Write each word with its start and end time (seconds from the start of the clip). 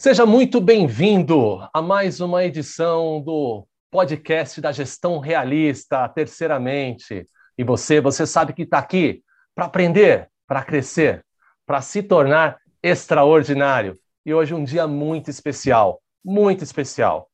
Seja 0.00 0.24
muito 0.24 0.62
bem-vindo 0.62 1.58
a 1.74 1.82
mais 1.82 2.22
uma 2.22 2.42
edição 2.42 3.20
do 3.20 3.66
podcast 3.90 4.58
da 4.58 4.72
Gestão 4.72 5.18
Realista, 5.18 6.08
terceiramente. 6.08 7.26
E 7.58 7.62
você, 7.62 8.00
você 8.00 8.26
sabe 8.26 8.54
que 8.54 8.62
está 8.62 8.78
aqui 8.78 9.22
para 9.54 9.66
aprender, 9.66 10.30
para 10.46 10.64
crescer, 10.64 11.22
para 11.66 11.82
se 11.82 12.02
tornar 12.02 12.56
extraordinário. 12.82 13.94
E 14.24 14.32
hoje 14.32 14.54
um 14.54 14.64
dia 14.64 14.86
muito 14.86 15.28
especial, 15.28 16.00
muito 16.24 16.64
especial. 16.64 17.28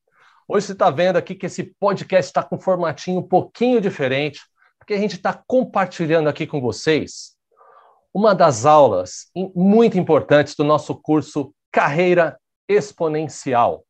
Hoje 0.48 0.67
você 0.67 0.73
está 0.73 0.91
vendo 0.91 1.19
aqui 1.19 1.37
que 1.37 1.46
esse 1.46 1.73
podcast 1.79 2.30
está 2.30 2.43
com 2.43 2.57
um 2.57 2.61
formatinho 2.61 3.21
um 3.21 3.29
pouquinho 3.29 3.81
diferente, 3.81 4.40
porque 4.76 4.95
a 4.95 4.98
gente 4.98 5.14
está 5.14 5.40
compartilhando 5.46 6.29
aqui 6.29 6.48
com 6.48 6.61
vocês 6.61 7.37
uma 8.12 8.35
das 8.35 8.67
aulas 8.67 9.31
muito 9.54 9.96
importantes 9.96 10.57
do 10.57 10.64
nosso 10.64 10.96
curso 10.96 11.54
Carreira 11.71 12.37
Exponencial. 12.68 13.84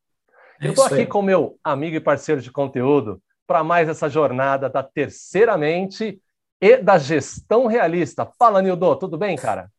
É 0.60 0.66
Eu 0.66 0.70
estou 0.70 0.84
aqui 0.86 1.06
com 1.06 1.22
meu 1.22 1.58
amigo 1.62 1.96
e 1.96 2.00
parceiro 2.00 2.40
de 2.40 2.50
conteúdo 2.50 3.20
para 3.46 3.62
mais 3.62 3.88
essa 3.88 4.08
jornada 4.08 4.68
da 4.68 4.82
Terceiramente 4.82 6.20
e 6.60 6.76
da 6.78 6.98
Gestão 6.98 7.66
Realista. 7.66 8.28
Fala, 8.38 8.62
Nildo, 8.62 8.96
tudo 8.96 9.18
bem, 9.18 9.36
cara? 9.36 9.70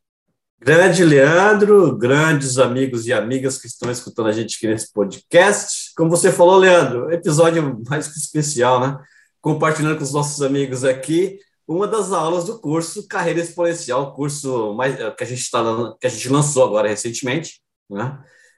Grande 0.59 1.03
Leandro, 1.03 1.95
grandes 1.95 2.57
amigos 2.57 3.05
e 3.05 3.13
amigas 3.13 3.59
que 3.59 3.67
estão 3.67 3.91
escutando 3.91 4.29
a 4.29 4.31
gente 4.31 4.55
aqui 4.55 4.67
nesse 4.67 4.91
podcast. 4.91 5.93
Como 5.95 6.09
você 6.09 6.31
falou, 6.31 6.57
Leandro, 6.57 7.11
episódio 7.11 7.79
mais 7.87 8.07
que 8.07 8.17
especial, 8.17 8.79
né? 8.79 8.97
Compartilhando 9.39 9.97
com 9.97 10.03
os 10.03 10.13
nossos 10.13 10.41
amigos 10.41 10.83
aqui 10.83 11.37
uma 11.67 11.87
das 11.87 12.11
aulas 12.11 12.45
do 12.45 12.59
curso 12.59 13.07
Carreira 13.07 13.41
Exponencial, 13.41 14.15
curso 14.15 14.73
mais, 14.73 14.95
que 14.95 15.23
a 15.23 15.27
gente 15.27 15.51
tá, 15.51 15.61
que 15.99 16.07
a 16.07 16.09
gente 16.09 16.29
lançou 16.29 16.63
agora 16.63 16.87
recentemente, 16.87 17.61
né? 17.89 18.17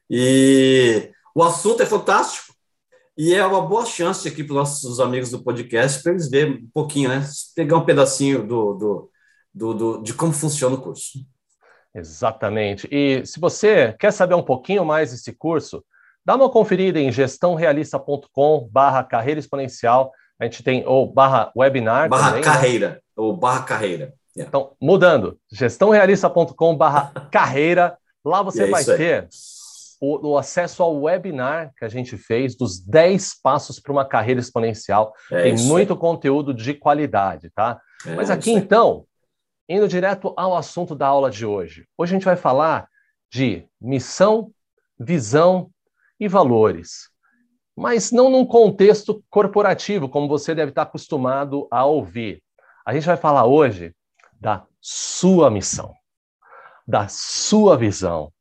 E 0.09 1.11
o 1.35 1.43
assunto 1.43 1.83
é 1.83 1.85
fantástico 1.85 2.53
e 3.17 3.35
é 3.35 3.45
uma 3.45 3.61
boa 3.61 3.85
chance 3.85 4.27
aqui 4.27 4.43
para 4.43 4.53
os 4.53 4.57
nossos 4.57 4.99
amigos 4.99 5.29
do 5.29 5.43
podcast 5.43 6.01
para 6.01 6.13
eles 6.13 6.29
verem 6.29 6.53
um 6.53 6.69
pouquinho, 6.73 7.09
né? 7.09 7.21
Pegar 7.55 7.77
um 7.77 7.85
pedacinho 7.85 8.47
do, 8.47 8.73
do, 8.73 9.11
do, 9.53 9.73
do 9.73 10.01
de 10.01 10.13
como 10.13 10.31
funciona 10.31 10.75
o 10.75 10.81
curso. 10.81 11.19
Exatamente. 11.93 12.87
E 12.89 13.25
se 13.25 13.39
você 13.39 13.93
quer 13.99 14.11
saber 14.11 14.35
um 14.35 14.41
pouquinho 14.41 14.85
mais 14.85 15.11
desse 15.11 15.33
curso, 15.33 15.83
dá 16.25 16.35
uma 16.35 16.49
conferida 16.49 16.99
em 16.99 17.11
gestãorealista.com 17.11 18.69
barra 18.71 19.03
carreira 19.03 19.39
exponencial. 19.39 20.11
A 20.39 20.45
gente 20.45 20.63
tem, 20.63 20.87
ou 20.87 21.11
barra 21.11 21.51
webinar. 21.57 22.07
Barra 22.07 22.27
também, 22.29 22.41
né? 22.41 22.45
carreira, 22.45 22.89
né? 22.89 22.99
ou 23.17 23.35
barra 23.35 23.63
carreira. 23.63 24.13
Yeah. 24.35 24.47
Então, 24.47 24.71
mudando, 24.81 25.37
gestãorealista.com 25.51 26.77
barra 26.77 27.11
carreira. 27.29 27.97
Lá 28.23 28.41
você 28.41 28.63
é 28.63 28.67
vai 28.67 28.85
ter 28.85 29.27
o, 29.99 30.29
o, 30.29 30.37
acesso 30.37 30.81
ao 30.81 31.01
webinar 31.01 31.73
que 31.77 31.83
a 31.83 31.89
gente 31.89 32.17
fez 32.17 32.55
dos 32.55 32.79
10 32.79 33.41
passos 33.41 33.79
para 33.79 33.91
uma 33.91 34.05
carreira 34.05 34.39
exponencial. 34.39 35.13
É 35.31 35.43
Tem 35.43 35.57
muito 35.57 35.93
aí. 35.93 35.99
conteúdo 35.99 36.53
de 36.53 36.73
qualidade, 36.73 37.49
tá? 37.49 37.79
É 38.05 38.15
Mas 38.15 38.29
aqui, 38.29 38.51
então, 38.51 39.05
indo 39.67 39.87
direto 39.87 40.33
ao 40.37 40.55
assunto 40.55 40.95
da 40.95 41.07
aula 41.07 41.29
de 41.29 41.45
hoje. 41.45 41.85
Hoje 41.97 42.13
a 42.13 42.17
gente 42.17 42.25
vai 42.25 42.37
falar 42.37 42.87
de 43.31 43.67
missão, 43.79 44.51
visão 44.97 45.69
e 46.19 46.27
valores. 46.27 47.09
Mas 47.75 48.11
não 48.11 48.29
num 48.29 48.45
contexto 48.45 49.23
corporativo, 49.29 50.09
como 50.09 50.27
você 50.27 50.55
deve 50.55 50.71
estar 50.71 50.83
acostumado 50.83 51.67
a 51.71 51.85
ouvir. 51.85 52.41
A 52.85 52.93
gente 52.93 53.05
vai 53.05 53.17
falar 53.17 53.45
hoje 53.45 53.93
da 54.39 54.65
sua 54.81 55.49
missão, 55.49 55.93
da 56.87 57.07
sua 57.09 57.77
visão, 57.77 58.31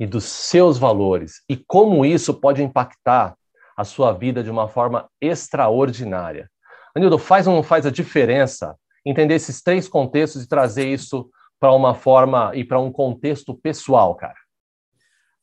e 0.00 0.06
dos 0.06 0.24
seus 0.24 0.78
valores 0.78 1.42
e 1.46 1.58
como 1.58 2.06
isso 2.06 2.32
pode 2.32 2.62
impactar 2.62 3.36
a 3.76 3.84
sua 3.84 4.12
vida 4.12 4.42
de 4.42 4.50
uma 4.50 4.66
forma 4.66 5.08
extraordinária. 5.20 6.50
Anildo, 6.96 7.18
faz 7.18 7.46
ou 7.46 7.54
não 7.54 7.62
faz 7.62 7.84
a 7.84 7.90
diferença 7.90 8.74
entender 9.04 9.34
esses 9.34 9.62
três 9.62 9.86
contextos 9.86 10.42
e 10.42 10.48
trazer 10.48 10.88
isso 10.88 11.30
para 11.58 11.72
uma 11.72 11.94
forma 11.94 12.50
e 12.54 12.64
para 12.64 12.80
um 12.80 12.90
contexto 12.90 13.54
pessoal, 13.54 14.14
cara? 14.14 14.34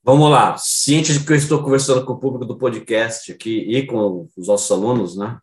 Vamos 0.04 0.30
lá. 0.30 0.58
Ciente 0.58 1.14
de 1.14 1.24
que 1.24 1.32
eu 1.32 1.36
estou 1.36 1.62
conversando 1.62 2.04
com 2.04 2.14
o 2.14 2.20
público 2.20 2.46
do 2.46 2.58
podcast 2.58 3.32
aqui 3.32 3.60
e 3.60 3.86
com 3.86 4.28
os 4.36 4.48
nossos 4.48 4.72
alunos, 4.72 5.18
né? 5.18 5.38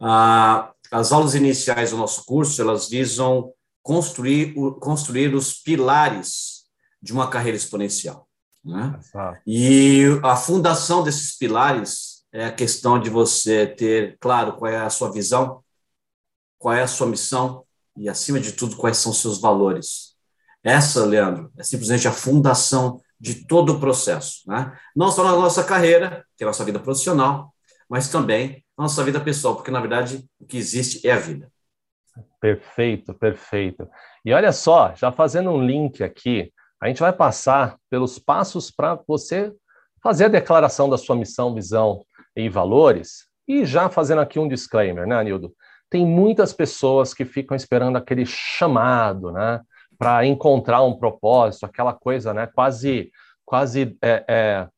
Ah, 0.00 0.72
as 0.90 1.12
aulas 1.12 1.34
iniciais 1.34 1.90
do 1.90 1.96
nosso 1.96 2.24
curso, 2.24 2.60
elas 2.62 2.88
visam 2.88 3.52
construir, 3.82 4.54
construir 4.80 5.34
os 5.34 5.54
pilares 5.54 6.64
de 7.02 7.12
uma 7.12 7.28
carreira 7.28 7.56
exponencial. 7.56 8.27
Né? 8.64 8.98
E 9.46 10.04
a 10.22 10.36
fundação 10.36 11.02
desses 11.02 11.36
pilares 11.36 12.24
é 12.32 12.46
a 12.46 12.52
questão 12.52 12.98
de 13.00 13.08
você 13.08 13.66
ter 13.66 14.16
claro 14.20 14.56
qual 14.56 14.70
é 14.70 14.78
a 14.78 14.90
sua 14.90 15.10
visão, 15.10 15.62
qual 16.58 16.74
é 16.74 16.82
a 16.82 16.88
sua 16.88 17.06
missão 17.06 17.64
e, 17.96 18.08
acima 18.08 18.38
de 18.38 18.52
tudo, 18.52 18.76
quais 18.76 18.98
são 18.98 19.12
os 19.12 19.20
seus 19.20 19.40
valores. 19.40 20.16
Essa, 20.62 21.04
Leandro, 21.04 21.50
é 21.56 21.62
simplesmente 21.62 22.06
a 22.06 22.12
fundação 22.12 23.00
de 23.18 23.46
todo 23.46 23.74
o 23.74 23.80
processo. 23.80 24.42
Né? 24.46 24.76
Não 24.94 25.10
só 25.10 25.24
na 25.24 25.32
nossa 25.32 25.64
carreira, 25.64 26.24
que 26.36 26.44
é 26.44 26.46
a 26.46 26.48
nossa 26.48 26.64
vida 26.64 26.78
profissional, 26.78 27.54
mas 27.88 28.08
também 28.08 28.64
na 28.76 28.84
nossa 28.84 29.02
vida 29.02 29.20
pessoal, 29.20 29.56
porque, 29.56 29.70
na 29.70 29.80
verdade, 29.80 30.28
o 30.38 30.46
que 30.46 30.58
existe 30.58 31.06
é 31.06 31.12
a 31.12 31.18
vida. 31.18 31.50
Perfeito, 32.40 33.14
perfeito. 33.14 33.88
E 34.24 34.32
olha 34.32 34.52
só, 34.52 34.94
já 34.94 35.10
fazendo 35.10 35.50
um 35.50 35.64
link 35.64 36.02
aqui, 36.02 36.52
a 36.80 36.88
gente 36.88 37.00
vai 37.00 37.12
passar 37.12 37.76
pelos 37.90 38.18
passos 38.18 38.70
para 38.70 38.98
você 39.06 39.52
fazer 40.02 40.26
a 40.26 40.28
declaração 40.28 40.88
da 40.88 40.96
sua 40.96 41.16
missão, 41.16 41.54
visão 41.54 42.04
e 42.36 42.48
valores. 42.48 43.26
E 43.46 43.64
já 43.64 43.88
fazendo 43.88 44.20
aqui 44.20 44.38
um 44.38 44.48
disclaimer, 44.48 45.06
né, 45.06 45.16
Anildo? 45.16 45.52
Tem 45.90 46.06
muitas 46.06 46.52
pessoas 46.52 47.14
que 47.14 47.24
ficam 47.24 47.56
esperando 47.56 47.96
aquele 47.96 48.26
chamado, 48.26 49.32
né, 49.32 49.60
para 49.98 50.24
encontrar 50.24 50.82
um 50.82 50.96
propósito, 50.96 51.64
aquela 51.64 51.92
coisa, 51.92 52.32
né, 52.32 52.46
quase, 52.46 53.10
quase 53.44 53.96
é, 54.02 54.24
é, 54.28 54.68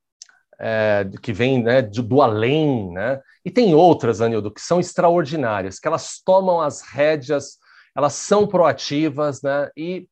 é, 0.60 1.10
que 1.20 1.32
vem 1.32 1.62
né, 1.62 1.82
do, 1.82 2.22
além, 2.22 2.92
né? 2.92 3.20
E 3.44 3.50
tem 3.50 3.74
outras, 3.74 4.20
Anildo, 4.20 4.50
que 4.50 4.60
são 4.60 4.78
extraordinárias, 4.78 5.78
que 5.78 5.88
elas 5.88 6.20
tomam 6.24 6.60
as 6.60 6.82
rédeas, 6.82 7.58
elas 7.96 8.12
são 8.12 8.46
proativas, 8.46 9.42
né? 9.42 9.68
E 9.76 10.06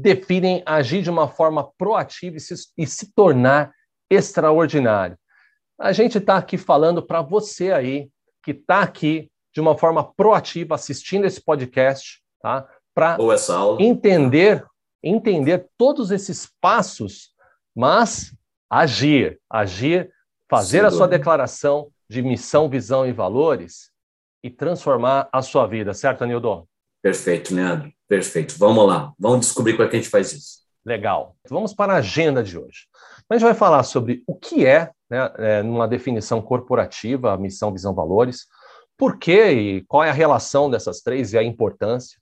definem 0.00 0.62
agir 0.64 1.02
de 1.02 1.10
uma 1.10 1.28
forma 1.28 1.70
proativa 1.76 2.36
e 2.36 2.40
se, 2.40 2.54
e 2.76 2.86
se 2.86 3.12
tornar 3.12 3.72
extraordinário. 4.08 5.16
A 5.78 5.92
gente 5.92 6.18
está 6.18 6.36
aqui 6.36 6.56
falando 6.56 7.02
para 7.02 7.22
você 7.22 7.72
aí, 7.72 8.10
que 8.42 8.52
está 8.52 8.80
aqui 8.80 9.30
de 9.52 9.60
uma 9.60 9.76
forma 9.76 10.12
proativa 10.12 10.74
assistindo 10.74 11.26
esse 11.26 11.40
podcast, 11.42 12.22
tá? 12.40 12.66
Para 12.94 13.18
entender, 13.78 14.64
entender 15.02 15.68
todos 15.76 16.10
esses 16.10 16.50
passos, 16.60 17.30
mas 17.74 18.34
agir, 18.68 19.38
agir, 19.48 20.10
fazer 20.48 20.80
Sim, 20.80 20.86
a 20.86 20.90
sua 20.90 21.08
declaração 21.08 21.90
de 22.08 22.22
missão, 22.22 22.68
visão 22.68 23.06
e 23.06 23.12
valores 23.12 23.90
e 24.42 24.50
transformar 24.50 25.28
a 25.32 25.42
sua 25.42 25.66
vida, 25.66 25.94
certo, 25.94 26.24
Anildo? 26.24 26.66
Perfeito, 27.02 27.54
Leandro. 27.54 27.92
Perfeito. 28.10 28.56
Vamos 28.58 28.88
lá. 28.88 29.12
Vamos 29.16 29.46
descobrir 29.46 29.74
como 29.74 29.84
é 29.84 29.88
que 29.88 29.94
a 29.94 30.00
gente 30.00 30.10
faz 30.10 30.32
isso. 30.32 30.58
Legal. 30.84 31.36
Vamos 31.48 31.72
para 31.72 31.92
a 31.92 31.98
agenda 31.98 32.42
de 32.42 32.58
hoje. 32.58 32.88
A 33.28 33.34
gente 33.34 33.44
vai 33.44 33.54
falar 33.54 33.84
sobre 33.84 34.24
o 34.26 34.34
que 34.34 34.66
é, 34.66 34.90
né, 35.08 35.32
é, 35.38 35.62
numa 35.62 35.86
definição 35.86 36.42
corporativa, 36.42 37.36
missão, 37.36 37.72
visão, 37.72 37.94
valores, 37.94 38.48
por 38.98 39.16
quê 39.16 39.52
e 39.52 39.84
qual 39.84 40.02
é 40.02 40.10
a 40.10 40.12
relação 40.12 40.68
dessas 40.68 41.00
três 41.02 41.32
e 41.32 41.38
a 41.38 41.42
importância. 41.44 42.18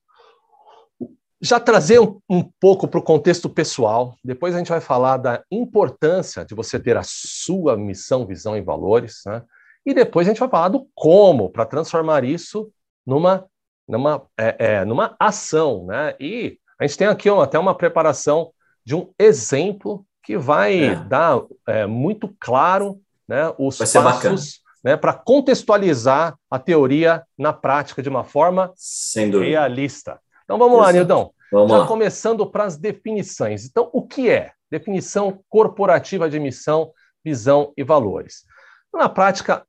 Já 1.40 1.58
trazer 1.58 2.00
um, 2.00 2.20
um 2.28 2.44
pouco 2.60 2.86
para 2.86 3.00
o 3.00 3.02
contexto 3.02 3.48
pessoal, 3.48 4.14
depois 4.22 4.54
a 4.54 4.58
gente 4.58 4.68
vai 4.68 4.82
falar 4.82 5.16
da 5.16 5.42
importância 5.50 6.44
de 6.44 6.54
você 6.54 6.78
ter 6.78 6.98
a 6.98 7.02
sua 7.02 7.78
missão, 7.78 8.26
visão 8.26 8.54
e 8.54 8.60
valores, 8.60 9.22
né? 9.24 9.42
e 9.86 9.94
depois 9.94 10.26
a 10.26 10.32
gente 10.32 10.40
vai 10.40 10.50
falar 10.50 10.68
do 10.68 10.86
como 10.94 11.48
para 11.48 11.64
transformar 11.64 12.24
isso 12.24 12.70
numa 13.06 13.46
numa, 13.88 14.22
é, 14.36 14.56
é, 14.58 14.84
numa 14.84 15.16
ação, 15.18 15.86
né? 15.86 16.14
E 16.20 16.58
a 16.78 16.86
gente 16.86 16.98
tem 16.98 17.06
aqui 17.06 17.30
ó, 17.30 17.40
até 17.42 17.58
uma 17.58 17.74
preparação 17.74 18.52
de 18.84 18.94
um 18.94 19.10
exemplo 19.18 20.04
que 20.22 20.36
vai 20.36 20.84
é. 20.84 20.94
dar 20.94 21.40
é, 21.66 21.86
muito 21.86 22.34
claro 22.38 23.00
né, 23.26 23.52
os 23.58 23.78
passos 23.78 24.60
né, 24.84 24.96
para 24.96 25.12
contextualizar 25.12 26.36
a 26.50 26.58
teoria 26.58 27.24
na 27.36 27.52
prática 27.52 28.02
de 28.02 28.08
uma 28.08 28.24
forma 28.24 28.72
realista. 29.16 30.20
Então 30.44 30.58
vamos 30.58 30.74
Exato. 30.74 30.86
lá, 30.86 30.92
Nildão. 30.92 31.32
Vamos 31.50 31.70
Já 31.70 31.78
lá. 31.78 31.86
começando 31.86 32.46
para 32.46 32.64
as 32.64 32.76
definições. 32.76 33.64
Então, 33.64 33.88
o 33.92 34.06
que 34.06 34.28
é 34.28 34.52
definição 34.70 35.42
corporativa 35.48 36.28
de 36.28 36.38
missão, 36.38 36.92
visão 37.24 37.72
e 37.76 37.82
valores? 37.82 38.44
Na 38.92 39.08
prática, 39.08 39.66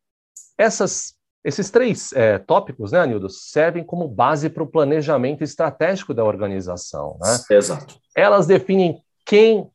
essas 0.58 1.16
esses 1.44 1.72
três 1.72 2.12
é, 2.14 2.38
tópicos, 2.38 2.92
né, 2.92 3.00
Anildo, 3.00 3.30
servem 3.30 3.84
como 3.84 4.08
base 4.08 4.50
para 4.50 4.64
o 4.64 4.68
planejamento 4.68 5.44
estratégico 5.44 6.14
da 6.14 6.24
organização. 6.24 7.18
Né? 7.22 7.58
Exato. 7.58 8.00
Elas 8.16 8.46
definem 8.46 9.02
quem 9.26 9.70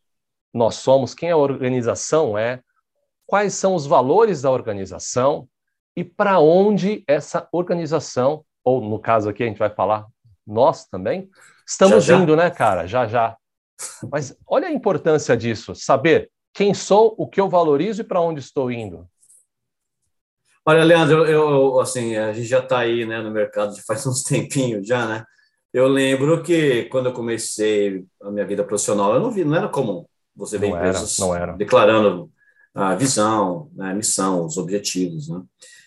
nós 0.52 0.76
somos, 0.76 1.14
quem 1.14 1.30
a 1.30 1.36
organização 1.36 2.36
é, 2.36 2.60
quais 3.26 3.54
são 3.54 3.74
os 3.74 3.86
valores 3.86 4.42
da 4.42 4.50
organização 4.50 5.48
e 5.96 6.04
para 6.04 6.38
onde 6.38 7.02
essa 7.06 7.48
organização, 7.52 8.44
ou 8.62 8.80
no 8.80 8.98
caso 8.98 9.28
aqui 9.28 9.42
a 9.42 9.46
gente 9.46 9.58
vai 9.58 9.70
falar 9.70 10.06
nós 10.46 10.86
também, 10.86 11.28
estamos 11.66 12.04
já, 12.04 12.16
já. 12.16 12.22
indo, 12.22 12.36
né, 12.36 12.50
cara? 12.50 12.86
Já 12.86 13.06
já. 13.06 13.36
Mas 14.10 14.36
olha 14.46 14.68
a 14.68 14.72
importância 14.72 15.36
disso, 15.36 15.74
saber 15.74 16.30
quem 16.52 16.74
sou, 16.74 17.14
o 17.18 17.26
que 17.26 17.40
eu 17.40 17.48
valorizo 17.48 18.02
e 18.02 18.04
para 18.04 18.20
onde 18.20 18.40
estou 18.40 18.70
indo. 18.70 19.08
Olha, 20.66 20.82
Leandro, 20.82 21.26
eu, 21.26 21.78
assim, 21.78 22.16
a 22.16 22.32
gente 22.32 22.46
já 22.46 22.60
está 22.60 22.78
aí, 22.78 23.04
né, 23.04 23.20
no 23.20 23.30
mercado 23.30 23.76
faz 23.86 24.06
uns 24.06 24.22
tempinhos 24.22 24.86
já, 24.86 25.06
né? 25.06 25.24
Eu 25.72 25.88
lembro 25.88 26.42
que 26.42 26.84
quando 26.84 27.06
eu 27.06 27.12
comecei 27.12 28.04
a 28.22 28.30
minha 28.30 28.46
vida 28.46 28.62
profissional, 28.62 29.14
eu 29.14 29.20
não 29.20 29.30
vi, 29.30 29.44
não 29.44 29.56
era 29.56 29.68
comum 29.68 30.06
você 30.34 30.56
ver 30.56 30.68
não 30.68 30.76
empresas 30.76 31.18
era, 31.18 31.42
era. 31.42 31.52
declarando 31.52 32.30
a 32.74 32.94
visão, 32.94 33.70
né, 33.74 33.90
a 33.90 33.94
missão, 33.94 34.46
os 34.46 34.56
objetivos, 34.56 35.28
né? 35.28 35.42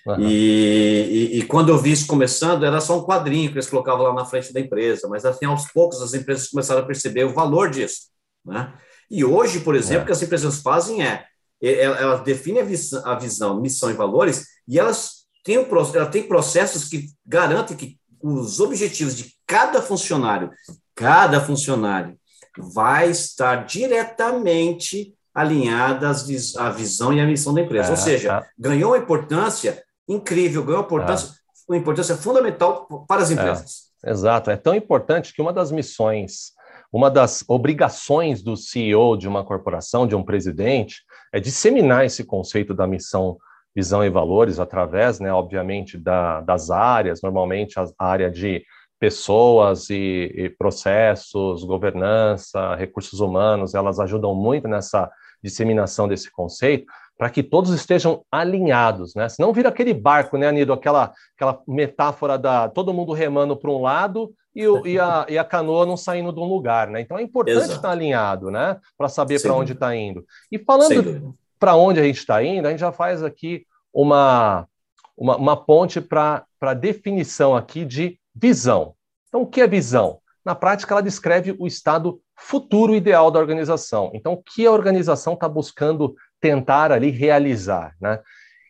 Uhum. 0.06 0.22
E, 0.22 1.34
e, 1.34 1.40
e, 1.40 1.46
quando 1.46 1.68
eu 1.68 1.78
vi 1.78 1.92
isso 1.92 2.08
começando, 2.08 2.66
era 2.66 2.80
só 2.80 2.98
um 2.98 3.04
quadrinho 3.04 3.50
que 3.50 3.56
eles 3.56 3.70
colocavam 3.70 4.06
lá 4.06 4.14
na 4.14 4.24
frente 4.24 4.54
da 4.54 4.60
empresa, 4.60 5.06
mas 5.10 5.26
assim, 5.26 5.46
aos 5.46 5.70
poucos 5.70 6.02
as 6.02 6.14
empresas 6.14 6.48
começaram 6.48 6.82
a 6.82 6.86
perceber 6.86 7.26
o 7.26 7.34
valor 7.34 7.70
disso, 7.70 8.04
né? 8.46 8.74
E 9.12 9.26
hoje, 9.26 9.60
por 9.60 9.76
exemplo, 9.76 10.02
é. 10.02 10.04
o 10.04 10.06
que 10.06 10.12
as 10.14 10.22
empresas 10.22 10.62
fazem 10.62 11.06
é, 11.06 11.26
elas 11.62 12.24
definem 12.24 12.62
a 12.62 12.66
visão, 12.66 13.06
a 13.06 13.16
visão, 13.16 13.62
missão 13.62 13.90
e 13.90 13.94
valores, 13.94 14.46
e 14.68 14.80
elas 14.80 15.26
têm, 15.44 15.56
elas 15.56 16.10
têm 16.10 16.24
processos 16.24 16.86
que 16.86 17.08
garantem 17.26 17.78
que 17.78 17.98
os 18.22 18.60
objetivos 18.60 19.16
de 19.16 19.34
cada 19.46 19.82
funcionário, 19.82 20.52
cada 20.96 21.40
funcionário, 21.40 22.18
vai 22.58 23.10
estar 23.10 23.66
diretamente 23.66 25.14
alinhada 25.34 26.10
à 26.10 26.70
visão 26.72 27.14
e 27.14 27.22
à 27.22 27.26
missão 27.26 27.54
da 27.54 27.62
empresa. 27.62 27.90
É, 27.90 27.92
Ou 27.92 27.98
seja, 27.98 28.38
é. 28.38 28.46
ganhou 28.58 28.92
uma 28.92 28.98
importância 28.98 29.84
incrível, 30.10 30.64
ganhou 30.64 30.80
uma 30.80 30.86
importância, 30.86 31.28
é. 31.28 31.32
uma 31.70 31.78
importância 31.78 32.18
fundamental 32.18 32.88
para 33.08 33.22
as 33.22 33.30
empresas. 33.30 33.92
É, 34.04 34.10
exato. 34.10 34.50
É 34.50 34.58
tão 34.58 34.74
importante 34.74 35.34
que 35.34 35.42
uma 35.42 35.54
das 35.54 35.72
missões, 35.72 36.54
uma 36.92 37.12
das 37.12 37.44
obrigações 37.48 38.42
do 38.42 38.58
CEO 38.58 39.16
de 39.16 39.28
uma 39.28 39.46
corporação, 39.46 40.08
de 40.08 40.16
um 40.16 40.24
presidente, 40.24 41.04
é 41.32 41.40
disseminar 41.40 42.04
esse 42.06 42.24
conceito 42.24 42.74
da 42.74 42.88
missão, 42.88 43.38
visão 43.78 44.04
e 44.04 44.10
valores 44.10 44.60
através, 44.60 45.20
né, 45.20 45.32
obviamente, 45.32 46.00
da, 46.00 46.42
das 46.42 46.72
áreas, 46.72 47.22
normalmente 47.22 47.80
a 47.80 47.86
área 48.00 48.28
de 48.28 48.64
pessoas 49.00 49.92
e, 49.92 50.34
e, 50.36 50.50
processos, 50.50 51.64
governança, 51.64 52.74
recursos 52.74 53.20
humanos, 53.20 53.76
elas 53.76 54.00
ajudam 54.00 54.34
muito 54.34 54.68
nessa 54.68 55.08
disseminação 55.44 56.08
desse 56.08 56.32
conceito, 56.32 56.88
para 57.16 57.30
que 57.30 57.44
todos 57.44 57.70
estejam 57.70 58.24
alinhados, 58.32 59.14
né? 59.14 59.30
Senão 59.30 59.54
vira 59.54 59.70
aquele 59.70 59.94
barco, 59.94 60.40
né, 60.40 60.48
Anido? 60.48 60.74
Aquela, 60.74 61.14
aquela 61.36 61.62
metáfora 61.68 62.36
da 62.36 62.68
todo 62.70 62.94
mundo 62.96 63.14
remando 63.14 63.56
para 63.56 63.70
um 63.70 63.80
lado 63.80 64.34
e, 64.56 64.68
o, 64.68 64.88
e, 64.88 65.00
a, 65.00 65.28
e 65.30 65.38
a 65.38 65.44
canoa 65.44 65.86
não 65.86 65.96
saindo 65.96 66.34
de 66.34 66.40
um 66.40 66.46
lugar, 66.46 66.88
né? 66.88 67.02
Então 67.02 67.16
é 67.16 67.22
importante 67.22 67.58
Exato. 67.58 67.74
estar 67.74 67.92
alinhado, 67.92 68.50
né? 68.50 68.80
Para 68.98 69.08
saber 69.08 69.40
para 69.40 69.54
onde 69.54 69.74
está 69.74 69.96
indo. 69.96 70.26
E 70.52 70.58
falando 70.58 71.38
para 71.60 71.76
onde 71.76 72.00
a 72.00 72.04
gente 72.04 72.18
está 72.18 72.44
indo, 72.44 72.68
a 72.68 72.72
gente 72.72 72.80
já 72.80 72.92
faz 72.92 73.24
aqui 73.24 73.66
uma, 73.94 74.68
uma, 75.16 75.38
uma 75.38 75.58
ponte 75.58 76.00
para 76.00 76.46
a 76.62 76.74
definição 76.74 77.56
aqui 77.56 77.84
de 77.84 78.20
visão. 78.36 78.94
Então, 79.28 79.42
o 79.42 79.48
que 79.48 79.62
é 79.62 79.68
visão? 79.68 80.20
Na 80.46 80.56
prática, 80.56 80.94
ela 80.94 81.04
descreve 81.04 81.56
o 81.60 81.68
estado 81.68 82.22
futuro 82.36 82.96
ideal 82.96 83.32
da 83.32 83.40
organização. 83.40 84.12
Então, 84.14 84.34
o 84.34 84.42
que 84.42 84.66
a 84.66 84.72
organização 84.72 85.34
está 85.34 85.50
buscando 85.50 86.16
tentar 86.40 86.92
ali 86.92 87.10
realizar, 87.10 87.96
né? 88.00 88.22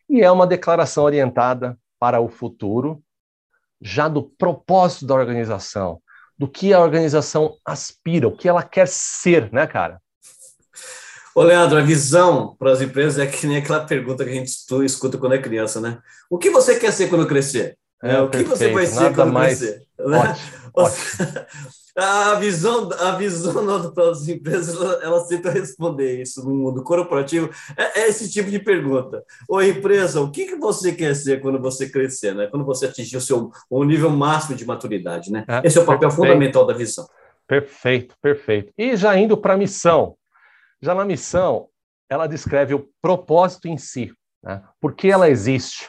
E 0.08 0.22
é 0.22 0.30
uma 0.30 0.46
declaração 0.46 1.04
orientada 1.04 1.78
para 1.98 2.20
o 2.20 2.28
futuro, 2.28 3.02
já 3.80 4.08
do 4.08 4.22
propósito 4.22 5.06
da 5.06 5.14
organização, 5.14 6.00
do 6.36 6.48
que 6.48 6.72
a 6.72 6.80
organização 6.80 7.56
aspira, 7.64 8.26
o 8.26 8.36
que 8.36 8.48
ela 8.48 8.62
quer 8.62 8.88
ser, 8.88 9.52
né, 9.52 9.66
cara? 9.66 10.00
Ô, 11.38 11.42
Leandro, 11.44 11.78
a 11.78 11.82
visão 11.82 12.56
para 12.58 12.72
as 12.72 12.80
empresas 12.80 13.16
é 13.16 13.24
que 13.24 13.46
nem 13.46 13.58
aquela 13.58 13.84
pergunta 13.84 14.24
que 14.24 14.30
a 14.30 14.34
gente 14.34 14.50
escuta 14.84 15.16
quando 15.16 15.34
é 15.34 15.38
criança, 15.38 15.80
né? 15.80 16.00
O 16.28 16.36
que 16.36 16.50
você 16.50 16.76
quer 16.76 16.92
ser 16.92 17.08
quando 17.08 17.28
crescer? 17.28 17.78
É, 18.02 18.20
o 18.20 18.28
que 18.28 18.38
perfeito. 18.38 18.56
você 18.58 18.72
vai 18.72 18.86
ser 18.86 19.02
Nada 19.02 19.14
quando 19.14 19.32
mais... 19.32 19.58
crescer? 19.60 19.82
Né? 20.00 20.18
Ótimo, 20.18 20.70
ótimo. 20.74 21.46
A 22.00 22.34
visão, 22.36 22.88
a 22.92 23.10
visão 23.16 23.66
das 23.92 24.28
empresas, 24.28 24.80
ela, 24.80 25.00
ela 25.02 25.26
tenta 25.26 25.50
responder 25.50 26.22
isso 26.22 26.44
no 26.44 26.54
mundo 26.54 26.84
corporativo. 26.84 27.50
É, 27.76 28.02
é, 28.02 28.08
esse 28.08 28.30
tipo 28.30 28.48
de 28.48 28.60
pergunta. 28.60 29.24
Ô, 29.48 29.60
empresa, 29.60 30.20
o 30.20 30.30
que, 30.30 30.46
que 30.46 30.54
você 30.54 30.92
quer 30.92 31.14
ser 31.16 31.40
quando 31.40 31.60
você 31.60 31.88
crescer, 31.88 32.36
né? 32.36 32.46
Quando 32.46 32.64
você 32.64 32.86
atingir 32.86 33.16
o 33.16 33.20
seu 33.20 33.50
o 33.68 33.82
nível 33.82 34.10
máximo 34.10 34.56
de 34.56 34.64
maturidade, 34.64 35.32
né? 35.32 35.44
É, 35.48 35.62
esse 35.64 35.76
é 35.76 35.80
o 35.80 35.84
papel 35.84 36.08
perfeito. 36.08 36.28
fundamental 36.28 36.64
da 36.64 36.74
visão. 36.74 37.04
Perfeito, 37.48 38.14
perfeito. 38.22 38.72
E 38.78 38.94
já 38.96 39.16
indo 39.18 39.36
para 39.36 39.54
a 39.54 39.56
missão. 39.56 40.14
Já 40.80 40.94
na 40.94 41.04
missão, 41.04 41.68
ela 42.08 42.26
descreve 42.26 42.74
o 42.74 42.88
propósito 43.02 43.68
em 43.68 43.76
si. 43.76 44.12
Né? 44.42 44.62
Por 44.80 44.94
que 44.94 45.10
ela 45.10 45.28
existe? 45.28 45.88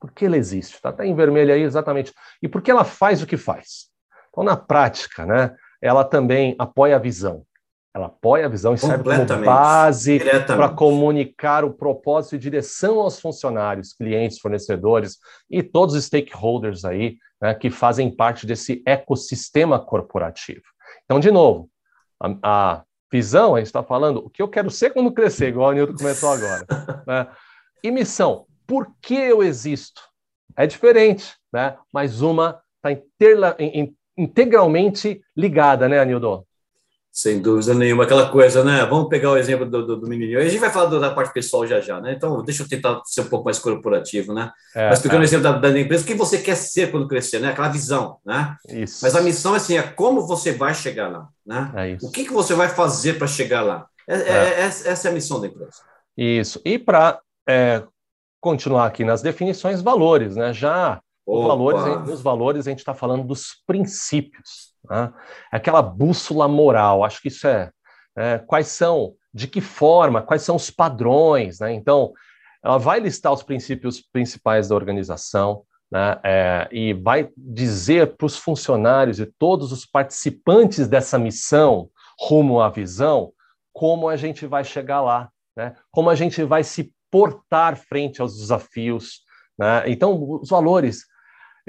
Por 0.00 0.12
que 0.12 0.26
ela 0.26 0.36
existe? 0.36 0.76
Está 0.76 0.90
até 0.90 1.04
em 1.04 1.14
vermelho 1.14 1.52
aí, 1.52 1.62
exatamente. 1.62 2.12
E 2.40 2.48
por 2.48 2.62
que 2.62 2.70
ela 2.70 2.84
faz 2.84 3.22
o 3.22 3.26
que 3.26 3.36
faz? 3.36 3.88
Então, 4.30 4.44
na 4.44 4.56
prática, 4.56 5.26
né, 5.26 5.54
ela 5.82 6.04
também 6.04 6.54
apoia 6.58 6.96
a 6.96 7.00
visão. 7.00 7.44
Ela 7.94 8.06
apoia 8.06 8.46
a 8.46 8.48
visão 8.48 8.74
e 8.74 8.78
serve 8.78 9.02
como 9.02 9.44
base 9.44 10.20
para 10.46 10.68
comunicar 10.68 11.64
o 11.64 11.72
propósito 11.72 12.36
e 12.36 12.38
direção 12.38 13.00
aos 13.00 13.18
funcionários, 13.20 13.92
clientes, 13.92 14.38
fornecedores 14.38 15.18
e 15.50 15.62
todos 15.62 15.94
os 15.96 16.04
stakeholders 16.04 16.84
aí 16.84 17.16
né, 17.40 17.54
que 17.54 17.70
fazem 17.70 18.14
parte 18.14 18.46
desse 18.46 18.82
ecossistema 18.86 19.80
corporativo. 19.80 20.62
Então, 21.04 21.18
de 21.18 21.30
novo, 21.30 21.68
a, 22.20 22.36
a 22.42 22.84
visão, 23.10 23.54
a 23.54 23.58
gente 23.58 23.66
está 23.66 23.82
falando 23.82 24.18
o 24.18 24.30
que 24.30 24.42
eu 24.42 24.48
quero 24.48 24.70
ser 24.70 24.90
quando 24.90 25.12
crescer, 25.12 25.48
igual 25.48 25.70
o 25.70 25.72
Nilton 25.72 25.94
comentou 25.94 26.30
agora. 26.30 26.66
né? 27.06 27.28
E 27.82 27.90
missão, 27.90 28.46
por 28.66 28.92
que 29.00 29.14
eu 29.14 29.42
existo? 29.42 30.02
É 30.56 30.66
diferente, 30.66 31.34
né? 31.52 31.76
mas 31.92 32.20
uma 32.20 32.60
está 32.76 33.00
integralmente 34.16 35.22
ligada, 35.36 35.88
né, 35.88 36.00
Anildo? 36.00 36.46
Sem 37.18 37.42
dúvida 37.42 37.74
nenhuma, 37.74 38.04
aquela 38.04 38.30
coisa, 38.30 38.62
né? 38.62 38.86
Vamos 38.86 39.08
pegar 39.08 39.32
o 39.32 39.36
exemplo 39.36 39.66
do, 39.66 39.84
do, 39.84 39.96
do 39.96 40.08
menininho. 40.08 40.38
A 40.38 40.44
gente 40.44 40.60
vai 40.60 40.70
falar 40.70 40.86
da 41.00 41.10
parte 41.10 41.34
pessoal 41.34 41.66
já 41.66 41.80
já, 41.80 42.00
né? 42.00 42.12
Então, 42.12 42.44
deixa 42.44 42.62
eu 42.62 42.68
tentar 42.68 43.02
ser 43.04 43.22
um 43.22 43.28
pouco 43.28 43.46
mais 43.46 43.58
corporativo, 43.58 44.32
né? 44.32 44.52
É, 44.72 44.88
Mas 44.88 45.00
pegando 45.00 45.16
é. 45.16 45.20
o 45.22 45.24
exemplo 45.24 45.42
da, 45.42 45.58
da, 45.58 45.80
empresa, 45.80 46.04
o 46.04 46.06
que 46.06 46.14
você 46.14 46.38
quer 46.38 46.54
ser 46.54 46.92
quando 46.92 47.08
crescer, 47.08 47.40
né? 47.40 47.48
Aquela 47.48 47.70
visão, 47.70 48.18
né? 48.24 48.54
Isso. 48.68 49.00
Mas 49.02 49.16
a 49.16 49.20
missão, 49.20 49.52
assim, 49.52 49.76
é 49.76 49.82
como 49.82 50.28
você 50.28 50.52
vai 50.52 50.72
chegar 50.72 51.08
lá, 51.08 51.26
né? 51.44 51.72
É 51.74 51.90
isso. 51.90 52.06
O 52.06 52.12
que, 52.12 52.24
que 52.24 52.32
você 52.32 52.54
vai 52.54 52.68
fazer 52.68 53.14
para 53.14 53.26
chegar 53.26 53.62
lá? 53.62 53.88
É, 54.06 54.14
é, 54.14 54.34
é. 54.36 54.60
essa 54.60 55.08
é 55.08 55.10
a 55.10 55.14
missão 55.14 55.40
da 55.40 55.48
empresa. 55.48 55.72
Isso. 56.16 56.60
E 56.64 56.78
para 56.78 57.20
continuar 58.40 58.86
aqui 58.86 59.04
nas 59.04 59.22
definições, 59.22 59.82
valores, 59.82 60.36
né? 60.36 60.52
Já 60.52 61.00
os 61.28 61.46
valores, 61.46 62.08
os 62.10 62.22
valores, 62.22 62.66
a 62.66 62.70
gente 62.70 62.78
está 62.78 62.94
falando 62.94 63.22
dos 63.24 63.62
princípios, 63.66 64.72
né? 64.88 65.12
aquela 65.52 65.82
bússola 65.82 66.48
moral. 66.48 67.04
Acho 67.04 67.20
que 67.20 67.28
isso 67.28 67.46
é, 67.46 67.70
é, 68.16 68.38
quais 68.38 68.68
são, 68.68 69.14
de 69.32 69.46
que 69.46 69.60
forma, 69.60 70.22
quais 70.22 70.42
são 70.42 70.56
os 70.56 70.70
padrões, 70.70 71.60
né? 71.60 71.72
Então, 71.74 72.12
ela 72.64 72.78
vai 72.78 72.98
listar 72.98 73.32
os 73.32 73.42
princípios 73.42 74.00
principais 74.00 74.68
da 74.68 74.74
organização, 74.74 75.64
né? 75.92 76.18
É, 76.24 76.68
e 76.72 76.94
vai 76.94 77.28
dizer 77.36 78.16
para 78.16 78.26
os 78.26 78.36
funcionários 78.38 79.20
e 79.20 79.26
todos 79.38 79.70
os 79.70 79.84
participantes 79.84 80.88
dessa 80.88 81.18
missão 81.18 81.90
rumo 82.18 82.60
à 82.60 82.70
visão 82.70 83.32
como 83.72 84.08
a 84.08 84.16
gente 84.16 84.46
vai 84.46 84.64
chegar 84.64 85.02
lá, 85.02 85.28
né? 85.54 85.76
Como 85.90 86.08
a 86.08 86.14
gente 86.14 86.42
vai 86.42 86.64
se 86.64 86.90
portar 87.10 87.76
frente 87.76 88.20
aos 88.20 88.36
desafios, 88.36 89.20
né? 89.58 89.84
Então, 89.86 90.40
os 90.40 90.48
valores 90.48 91.04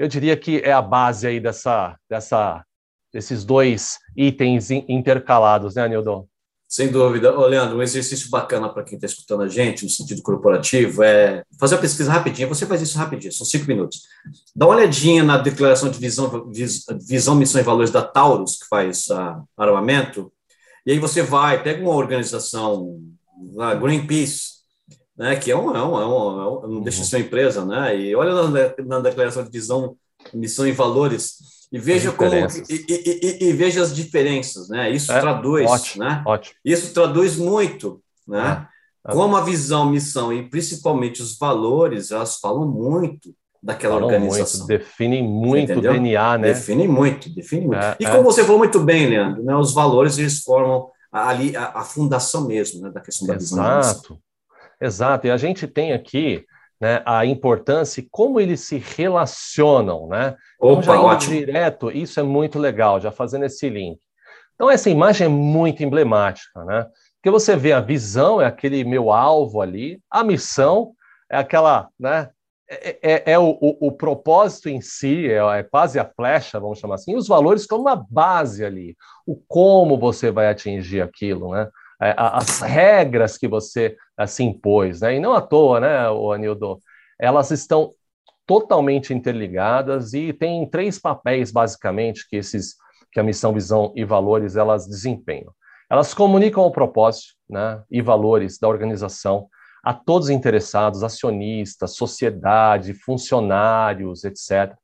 eu 0.00 0.08
diria 0.08 0.34
que 0.34 0.62
é 0.64 0.72
a 0.72 0.80
base 0.80 1.26
aí 1.26 1.38
dessa, 1.38 1.94
dessa, 2.08 2.64
desses 3.12 3.44
dois 3.44 3.98
itens 4.16 4.70
intercalados, 4.70 5.74
né, 5.74 5.86
Nildo? 5.86 6.26
Sem 6.66 6.88
dúvida. 6.88 7.38
Ô, 7.38 7.44
Leandro, 7.44 7.76
um 7.76 7.82
exercício 7.82 8.30
bacana 8.30 8.70
para 8.70 8.82
quem 8.82 8.94
está 8.94 9.06
escutando 9.06 9.42
a 9.42 9.48
gente, 9.48 9.84
no 9.84 9.90
sentido 9.90 10.22
corporativo, 10.22 11.02
é 11.02 11.42
fazer 11.58 11.74
uma 11.74 11.82
pesquisa 11.82 12.10
rapidinha. 12.10 12.48
Você 12.48 12.64
faz 12.64 12.80
isso 12.80 12.96
rapidinho, 12.96 13.30
são 13.30 13.44
cinco 13.44 13.66
minutos. 13.66 14.00
Dá 14.56 14.64
uma 14.64 14.76
olhadinha 14.76 15.22
na 15.22 15.36
declaração 15.36 15.90
de 15.90 15.98
visão, 15.98 16.50
visão 17.06 17.34
missão 17.34 17.60
e 17.60 17.64
valores 17.64 17.90
da 17.90 18.00
Taurus, 18.00 18.56
que 18.56 18.68
faz 18.68 19.08
armamento, 19.54 20.32
e 20.86 20.92
aí 20.92 20.98
você 20.98 21.22
vai, 21.22 21.62
pega 21.62 21.82
uma 21.82 21.94
organização, 21.94 22.98
a 23.58 23.74
Greenpeace, 23.74 24.59
né, 25.20 25.36
que 25.36 25.50
é 25.50 25.56
um, 25.56 25.76
é 25.76 25.82
um, 25.82 26.00
é 26.00 26.06
um, 26.06 26.40
é 26.40 26.48
um 26.48 26.68
não 26.68 26.80
deixa 26.80 27.02
de 27.02 27.06
ser 27.06 27.16
uma 27.16 27.22
empresa, 27.22 27.62
né, 27.62 27.94
e 27.94 28.16
olha 28.16 28.32
na, 28.32 28.74
na 28.86 29.00
declaração 29.00 29.44
de 29.44 29.50
visão, 29.50 29.94
missão 30.32 30.66
e 30.66 30.72
valores, 30.72 31.34
e 31.70 31.78
veja 31.78 32.10
como 32.10 32.34
e, 32.34 32.86
e, 32.88 33.48
e, 33.48 33.52
veja 33.52 33.82
as 33.82 33.94
diferenças, 33.94 34.68
né? 34.68 34.90
Isso 34.90 35.12
é, 35.12 35.20
traduz, 35.20 35.70
ótimo, 35.70 36.04
né? 36.04 36.20
Ótimo. 36.26 36.56
Isso 36.64 36.92
traduz 36.92 37.36
muito, 37.36 38.02
né? 38.26 38.66
É. 39.06 39.12
como 39.12 39.36
a 39.36 39.40
visão, 39.42 39.88
missão 39.88 40.32
e 40.32 40.48
principalmente 40.48 41.22
os 41.22 41.38
valores, 41.38 42.10
elas 42.10 42.38
falam 42.38 42.66
muito 42.66 43.32
daquela 43.62 44.00
falam 44.00 44.08
organização. 44.08 44.66
Muito, 44.66 44.68
definem 44.68 45.22
muito 45.22 45.78
o 45.78 45.80
DNA, 45.80 46.38
né? 46.38 46.48
Definem 46.48 46.88
muito, 46.88 47.30
definem 47.32 47.68
muito. 47.68 47.84
É, 47.84 47.96
e 48.00 48.04
como 48.04 48.20
é. 48.20 48.22
você 48.24 48.42
falou 48.42 48.58
muito 48.58 48.80
bem, 48.80 49.06
Leandro, 49.06 49.42
né, 49.44 49.54
os 49.54 49.72
valores 49.72 50.18
eles 50.18 50.40
formam 50.40 50.88
ali 51.12 51.54
a, 51.56 51.78
a 51.78 51.84
fundação 51.84 52.46
mesmo 52.48 52.80
né, 52.80 52.90
da 52.90 53.00
questão 53.00 53.28
da 53.28 53.34
visão. 53.34 53.78
Exato, 53.78 54.18
exato. 54.80 55.26
E 55.26 55.30
a 55.30 55.36
gente 55.36 55.66
tem 55.66 55.92
aqui 55.92 56.44
né, 56.80 57.02
a 57.04 57.26
importância 57.26 58.00
e 58.00 58.08
como 58.10 58.40
eles 58.40 58.60
se 58.60 58.78
relacionam, 58.78 60.08
né? 60.08 60.36
Então, 60.56 60.70
Opa, 60.70 60.82
então, 60.82 61.04
ótimo. 61.04 61.34
direto, 61.34 61.90
isso 61.90 62.18
é 62.18 62.22
muito 62.22 62.58
legal, 62.58 63.00
já 63.00 63.12
fazendo 63.12 63.44
esse 63.44 63.68
link. 63.68 64.00
Então, 64.54 64.70
essa 64.70 64.88
imagem 64.88 65.26
é 65.26 65.28
muito 65.28 65.82
emblemática, 65.82 66.64
né? 66.64 66.86
Porque 67.16 67.30
você 67.30 67.54
vê 67.54 67.72
a 67.72 67.80
visão, 67.80 68.40
é 68.40 68.46
aquele 68.46 68.82
meu 68.82 69.12
alvo 69.12 69.60
ali, 69.60 70.00
a 70.10 70.24
missão 70.24 70.92
é 71.30 71.36
aquela, 71.36 71.88
né? 71.98 72.30
É, 72.68 72.98
é, 73.02 73.32
é 73.32 73.38
o, 73.38 73.58
o, 73.60 73.88
o, 73.88 73.92
propósito 73.92 74.68
em 74.68 74.80
si, 74.80 75.28
é, 75.28 75.38
é, 75.58 75.62
quase 75.64 75.98
a 75.98 76.04
flecha, 76.04 76.60
vamos 76.60 76.78
chamar 76.78 76.94
assim, 76.94 77.12
e 77.12 77.16
os 77.16 77.26
valores 77.26 77.66
como 77.66 77.82
uma 77.82 77.96
base 77.96 78.64
ali, 78.64 78.96
o 79.26 79.34
como 79.48 79.98
você 79.98 80.30
vai 80.30 80.48
atingir 80.48 81.00
aquilo, 81.00 81.50
né? 81.50 81.68
É, 82.02 82.14
as 82.16 82.60
regras 82.60 83.36
que 83.36 83.46
você 83.46 83.96
se 84.26 84.42
impôs, 84.42 85.00
né? 85.02 85.16
E 85.16 85.20
não 85.20 85.34
à 85.34 85.40
toa, 85.40 85.80
né, 85.80 86.08
o 86.08 86.32
Anildo, 86.32 86.80
elas 87.18 87.50
estão 87.50 87.92
totalmente 88.46 89.12
interligadas 89.12 90.14
e 90.14 90.32
tem 90.32 90.68
três 90.68 90.98
papéis 90.98 91.52
basicamente 91.52 92.26
que 92.28 92.36
esses 92.36 92.74
que 93.12 93.20
a 93.20 93.22
missão, 93.22 93.52
visão 93.52 93.92
e 93.96 94.04
valores 94.04 94.56
elas 94.56 94.86
desempenham. 94.86 95.52
Elas 95.90 96.14
comunicam 96.14 96.64
o 96.64 96.70
propósito, 96.70 97.34
né, 97.48 97.82
e 97.90 98.00
valores 98.00 98.58
da 98.58 98.68
organização 98.68 99.48
a 99.82 99.92
todos 99.92 100.28
os 100.28 100.30
interessados, 100.30 101.02
acionistas, 101.02 101.96
sociedade, 101.96 102.94
funcionários, 102.94 104.24
etc. 104.24 104.74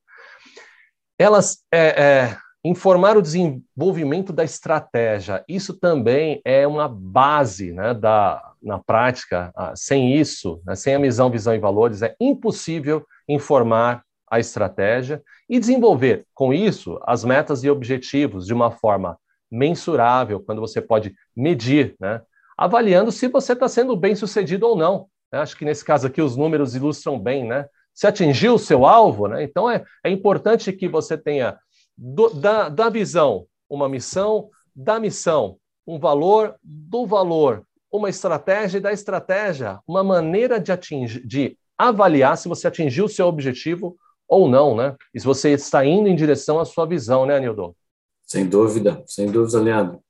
Elas 1.18 1.58
é, 1.72 2.02
é, 2.02 2.38
Informar 2.68 3.16
o 3.16 3.22
desenvolvimento 3.22 4.32
da 4.32 4.42
estratégia, 4.42 5.44
isso 5.48 5.72
também 5.72 6.40
é 6.44 6.66
uma 6.66 6.88
base 6.88 7.72
né, 7.72 7.94
da, 7.94 8.54
na 8.60 8.80
prática. 8.80 9.52
Ah, 9.54 9.72
sem 9.76 10.16
isso, 10.16 10.60
né, 10.66 10.74
sem 10.74 10.92
a 10.92 10.98
missão, 10.98 11.30
visão 11.30 11.54
e 11.54 11.60
valores, 11.60 12.02
é 12.02 12.16
impossível 12.20 13.06
informar 13.28 14.02
a 14.28 14.40
estratégia 14.40 15.22
e 15.48 15.60
desenvolver, 15.60 16.26
com 16.34 16.52
isso, 16.52 16.98
as 17.04 17.24
metas 17.24 17.62
e 17.62 17.70
objetivos 17.70 18.44
de 18.44 18.52
uma 18.52 18.72
forma 18.72 19.16
mensurável, 19.48 20.40
quando 20.40 20.60
você 20.60 20.82
pode 20.82 21.14
medir, 21.36 21.94
né, 22.00 22.20
avaliando 22.58 23.12
se 23.12 23.28
você 23.28 23.52
está 23.52 23.68
sendo 23.68 23.96
bem 23.96 24.16
sucedido 24.16 24.66
ou 24.66 24.76
não. 24.76 25.06
Acho 25.30 25.56
que 25.56 25.64
nesse 25.64 25.84
caso 25.84 26.08
aqui 26.08 26.20
os 26.20 26.36
números 26.36 26.74
ilustram 26.74 27.16
bem, 27.16 27.46
né? 27.46 27.66
Se 27.94 28.08
atingiu 28.08 28.54
o 28.54 28.58
seu 28.58 28.84
alvo, 28.84 29.28
né? 29.28 29.44
Então 29.44 29.70
é, 29.70 29.84
é 30.04 30.10
importante 30.10 30.72
que 30.72 30.88
você 30.88 31.16
tenha 31.16 31.56
do, 31.96 32.28
da, 32.30 32.68
da 32.68 32.88
visão, 32.88 33.46
uma 33.68 33.88
missão, 33.88 34.50
da 34.74 35.00
missão, 35.00 35.58
um 35.86 35.98
valor, 35.98 36.56
do 36.62 37.06
valor, 37.06 37.64
uma 37.90 38.10
estratégia 38.10 38.78
e 38.78 38.80
da 38.80 38.92
estratégia, 38.92 39.80
uma 39.86 40.02
maneira 40.02 40.60
de 40.60 40.72
atingir, 40.72 41.26
de 41.26 41.56
avaliar 41.78 42.36
se 42.36 42.48
você 42.48 42.66
atingiu 42.66 43.06
o 43.06 43.08
seu 43.08 43.26
objetivo 43.26 43.96
ou 44.28 44.48
não, 44.48 44.76
né? 44.76 44.94
E 45.14 45.20
se 45.20 45.26
você 45.26 45.50
está 45.50 45.84
indo 45.84 46.08
em 46.08 46.16
direção 46.16 46.58
à 46.58 46.64
sua 46.64 46.86
visão, 46.86 47.24
né, 47.24 47.38
Nildo? 47.38 47.76
Sem 48.22 48.46
dúvida, 48.46 49.02
sem 49.06 49.30
dúvida, 49.30 49.60
Leandro. 49.60 50.00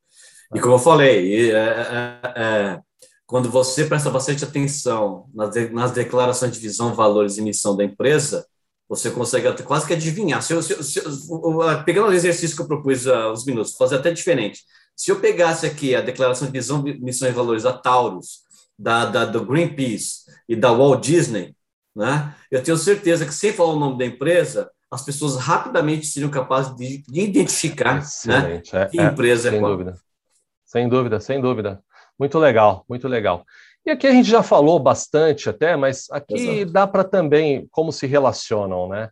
E 0.55 0.61
como 0.61 0.75
eu 0.75 0.79
falei, 0.79 1.53
é, 1.53 1.57
é, 1.57 2.21
é, 2.37 2.81
quando 3.27 3.51
você 3.51 3.85
presta 3.85 4.09
bastante 4.11 4.45
atenção 4.45 5.29
nas, 5.35 5.51
de, 5.51 5.69
nas 5.71 5.91
declarações 5.91 6.53
de 6.53 6.61
visão, 6.61 6.95
valores 6.95 7.37
e 7.37 7.43
missão 7.43 7.77
da 7.77 7.85
empresa, 7.85 8.47
você 8.89 9.11
consegue 9.11 9.49
até, 9.49 9.63
quase 9.63 9.87
que 9.87 9.93
adivinhar. 9.93 10.43
Se 10.43 10.53
eu, 10.53 10.63
se, 10.63 10.83
se, 10.83 11.03
pegando 11.85 12.09
o 12.09 12.13
exercício 12.13 12.57
que 12.57 12.63
eu 12.63 12.69
propus 12.69 13.07
há 13.07 13.33
uns 13.33 13.45
minutos, 13.45 13.75
fazer 13.77 13.97
até 13.97 14.13
diferente. 14.13 14.61
Se 14.95 15.11
eu 15.11 15.21
pegasse 15.21 15.67
aqui 15.67 15.95
a 15.95 16.01
declaração 16.01 16.47
de 16.47 16.53
visão, 16.53 16.83
missão 16.83 17.29
e 17.29 17.33
valores 17.33 17.65
da 17.65 17.73
Taurus, 17.73 18.41
da, 18.79 19.07
da, 19.07 19.25
do 19.25 19.45
Greenpeace 19.45 20.25
e 20.49 20.55
da 20.55 20.73
Walt 20.73 21.05
Disney, 21.05 21.55
né? 21.95 22.35
eu 22.51 22.63
tenho 22.63 22.77
certeza 22.77 23.27
que, 23.27 23.35
sem 23.35 23.53
falar 23.53 23.73
o 23.73 23.79
nome 23.79 23.99
da 23.99 24.07
empresa, 24.07 24.71
as 24.91 25.05
pessoas 25.05 25.37
rapidamente 25.37 26.07
seriam 26.07 26.31
capazes 26.31 26.75
de, 26.77 27.03
de 27.03 27.21
identificar 27.21 28.03
né, 28.27 28.63
é, 28.73 28.87
que 28.87 29.01
empresa 29.01 29.49
é, 29.49 29.51
é 29.51 29.53
sem 29.53 29.61
qual. 29.61 29.73
Dúvida. 29.73 29.99
Sem 30.65 30.89
dúvida, 30.89 31.21
sem 31.21 31.41
dúvida. 31.41 31.83
Muito 32.19 32.39
legal, 32.39 32.85
muito 32.89 33.09
legal. 33.09 33.45
E 33.87 33.91
aqui 33.93 34.05
a 34.09 34.11
gente 34.11 34.29
já 34.29 34.43
falou 34.43 34.81
bastante 34.81 35.49
até, 35.49 35.77
mas 35.77 36.09
aqui 36.11 36.35
Exato. 36.35 36.73
dá 36.73 36.87
para 36.89 37.05
também 37.05 37.69
como 37.71 37.93
se 37.93 38.05
relacionam, 38.05 38.89
né? 38.89 39.09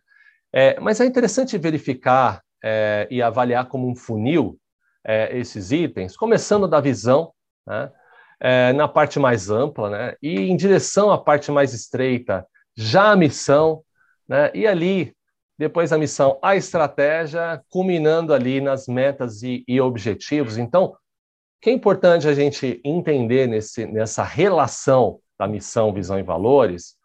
É, 0.53 0.77
mas 0.81 0.99
é 0.99 1.05
interessante 1.05 1.57
verificar 1.57 2.41
é, 2.61 3.07
e 3.09 3.21
avaliar 3.21 3.69
como 3.69 3.89
um 3.89 3.95
funil 3.95 4.59
é, 5.05 5.37
esses 5.37 5.71
itens, 5.71 6.17
começando 6.17 6.67
da 6.67 6.81
visão, 6.81 7.31
né? 7.65 7.89
É, 8.37 8.73
na 8.73 8.85
parte 8.85 9.17
mais 9.17 9.49
ampla, 9.49 9.89
né? 9.89 10.15
E 10.21 10.41
em 10.41 10.57
direção 10.57 11.09
à 11.09 11.17
parte 11.17 11.53
mais 11.53 11.73
estreita, 11.73 12.45
já 12.75 13.11
a 13.11 13.15
missão, 13.15 13.81
né? 14.27 14.51
E 14.53 14.67
ali, 14.67 15.15
depois 15.57 15.93
a 15.93 15.97
missão, 15.97 16.37
a 16.41 16.53
estratégia, 16.57 17.63
culminando 17.69 18.33
ali 18.33 18.59
nas 18.59 18.87
metas 18.87 19.41
e, 19.41 19.63
e 19.65 19.79
objetivos. 19.79 20.57
Então, 20.57 20.97
que 21.61 21.69
é 21.69 21.73
importante 21.73 22.27
a 22.27 22.33
gente 22.33 22.79
entender 22.83 23.47
nesse, 23.47 23.85
nessa 23.85 24.23
relação 24.23 25.19
da 25.37 25.47
missão, 25.47 25.93
visão 25.93 26.19
e 26.19 26.23
valores 26.23 26.95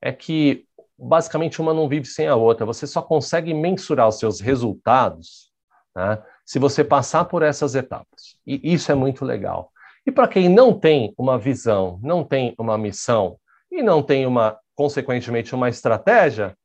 é 0.00 0.12
que 0.12 0.64
basicamente 0.98 1.60
uma 1.60 1.74
não 1.74 1.88
vive 1.88 2.06
sem 2.06 2.26
a 2.26 2.34
outra. 2.34 2.66
Você 2.66 2.86
só 2.86 3.02
consegue 3.02 3.52
mensurar 3.52 4.08
os 4.08 4.18
seus 4.18 4.40
resultados 4.40 5.50
né, 5.94 6.22
se 6.44 6.58
você 6.58 6.82
passar 6.82 7.24
por 7.26 7.42
essas 7.42 7.74
etapas. 7.74 8.36
E 8.46 8.60
isso 8.72 8.90
é 8.90 8.94
muito 8.94 9.24
legal. 9.24 9.70
E 10.06 10.12
para 10.12 10.28
quem 10.28 10.48
não 10.48 10.72
tem 10.72 11.12
uma 11.18 11.38
visão, 11.38 11.98
não 12.02 12.22
tem 12.22 12.54
uma 12.58 12.78
missão 12.78 13.36
e 13.70 13.82
não 13.82 14.02
tem 14.02 14.24
uma, 14.24 14.56
consequentemente, 14.74 15.54
uma 15.54 15.68
estratégia, 15.68 16.56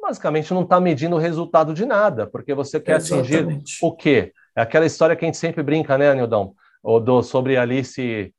basicamente 0.00 0.52
não 0.52 0.62
está 0.62 0.78
medindo 0.78 1.16
o 1.16 1.18
resultado 1.18 1.72
de 1.72 1.86
nada, 1.86 2.26
porque 2.26 2.52
você 2.52 2.78
quer 2.78 2.96
Exatamente. 2.96 3.36
atingir 3.36 3.64
o 3.82 3.92
quê? 3.94 4.32
É 4.54 4.62
aquela 4.62 4.84
história 4.84 5.16
que 5.16 5.24
a 5.24 5.28
gente 5.28 5.38
sempre 5.38 5.62
brinca, 5.62 5.96
né, 5.96 6.14
Nildão? 6.14 6.54
Ou 6.82 7.00
do, 7.00 7.22
sobre 7.22 7.56
Alice 7.56 8.32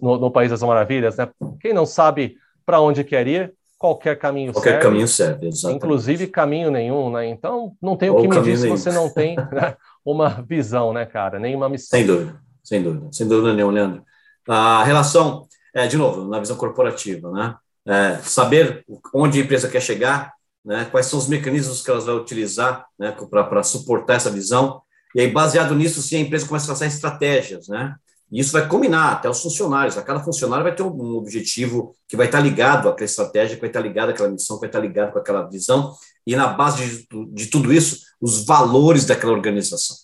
no, 0.00 0.18
no, 0.18 0.30
País 0.30 0.50
das 0.50 0.62
Maravilhas, 0.62 1.16
né? 1.16 1.28
Quem 1.60 1.72
não 1.72 1.86
sabe 1.86 2.36
para 2.64 2.80
onde 2.80 3.04
quer 3.04 3.26
ir, 3.26 3.52
qualquer 3.78 4.18
caminho 4.18 4.52
qualquer 4.52 4.70
serve. 4.70 4.82
caminho 4.84 5.08
serve, 5.08 5.46
exatamente. 5.48 5.76
Inclusive 5.76 6.26
caminho 6.28 6.70
nenhum, 6.70 7.10
né? 7.10 7.26
Então, 7.26 7.74
não 7.82 7.96
tem 7.96 8.10
o 8.10 8.16
que 8.16 8.28
medir 8.28 8.56
se 8.56 8.68
você 8.68 8.90
não 8.90 9.12
tem 9.12 9.36
né, 9.52 9.76
uma 10.04 10.28
visão, 10.48 10.92
né, 10.92 11.04
cara? 11.04 11.38
Nenhuma 11.38 11.68
missão. 11.68 11.98
Sem 11.98 12.06
dúvida, 12.06 12.40
sem 12.62 12.82
dúvida, 12.82 13.08
sem 13.12 13.28
dúvida 13.28 13.52
nenhuma, 13.52 13.72
Leandro. 13.72 14.04
A 14.48 14.82
relação, 14.84 15.46
é, 15.74 15.86
de 15.86 15.96
novo, 15.96 16.28
na 16.28 16.38
visão 16.38 16.56
corporativa, 16.56 17.30
né? 17.30 17.56
É, 17.84 18.18
saber 18.22 18.84
onde 19.12 19.40
a 19.40 19.42
empresa 19.42 19.68
quer 19.68 19.80
chegar, 19.80 20.32
né? 20.64 20.86
Quais 20.90 21.06
são 21.06 21.18
os 21.18 21.28
mecanismos 21.28 21.82
que 21.82 21.90
ela 21.90 22.00
vai 22.00 22.14
utilizar, 22.14 22.86
né? 22.98 23.14
Para 23.28 23.62
suportar 23.64 24.14
essa 24.14 24.30
visão 24.30 24.80
e 25.14 25.20
aí, 25.20 25.30
baseado 25.30 25.74
nisso, 25.74 26.00
sim, 26.02 26.16
a 26.16 26.20
empresa 26.20 26.46
começa 26.46 26.66
a 26.66 26.68
traçar 26.68 26.88
estratégias, 26.88 27.68
né? 27.68 27.94
E 28.30 28.40
isso 28.40 28.52
vai 28.52 28.66
combinar 28.66 29.12
até 29.12 29.28
os 29.28 29.42
funcionários. 29.42 29.98
A 29.98 30.02
cada 30.02 30.20
funcionário 30.20 30.64
vai 30.64 30.74
ter 30.74 30.82
um 30.82 31.16
objetivo 31.16 31.94
que 32.08 32.16
vai 32.16 32.26
estar 32.26 32.40
ligado 32.40 32.88
àquela 32.88 33.04
estratégia, 33.04 33.56
que 33.56 33.60
vai 33.60 33.68
estar 33.68 33.80
ligado 33.80 34.08
àquela 34.08 34.30
missão, 34.30 34.56
que 34.56 34.60
vai 34.60 34.68
estar 34.70 34.80
ligado 34.80 35.12
com 35.12 35.18
aquela 35.18 35.42
visão. 35.42 35.92
E 36.26 36.34
na 36.34 36.48
base 36.48 37.06
de, 37.06 37.26
de 37.34 37.46
tudo 37.48 37.70
isso, 37.70 37.98
os 38.18 38.46
valores 38.46 39.04
daquela 39.04 39.34
organização. 39.34 39.96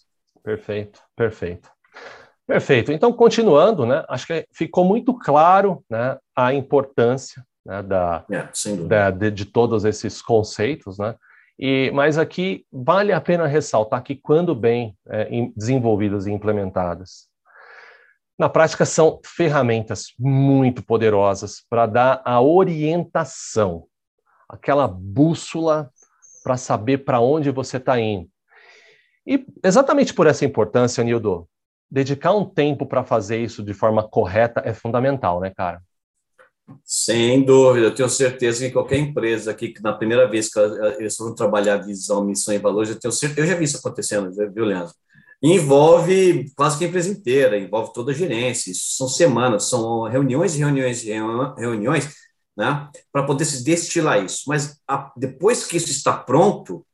Perfeito, 0.44 1.00
perfeito. 1.16 1.70
Perfeito. 2.46 2.92
Então, 2.92 3.12
continuando, 3.12 3.86
né, 3.86 4.04
acho 4.08 4.26
que 4.26 4.46
ficou 4.52 4.84
muito 4.84 5.14
claro 5.14 5.82
né, 5.88 6.18
a 6.36 6.52
importância 6.52 7.42
né, 7.64 7.82
da, 7.82 8.24
é, 8.30 8.48
da 8.86 9.10
de, 9.10 9.30
de, 9.30 9.44
todos 9.44 9.84
esses 9.84 10.22
conceitos, 10.22 10.98
né? 10.98 11.14
E, 11.58 11.90
mas 11.92 12.16
aqui 12.16 12.64
vale 12.72 13.12
a 13.12 13.20
pena 13.20 13.46
ressaltar 13.46 14.02
que, 14.02 14.14
quando 14.14 14.54
bem 14.54 14.96
é, 15.08 15.28
desenvolvidas 15.56 16.26
e 16.26 16.32
implementadas, 16.32 17.26
na 18.38 18.48
prática 18.48 18.86
são 18.86 19.18
ferramentas 19.24 20.14
muito 20.16 20.84
poderosas 20.84 21.64
para 21.68 21.86
dar 21.86 22.22
a 22.24 22.40
orientação, 22.40 23.86
aquela 24.48 24.86
bússola 24.86 25.90
para 26.44 26.56
saber 26.56 26.98
para 26.98 27.18
onde 27.18 27.50
você 27.50 27.78
está 27.78 27.98
indo. 27.98 28.28
E 29.26 29.44
exatamente 29.64 30.14
por 30.14 30.28
essa 30.28 30.44
importância, 30.44 31.02
Nildo, 31.02 31.48
dedicar 31.90 32.32
um 32.32 32.44
tempo 32.44 32.86
para 32.86 33.02
fazer 33.02 33.42
isso 33.42 33.62
de 33.62 33.74
forma 33.74 34.08
correta 34.08 34.62
é 34.64 34.72
fundamental, 34.72 35.40
né, 35.40 35.52
cara? 35.54 35.82
Sem 36.84 37.44
dúvida, 37.44 37.86
eu 37.86 37.94
tenho 37.94 38.08
certeza 38.08 38.66
que 38.66 38.72
qualquer 38.72 38.98
empresa 38.98 39.50
aqui, 39.50 39.68
que 39.68 39.82
na 39.82 39.92
primeira 39.92 40.28
vez 40.28 40.48
que 40.48 40.58
eles 40.98 41.16
vão 41.16 41.34
trabalhar 41.34 41.78
visão, 41.78 42.24
missão 42.24 42.54
e 42.54 42.58
valores, 42.58 42.90
eu 42.90 42.98
tenho 42.98 43.12
certeza, 43.12 43.40
eu 43.40 43.46
já 43.46 43.54
vi 43.56 43.64
isso 43.64 43.78
acontecendo, 43.78 44.30
viu, 44.52 44.64
Leandro? 44.64 44.92
envolve 45.42 46.50
quase 46.56 46.78
que 46.78 46.84
a 46.84 46.88
empresa 46.88 47.10
inteira, 47.10 47.58
envolve 47.58 47.92
toda 47.92 48.10
a 48.10 48.14
gerência. 48.14 48.70
Isso 48.70 48.96
são 48.96 49.08
semanas, 49.08 49.64
são 49.64 50.02
reuniões 50.02 50.54
e 50.54 50.58
reuniões 50.58 51.04
e 51.04 51.12
reuniões, 51.56 52.14
né, 52.56 52.88
para 53.12 53.22
poder 53.22 53.44
se 53.44 53.62
destilar 53.62 54.24
isso. 54.24 54.44
Mas 54.48 54.80
a, 54.86 55.12
depois 55.16 55.64
que 55.64 55.76
isso 55.76 55.90
está 55.90 56.12
pronto, 56.12 56.84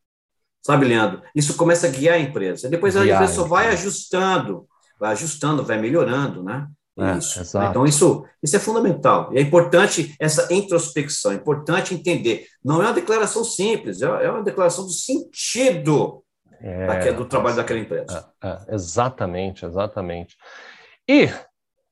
sabe, 0.62 0.86
Leandro, 0.86 1.22
isso 1.34 1.56
começa 1.56 1.86
a 1.86 1.90
guiar 1.90 2.16
a 2.16 2.20
empresa. 2.20 2.68
Depois 2.68 2.94
guiar, 2.94 3.04
a 3.04 3.14
empresa 3.14 3.34
só 3.34 3.44
vai 3.44 3.68
ajustando, 3.68 4.68
vai 4.98 5.12
ajustando, 5.12 5.64
vai 5.64 5.80
melhorando, 5.80 6.42
né? 6.42 6.66
É, 6.96 7.18
isso. 7.18 7.58
Então, 7.58 7.84
isso, 7.84 8.24
isso 8.42 8.56
é 8.56 8.58
fundamental. 8.58 9.32
E 9.32 9.38
é 9.38 9.40
importante 9.40 10.14
essa 10.20 10.52
introspecção, 10.52 11.32
é 11.32 11.34
importante 11.34 11.92
entender. 11.92 12.46
Não 12.64 12.80
é 12.80 12.86
uma 12.86 12.92
declaração 12.92 13.42
simples, 13.42 14.00
é, 14.00 14.06
é 14.06 14.30
uma 14.30 14.42
declaração 14.42 14.84
do 14.84 14.92
sentido 14.92 16.22
é, 16.60 16.86
daquele, 16.86 17.16
do 17.16 17.24
trabalho 17.24 17.56
daquela 17.56 17.80
empresa. 17.80 18.30
É, 18.42 18.48
é, 18.48 18.74
exatamente, 18.74 19.66
exatamente. 19.66 20.36
E, 21.08 21.28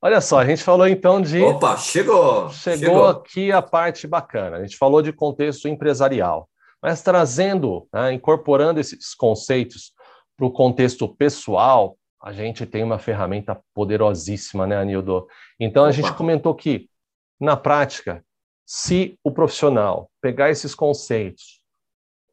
olha 0.01 0.21
só, 0.21 0.39
a 0.39 0.47
gente 0.47 0.63
falou 0.63 0.87
então 0.87 1.21
de. 1.21 1.43
Opa, 1.43 1.77
chegou! 1.77 2.49
Chegou, 2.51 2.79
chegou. 2.79 3.07
aqui 3.09 3.51
a 3.51 3.61
parte 3.61 4.07
bacana. 4.07 4.59
A 4.59 4.61
gente 4.63 4.77
falou 4.77 5.03
de 5.03 5.13
contexto 5.13 5.67
empresarial, 5.67 6.49
mas 6.81 7.03
trazendo, 7.03 7.89
né, 7.93 8.13
incorporando 8.13 8.79
esses 8.79 9.15
conceitos 9.15 9.93
para 10.37 10.47
o 10.47 10.53
contexto 10.53 11.09
pessoal, 11.09 11.97
a 12.23 12.33
gente 12.33 12.65
tem 12.65 12.85
uma 12.85 12.99
ferramenta 12.99 13.61
poderosíssima, 13.75 14.67
né, 14.67 14.77
Anildo? 14.77 15.27
Então, 15.59 15.83
a 15.83 15.89
Opa. 15.89 15.93
gente 15.93 16.13
comentou 16.15 16.55
que, 16.55 16.89
na 17.41 17.57
prática, 17.57 18.25
se 18.65 19.19
o 19.25 19.33
profissional 19.33 20.09
pegar 20.21 20.49
esses 20.49 20.75
conceitos, 20.75 21.61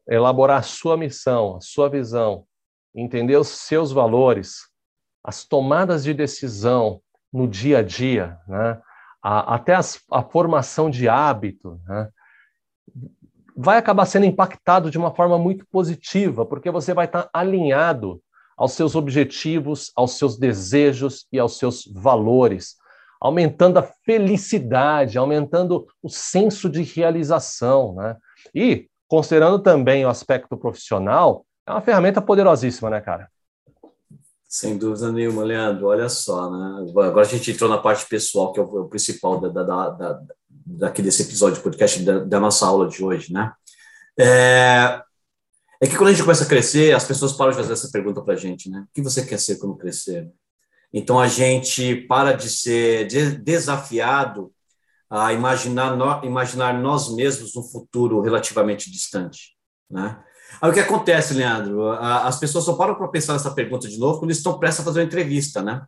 elaborar 0.08 0.60
a 0.60 0.62
sua 0.62 0.96
missão, 0.96 1.56
a 1.56 1.60
sua 1.60 1.88
visão, 1.88 2.46
entender 2.94 3.36
os 3.36 3.48
seus 3.48 3.90
valores, 3.90 4.68
as 5.24 5.44
tomadas 5.44 6.04
de 6.04 6.14
decisão 6.14 7.02
no 7.32 7.48
dia 7.48 7.78
a 7.78 7.82
dia, 7.82 8.38
né? 8.46 8.80
a, 9.22 9.54
até 9.56 9.74
as, 9.74 10.00
a 10.10 10.22
formação 10.22 10.88
de 10.88 11.08
hábito, 11.08 11.80
né? 11.86 12.08
vai 13.56 13.76
acabar 13.76 14.06
sendo 14.06 14.24
impactado 14.24 14.90
de 14.90 14.98
uma 14.98 15.14
forma 15.14 15.38
muito 15.38 15.66
positiva, 15.66 16.46
porque 16.46 16.70
você 16.70 16.94
vai 16.94 17.06
estar 17.06 17.28
alinhado 17.32 18.22
aos 18.60 18.72
seus 18.72 18.94
objetivos, 18.94 19.90
aos 19.96 20.18
seus 20.18 20.36
desejos 20.36 21.26
e 21.32 21.38
aos 21.38 21.56
seus 21.56 21.90
valores, 21.94 22.76
aumentando 23.18 23.78
a 23.78 23.82
felicidade, 24.04 25.16
aumentando 25.16 25.86
o 26.02 26.10
senso 26.10 26.68
de 26.68 26.82
realização, 26.82 27.94
né? 27.94 28.18
E 28.54 28.86
considerando 29.08 29.60
também 29.60 30.04
o 30.04 30.10
aspecto 30.10 30.58
profissional, 30.58 31.46
é 31.66 31.72
uma 31.72 31.80
ferramenta 31.80 32.20
poderosíssima, 32.20 32.90
né, 32.90 33.00
cara? 33.00 33.30
Sem 34.46 34.76
dúvida 34.76 35.10
nenhuma, 35.10 35.42
Leandro. 35.42 35.86
Olha 35.86 36.10
só, 36.10 36.50
né? 36.50 36.86
Agora 36.90 37.22
a 37.22 37.24
gente 37.24 37.50
entrou 37.50 37.70
na 37.70 37.78
parte 37.78 38.06
pessoal, 38.10 38.52
que 38.52 38.60
é 38.60 38.62
o, 38.62 38.88
principal 38.88 39.40
da, 39.40 39.48
da, 39.48 39.88
da, 39.88 40.20
daqui 40.66 41.00
desse 41.00 41.22
episódio 41.22 41.56
de 41.56 41.62
podcast 41.62 42.02
da, 42.02 42.18
da 42.18 42.38
nossa 42.38 42.66
aula 42.66 42.86
de 42.88 43.02
hoje, 43.02 43.32
né? 43.32 43.52
É, 44.18 45.00
é 45.80 45.86
que 45.86 45.96
quando 45.96 46.08
a 46.08 46.12
gente 46.12 46.22
começa 46.22 46.44
a 46.44 46.48
crescer, 46.48 46.94
as 46.94 47.04
pessoas 47.04 47.32
param 47.32 47.52
de 47.52 47.56
fazer 47.56 47.72
essa 47.72 47.90
pergunta 47.90 48.20
para 48.20 48.34
a 48.34 48.36
gente, 48.36 48.68
né? 48.68 48.80
O 48.80 48.94
que 48.94 49.00
você 49.00 49.24
quer 49.24 49.38
ser 49.38 49.58
quando 49.58 49.76
crescer? 49.76 50.28
Então 50.92 51.18
a 51.18 51.26
gente 51.26 51.96
para 52.06 52.32
de 52.32 52.50
ser 52.50 53.06
desafiado 53.42 54.52
a 55.08 55.32
imaginar, 55.32 55.96
imaginar 56.24 56.80
nós 56.80 57.14
mesmos 57.14 57.56
um 57.56 57.62
futuro 57.62 58.20
relativamente 58.20 58.90
distante, 58.90 59.56
né? 59.90 60.22
Aí 60.60 60.70
o 60.70 60.74
que 60.74 60.80
acontece, 60.80 61.32
Leandro? 61.32 61.90
As 61.92 62.38
pessoas 62.38 62.64
só 62.64 62.74
param 62.74 62.96
para 62.96 63.08
pensar 63.08 63.34
nessa 63.34 63.54
pergunta 63.54 63.88
de 63.88 63.98
novo 63.98 64.18
quando 64.18 64.32
estão 64.32 64.58
prestes 64.58 64.80
a 64.80 64.84
fazer 64.84 65.00
uma 65.00 65.06
entrevista, 65.06 65.62
né? 65.62 65.82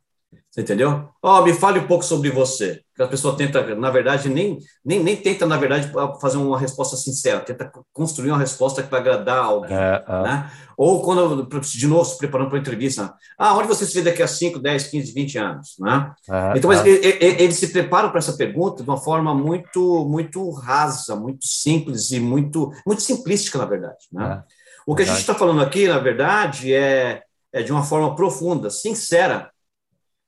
Você 0.53 0.61
entendeu? 0.61 1.09
Ó, 1.23 1.41
oh, 1.41 1.45
me 1.45 1.55
fale 1.55 1.79
um 1.79 1.87
pouco 1.87 2.05
sobre 2.05 2.29
você. 2.29 2.83
Que 2.95 3.03
a 3.03 3.09
pessoa 3.09 3.35
tenta, 3.35 3.75
na 3.75 3.88
verdade, 3.88 4.29
nem, 4.29 4.59
nem, 4.85 5.03
nem 5.03 5.17
tenta, 5.17 5.47
na 5.47 5.57
verdade, 5.57 5.91
fazer 6.21 6.37
uma 6.37 6.59
resposta 6.59 6.95
sincera, 6.95 7.41
tenta 7.41 7.73
construir 7.91 8.33
uma 8.33 8.38
resposta 8.38 8.83
que 8.83 8.91
vai 8.91 9.01
agradar 9.01 9.45
alguém. 9.45 9.75
É, 9.75 10.05
é. 10.07 10.23
Né? 10.23 10.51
Ou 10.77 11.01
quando, 11.01 11.49
de 11.62 11.87
novo, 11.87 12.05
se 12.05 12.19
preparando 12.19 12.51
para 12.51 12.59
a 12.59 12.61
entrevista, 12.61 13.15
ah, 13.38 13.55
onde 13.55 13.67
você 13.67 13.87
se 13.87 13.95
vê 13.95 14.03
daqui 14.03 14.23
a 14.23 14.27
5, 14.27 14.59
10, 14.59 14.88
15, 14.88 15.15
20 15.15 15.38
anos? 15.38 15.75
Né? 15.79 16.12
É, 16.29 16.59
então, 16.59 16.69
mas 16.69 16.85
eles 16.85 17.57
se 17.57 17.69
preparam 17.69 18.11
para 18.11 18.19
essa 18.19 18.35
pergunta 18.35 18.83
de 18.83 18.88
uma 18.91 18.99
forma 18.99 19.35
muito, 19.35 20.05
muito 20.05 20.51
rasa, 20.51 21.17
muito 21.17 21.47
simples 21.47 22.11
e 22.11 22.21
muito, 22.21 22.71
muito 22.87 23.01
simplística, 23.01 23.57
na 23.57 23.65
verdade. 23.65 24.05
Né? 24.12 24.45
É, 24.47 24.53
o 24.85 24.95
que 24.95 25.01
a 25.01 25.07
gente 25.07 25.21
está 25.21 25.35
falando 25.35 25.62
aqui, 25.62 25.88
na 25.88 25.99
verdade, 25.99 26.75
é, 26.75 27.23
é 27.51 27.62
de 27.62 27.73
uma 27.73 27.85
forma 27.85 28.15
profunda, 28.15 28.69
sincera, 28.69 29.51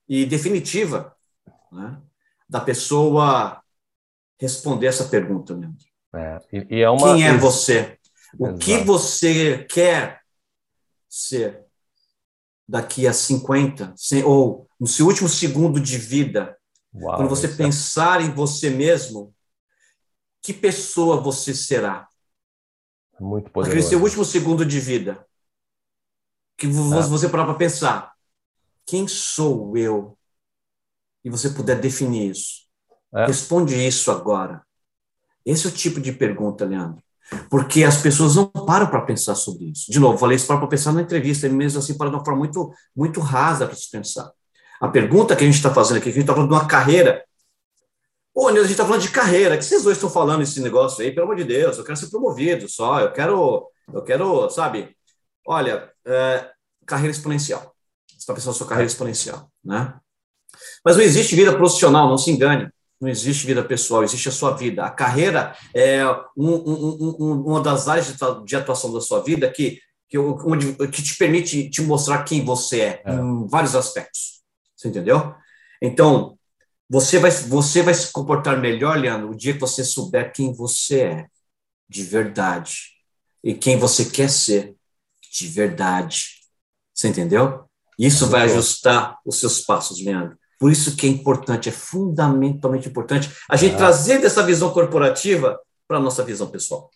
e 0.09 0.27
definitiva 0.27 1.15
né, 1.73 2.01
da 2.49 2.61
pessoa 2.61 3.63
responder 4.39 4.87
essa 4.87 5.05
pergunta, 5.05 5.55
Leandro. 5.55 5.85
É, 6.15 6.39
e, 6.53 6.77
e 6.77 6.81
é 6.83 6.91
uma... 6.91 7.15
Quem 7.15 7.27
é 7.27 7.37
você? 7.37 7.99
O 8.39 8.47
Exato. 8.47 8.59
que 8.59 8.79
você 8.79 9.65
quer 9.65 10.21
ser 11.09 11.65
daqui 12.69 13.07
a 13.07 13.13
50, 13.13 13.95
ou 14.25 14.69
no 14.81 14.87
seu 14.87 15.07
último 15.07 15.29
segundo 15.29 15.79
de 15.79 15.99
vida, 15.99 16.57
Uau, 16.95 17.17
quando 17.17 17.29
você 17.29 17.47
é 17.47 17.55
pensar 17.55 18.21
é... 18.21 18.25
em 18.25 18.31
você 18.31 18.71
mesmo, 18.71 19.35
que 20.43 20.53
pessoa 20.53 21.21
você 21.21 21.55
será? 21.55 22.09
Muito 23.21 23.51
poderoso. 23.51 23.71
Aquele 23.71 23.83
seu 23.83 24.03
último 24.03 24.25
segundo 24.25 24.65
de 24.65 24.81
vida, 24.81 25.27
que 26.57 26.67
você 26.67 27.29
parar 27.29 27.45
para 27.45 27.55
pensar, 27.55 28.14
quem 28.87 29.09
sou 29.09 29.77
eu? 29.77 30.17
E 31.25 31.31
você 31.31 31.51
puder 31.51 31.81
definir 31.81 32.31
isso. 32.31 32.65
É. 33.15 33.27
Responde 33.27 33.75
isso 33.75 34.11
agora. 34.11 34.63
Esse 35.45 35.67
é 35.67 35.71
o 35.71 35.73
tipo 35.73 36.01
de 36.01 36.13
pergunta, 36.13 36.65
Leandro. 36.65 37.03
Porque 37.49 37.85
as 37.85 37.97
pessoas 37.97 38.37
não 38.37 38.47
param 38.47 38.87
para 38.87 39.01
pensar 39.01 39.35
sobre 39.35 39.67
isso. 39.67 39.91
De 39.91 39.99
novo, 39.99 40.19
falei 40.19 40.37
isso 40.37 40.47
para 40.47 40.67
pensar 40.67 40.93
na 40.93 41.03
entrevista, 41.03 41.49
mesmo 41.49 41.79
assim, 41.79 41.97
para 41.97 42.11
de 42.11 42.17
uma 42.17 42.25
forma 42.25 42.39
muito, 42.39 42.73
muito 42.95 43.21
rasa 43.21 43.67
para 43.67 43.77
se 43.77 43.91
pensar. 43.91 44.31
A 44.81 44.89
pergunta 44.89 45.35
que 45.35 45.43
a 45.43 45.47
gente 45.47 45.57
está 45.57 45.73
fazendo 45.73 45.97
aqui, 45.97 46.05
que 46.05 46.11
a 46.11 46.13
gente 46.13 46.23
está 46.23 46.35
falando 46.35 46.51
de 46.51 46.55
uma 46.55 46.67
carreira. 46.67 47.25
Pô, 48.35 48.51
Nilson, 48.51 48.59
a 48.59 48.63
gente 48.65 48.73
está 48.73 48.85
falando 48.85 49.03
de 49.03 49.11
carreira. 49.11 49.55
O 49.55 49.59
que 49.59 49.65
vocês 49.65 49.85
dois 49.85 49.97
estão 49.97 50.11
falando 50.11 50.43
esse 50.43 50.61
negócio 50.61 51.03
aí? 51.03 51.13
Pelo 51.13 51.25
amor 51.25 51.37
de 51.37 51.45
Deus, 51.45 51.79
eu 51.79 51.85
quero 51.85 51.97
ser 51.97 52.11
promovido 52.11 52.69
só. 52.69 53.01
Eu 53.01 53.13
quero, 53.13 53.69
eu 53.93 54.03
quero, 54.03 54.51
sabe? 54.51 54.95
Olha, 55.47 55.91
é, 56.05 56.51
carreira 56.85 57.13
exponencial 57.13 57.74
está 58.25 58.35
pensando 58.35 58.53
na 58.53 58.59
sua 58.59 58.67
carreira 58.67 58.91
exponencial, 58.91 59.51
né? 59.63 59.95
Mas 60.85 60.97
não 60.97 61.03
existe 61.03 61.37
vida 61.37 61.55
profissional, 61.57 62.09
não 62.09 62.19
se 62.19 62.31
engane. 62.31 62.69
Não 63.01 63.09
existe 63.09 63.47
vida 63.47 63.63
pessoal, 63.63 64.03
existe 64.03 64.29
a 64.29 64.33
sua 64.33 64.53
vida. 64.53 64.85
A 64.85 64.91
carreira 64.91 65.55
é 65.75 66.07
um, 66.37 66.55
um, 66.55 67.17
um, 67.19 67.43
uma 67.47 67.61
das 67.61 67.89
áreas 67.89 68.15
de 68.45 68.57
atuação 68.57 68.93
da 68.93 69.01
sua 69.01 69.23
vida 69.23 69.51
que, 69.51 69.79
que, 70.09 70.17
onde, 70.17 70.73
que 70.89 71.03
te 71.03 71.17
permite 71.17 71.69
te 71.69 71.83
mostrar 71.83 72.23
quem 72.25 72.45
você 72.45 72.81
é, 72.81 73.03
é, 73.05 73.15
em 73.15 73.47
vários 73.47 73.75
aspectos. 73.75 74.43
Você 74.75 74.89
entendeu? 74.89 75.35
Então, 75.83 76.39
você 76.89 77.19
vai, 77.19 77.31
você 77.31 77.83
vai 77.83 77.93
se 77.93 78.11
comportar 78.13 78.59
melhor, 78.61 78.97
Leandro, 78.97 79.31
o 79.31 79.37
dia 79.37 79.53
que 79.53 79.61
você 79.61 79.85
souber 79.85 80.33
quem 80.33 80.53
você 80.55 81.01
é, 81.01 81.27
de 81.89 82.05
verdade, 82.05 82.93
e 83.43 83.55
quem 83.55 83.79
você 83.79 84.07
quer 84.07 84.31
ser, 84.31 84.75
de 85.33 85.49
verdade. 85.49 86.41
Você 86.95 87.09
entendeu? 87.09 87.69
Isso 87.99 88.27
vai 88.27 88.43
ajustar 88.43 89.19
os 89.25 89.39
seus 89.39 89.61
passos, 89.61 90.05
Leandro. 90.05 90.37
Por 90.59 90.71
isso 90.71 90.97
que 90.97 91.07
é 91.07 91.11
importante, 91.11 91.69
é 91.69 91.73
fundamentalmente 91.73 92.89
importante 92.89 93.31
a 93.51 93.57
gente 93.57 93.75
é. 93.75 93.77
trazer 93.77 94.21
dessa 94.21 94.43
visão 94.43 94.71
corporativa 94.71 95.59
para 95.87 95.99
a 95.99 96.01
nossa 96.01 96.25
visão 96.25 96.47
pessoal. 96.49 96.91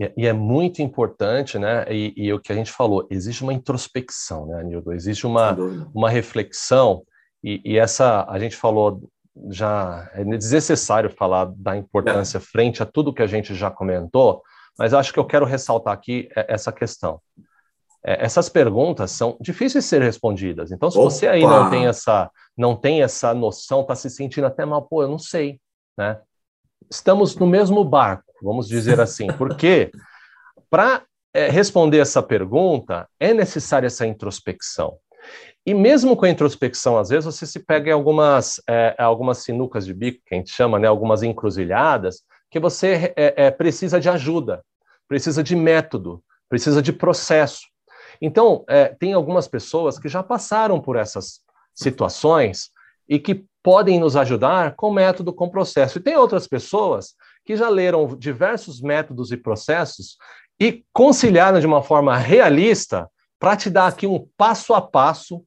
É, 0.00 0.12
e 0.16 0.26
é 0.26 0.32
muito 0.32 0.80
importante, 0.80 1.58
né? 1.58 1.84
E, 1.90 2.14
e, 2.16 2.32
o 2.32 2.38
que 2.38 2.52
a 2.52 2.54
gente 2.54 2.70
falou, 2.70 3.06
existe 3.10 3.42
uma 3.42 3.52
introspecção, 3.52 4.46
né, 4.46 4.62
Nildo? 4.62 4.92
Existe 4.92 5.26
uma, 5.26 5.56
uma 5.92 6.08
reflexão, 6.08 7.02
e, 7.42 7.60
e, 7.64 7.78
essa, 7.78 8.24
a 8.28 8.38
gente 8.38 8.54
falou, 8.54 9.10
já 9.50 10.08
é 10.14 10.24
desnecessário 10.24 11.10
falar 11.10 11.52
da 11.56 11.76
importância 11.76 12.38
é. 12.38 12.40
frente 12.40 12.82
a 12.82 12.86
tudo 12.86 13.12
que 13.12 13.22
a 13.22 13.26
gente 13.26 13.54
já 13.54 13.70
comentou, 13.70 14.42
mas 14.78 14.94
acho 14.94 15.12
que 15.12 15.18
eu 15.18 15.24
quero 15.24 15.44
ressaltar 15.44 15.92
aqui 15.92 16.28
essa 16.34 16.70
questão 16.70 17.20
é, 17.36 17.47
essas 18.02 18.48
perguntas 18.48 19.10
são 19.10 19.36
difíceis 19.40 19.84
de 19.84 19.90
ser 19.90 20.02
respondidas. 20.02 20.70
Então, 20.70 20.90
se 20.90 20.98
Opa! 20.98 21.10
você 21.10 21.26
aí 21.26 21.42
não 21.42 21.68
tem 21.68 21.86
essa, 21.86 22.30
não 22.56 22.76
tem 22.76 23.02
essa 23.02 23.34
noção, 23.34 23.82
está 23.82 23.94
se 23.94 24.08
sentindo 24.08 24.46
até 24.46 24.64
mal, 24.64 24.82
pô, 24.82 25.02
eu 25.02 25.08
não 25.08 25.18
sei, 25.18 25.60
né? 25.96 26.20
Estamos 26.90 27.34
no 27.36 27.46
mesmo 27.46 27.84
barco, 27.84 28.32
vamos 28.42 28.68
dizer 28.68 29.00
assim, 29.00 29.26
porque 29.36 29.90
para 30.70 31.02
é, 31.34 31.48
responder 31.48 31.98
essa 31.98 32.22
pergunta 32.22 33.08
é 33.18 33.34
necessária 33.34 33.86
essa 33.86 34.06
introspecção. 34.06 34.98
E 35.66 35.74
mesmo 35.74 36.16
com 36.16 36.24
a 36.24 36.30
introspecção, 36.30 36.96
às 36.96 37.10
vezes 37.10 37.26
você 37.26 37.46
se 37.46 37.58
pega 37.60 37.90
em 37.90 37.92
algumas, 37.92 38.60
é, 38.68 38.94
algumas 38.98 39.38
sinucas 39.38 39.84
de 39.84 39.92
bico, 39.92 40.22
que 40.24 40.34
a 40.34 40.38
gente 40.38 40.50
chama, 40.50 40.78
né, 40.78 40.88
algumas 40.88 41.22
encruzilhadas, 41.22 42.22
que 42.50 42.58
você 42.58 43.12
é, 43.14 43.46
é 43.46 43.50
precisa 43.50 44.00
de 44.00 44.08
ajuda, 44.08 44.64
precisa 45.06 45.42
de 45.42 45.54
método, 45.54 46.22
precisa 46.48 46.80
de 46.80 46.92
processo. 46.92 47.66
Então, 48.20 48.64
é, 48.68 48.88
tem 48.88 49.12
algumas 49.12 49.46
pessoas 49.46 49.98
que 49.98 50.08
já 50.08 50.22
passaram 50.22 50.80
por 50.80 50.96
essas 50.96 51.40
situações 51.74 52.70
e 53.08 53.18
que 53.18 53.44
podem 53.62 53.98
nos 53.98 54.16
ajudar 54.16 54.74
com 54.76 54.92
método, 54.92 55.32
com 55.32 55.48
processo. 55.48 55.98
E 55.98 56.02
tem 56.02 56.16
outras 56.16 56.46
pessoas 56.46 57.14
que 57.44 57.56
já 57.56 57.68
leram 57.68 58.06
diversos 58.16 58.80
métodos 58.80 59.32
e 59.32 59.36
processos 59.36 60.16
e 60.60 60.84
conciliaram 60.92 61.60
de 61.60 61.66
uma 61.66 61.82
forma 61.82 62.16
realista 62.16 63.08
para 63.38 63.56
te 63.56 63.70
dar 63.70 63.86
aqui 63.86 64.06
um 64.06 64.26
passo 64.36 64.74
a 64.74 64.80
passo 64.82 65.44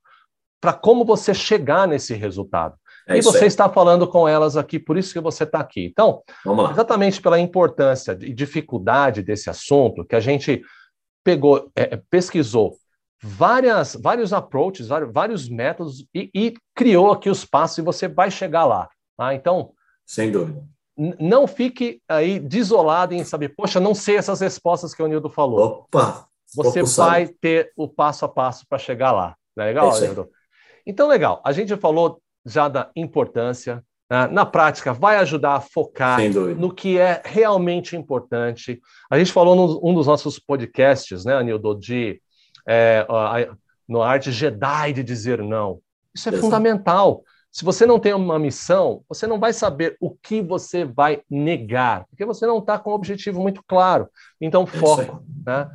para 0.61 0.73
como 0.73 1.03
você 1.03 1.33
chegar 1.33 1.87
nesse 1.87 2.13
resultado. 2.13 2.75
É 3.07 3.17
e 3.17 3.21
você 3.21 3.39
aí. 3.39 3.47
está 3.47 3.67
falando 3.67 4.07
com 4.07 4.27
elas 4.27 4.55
aqui, 4.55 4.79
por 4.79 4.97
isso 4.97 5.11
que 5.11 5.19
você 5.19 5.43
está 5.43 5.59
aqui. 5.59 5.85
Então, 5.85 6.21
exatamente 6.71 7.21
pela 7.21 7.39
importância 7.39 8.17
e 8.21 8.33
dificuldade 8.33 9.23
desse 9.23 9.49
assunto, 9.49 10.05
que 10.05 10.15
a 10.15 10.19
gente 10.19 10.61
pegou, 11.23 11.71
é, 11.75 11.95
é 11.95 12.01
pesquisou 12.09 12.77
várias, 13.21 13.95
vários 13.95 14.33
approaches, 14.33 14.87
vários, 14.87 15.13
vários 15.13 15.49
métodos 15.49 16.05
e, 16.13 16.29
e, 16.33 16.53
criou 16.75 17.11
aqui 17.11 17.29
os 17.29 17.45
passos 17.45 17.77
e 17.77 17.81
você 17.81 18.07
vai 18.07 18.31
chegar 18.31 18.65
lá. 18.65 18.89
Tá? 19.15 19.33
Então, 19.33 19.73
sem 20.05 20.31
dúvida. 20.31 20.63
Não 21.19 21.47
fique 21.47 22.01
aí 22.07 22.39
desolado 22.39 23.13
em 23.13 23.23
saber, 23.23 23.49
poxa, 23.49 23.79
não 23.79 23.95
sei 23.95 24.17
essas 24.17 24.41
respostas 24.41 24.93
que 24.93 25.01
o 25.01 25.07
Nildo 25.07 25.29
falou. 25.29 25.85
Opa! 25.87 26.27
Você 26.53 26.83
vai 26.83 27.27
ter 27.27 27.71
o 27.77 27.87
passo 27.87 28.25
a 28.25 28.29
passo 28.29 28.65
para 28.67 28.77
chegar 28.77 29.11
lá. 29.11 29.35
Não 29.55 29.63
é 29.63 29.67
legal, 29.67 29.95
é 29.95 30.01
Nildo? 30.01 30.29
Então, 30.85 31.07
legal. 31.07 31.41
A 31.45 31.53
gente 31.53 31.75
falou 31.77 32.21
já 32.45 32.67
da 32.67 32.91
importância. 32.95 33.83
Né? 34.11 34.27
Na 34.27 34.45
prática, 34.45 34.91
vai 34.91 35.15
ajudar 35.15 35.55
a 35.55 35.61
focar 35.61 36.19
no 36.57 36.73
que 36.73 36.97
é 36.97 37.21
realmente 37.23 37.95
importante. 37.95 38.81
A 39.09 39.17
gente 39.17 39.31
falou 39.31 39.55
num 39.55 39.79
um 39.89 39.93
dos 39.93 40.05
nossos 40.05 40.37
podcasts, 40.37 41.23
né, 41.23 41.33
Anildo, 41.33 41.79
de 41.79 42.21
é, 42.67 43.05
a, 43.09 43.55
no 43.87 44.01
arte 44.01 44.29
Jedi 44.29 44.91
de 44.91 45.01
dizer 45.01 45.41
não. 45.41 45.79
Isso 46.13 46.27
é 46.27 46.33
Exato. 46.33 46.43
fundamental. 46.43 47.23
Se 47.49 47.63
você 47.63 47.85
não 47.85 47.99
tem 47.99 48.13
uma 48.13 48.37
missão, 48.37 49.01
você 49.07 49.25
não 49.25 49.39
vai 49.39 49.53
saber 49.53 49.95
o 50.01 50.11
que 50.11 50.41
você 50.41 50.83
vai 50.83 51.21
negar, 51.29 52.05
porque 52.09 52.25
você 52.25 52.45
não 52.45 52.57
está 52.57 52.77
com 52.77 52.91
um 52.91 52.95
objetivo 52.95 53.41
muito 53.41 53.63
claro. 53.65 54.09
Então, 54.41 54.65
foco. 54.65 55.23
Né? 55.45 55.69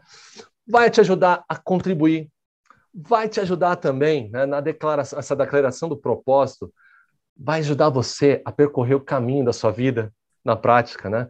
Vai 0.68 0.90
te 0.90 1.00
ajudar 1.00 1.42
a 1.48 1.56
contribuir 1.56 2.30
vai 2.98 3.28
te 3.28 3.38
ajudar 3.40 3.76
também 3.76 4.30
né, 4.30 4.46
na 4.46 4.58
declaração, 4.58 5.18
essa 5.18 5.36
declaração 5.36 5.86
do 5.86 5.98
propósito, 5.98 6.72
vai 7.36 7.60
ajudar 7.60 7.90
você 7.90 8.40
a 8.44 8.52
percorrer 8.52 8.94
o 8.94 9.00
caminho 9.00 9.44
da 9.44 9.52
sua 9.52 9.70
vida 9.70 10.12
na 10.44 10.56
prática, 10.56 11.10
né? 11.10 11.28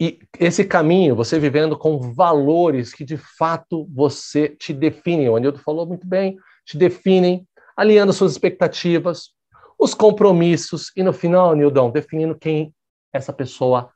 E 0.00 0.20
esse 0.38 0.64
caminho, 0.64 1.16
você 1.16 1.40
vivendo 1.40 1.76
com 1.76 2.12
valores 2.12 2.94
que 2.94 3.04
de 3.04 3.16
fato 3.16 3.88
você 3.92 4.48
te 4.48 4.72
definem. 4.72 5.28
O 5.28 5.36
Anildo 5.36 5.58
falou 5.58 5.84
muito 5.86 6.06
bem, 6.06 6.38
te 6.64 6.78
definem, 6.78 7.46
alinhando 7.76 8.12
suas 8.12 8.32
expectativas, 8.32 9.30
os 9.78 9.94
compromissos 9.94 10.92
e 10.96 11.02
no 11.02 11.12
final, 11.12 11.54
Nildão, 11.54 11.90
definindo 11.90 12.36
quem 12.36 12.72
essa 13.12 13.32
pessoa 13.32 13.90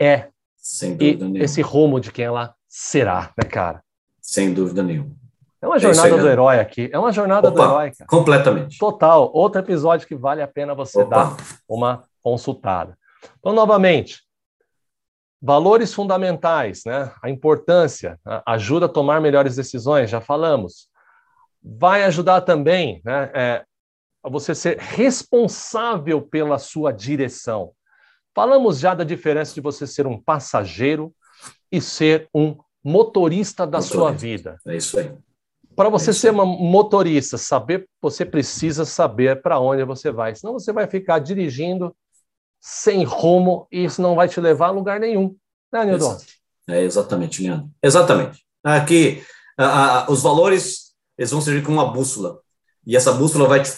é. 0.00 0.28
Sem 0.56 0.96
dúvida 0.96 1.24
e 1.24 1.28
nenhuma. 1.28 1.44
esse 1.44 1.60
rumo 1.60 2.00
de 2.00 2.12
quem 2.12 2.24
ela 2.24 2.54
será, 2.68 3.32
né, 3.36 3.48
cara? 3.48 3.82
Sem 4.20 4.52
dúvida 4.52 4.82
nenhuma. 4.82 5.16
É 5.60 5.66
uma 5.66 5.78
jornada 5.78 6.08
é 6.08 6.18
do 6.18 6.28
herói 6.28 6.60
aqui. 6.60 6.88
É 6.92 6.98
uma 6.98 7.12
jornada 7.12 7.48
Opa, 7.48 7.56
do 7.56 7.62
herói, 7.62 7.90
cara. 7.90 8.08
Completamente. 8.08 8.78
Total. 8.78 9.30
Outro 9.34 9.60
episódio 9.60 10.06
que 10.06 10.14
vale 10.14 10.40
a 10.40 10.46
pena 10.46 10.74
você 10.74 11.00
Opa. 11.00 11.16
dar 11.16 11.36
uma 11.68 12.04
consultada. 12.22 12.96
Então, 13.38 13.52
novamente, 13.52 14.22
valores 15.42 15.92
fundamentais, 15.92 16.82
né? 16.86 17.12
A 17.22 17.28
importância, 17.28 18.18
ajuda 18.46 18.86
a 18.86 18.88
tomar 18.88 19.20
melhores 19.20 19.56
decisões, 19.56 20.10
já 20.10 20.20
falamos. 20.20 20.88
Vai 21.60 22.04
ajudar 22.04 22.42
também, 22.42 23.00
né? 23.04 23.30
É, 23.34 23.64
a 24.22 24.28
você 24.28 24.54
ser 24.54 24.78
responsável 24.78 26.22
pela 26.22 26.58
sua 26.58 26.92
direção. 26.92 27.72
Falamos 28.34 28.78
já 28.78 28.94
da 28.94 29.04
diferença 29.04 29.54
de 29.54 29.60
você 29.60 29.86
ser 29.86 30.06
um 30.06 30.20
passageiro 30.20 31.12
e 31.72 31.80
ser 31.80 32.28
um 32.32 32.56
motorista 32.84 33.66
da 33.66 33.78
motorista. 33.78 33.96
sua 33.96 34.12
vida. 34.12 34.56
É 34.66 34.76
isso 34.76 34.98
aí. 34.98 35.12
Para 35.78 35.90
você 35.90 36.12
ser 36.12 36.32
uma 36.32 36.44
motorista, 36.44 37.38
saber, 37.38 37.88
você 38.02 38.24
precisa 38.24 38.84
saber 38.84 39.40
para 39.40 39.60
onde 39.60 39.84
você 39.84 40.10
vai. 40.10 40.34
Senão 40.34 40.54
você 40.54 40.72
vai 40.72 40.88
ficar 40.88 41.20
dirigindo 41.20 41.94
sem 42.60 43.04
rumo 43.04 43.68
e 43.70 43.84
isso 43.84 44.02
não 44.02 44.16
vai 44.16 44.26
te 44.26 44.40
levar 44.40 44.66
a 44.66 44.72
lugar 44.72 44.98
nenhum. 44.98 45.36
Né, 45.72 45.84
Nilton? 45.84 46.18
É 46.68 46.82
exatamente, 46.82 47.44
Leandro. 47.44 47.70
Exatamente. 47.80 48.44
Aqui, 48.64 49.22
a, 49.56 50.00
a, 50.00 50.10
os 50.10 50.20
valores 50.20 50.96
eles 51.16 51.30
vão 51.30 51.40
servir 51.40 51.64
como 51.64 51.80
uma 51.80 51.92
bússola. 51.92 52.40
E 52.84 52.96
essa 52.96 53.12
bússola 53.12 53.46
vai 53.46 53.62
te 53.62 53.70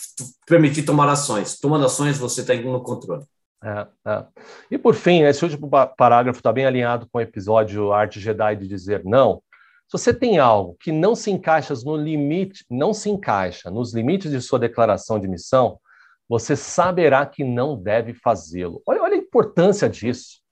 permitir 0.46 0.84
tomar 0.84 1.06
ações. 1.06 1.60
Tomando 1.60 1.84
ações, 1.84 2.16
você 2.16 2.40
está 2.40 2.54
no 2.54 2.82
controle. 2.82 3.26
É, 3.62 3.86
é. 4.06 4.24
E 4.70 4.78
por 4.78 4.94
fim, 4.94 5.24
esse 5.24 5.44
último 5.44 5.68
parágrafo 5.98 6.40
está 6.40 6.50
bem 6.50 6.64
alinhado 6.64 7.06
com 7.12 7.18
o 7.18 7.20
episódio 7.20 7.92
Arte 7.92 8.18
Jedi 8.18 8.56
de 8.56 8.66
Dizer 8.66 9.04
Não. 9.04 9.42
Se 9.90 9.98
você 9.98 10.14
tem 10.14 10.38
algo 10.38 10.76
que 10.78 10.92
não 10.92 11.16
se 11.16 11.32
encaixa 11.32 11.74
no 11.84 11.96
limite, 11.96 12.64
não 12.70 12.94
se 12.94 13.10
encaixa 13.10 13.72
nos 13.72 13.92
limites 13.92 14.30
de 14.30 14.40
sua 14.40 14.56
declaração 14.56 15.18
de 15.18 15.26
missão, 15.26 15.80
você 16.28 16.54
saberá 16.54 17.26
que 17.26 17.42
não 17.42 17.76
deve 17.76 18.14
fazê-lo. 18.14 18.80
Olha, 18.86 19.02
olha, 19.02 19.14
a 19.14 19.18
importância 19.18 19.88
disso. 19.88 20.42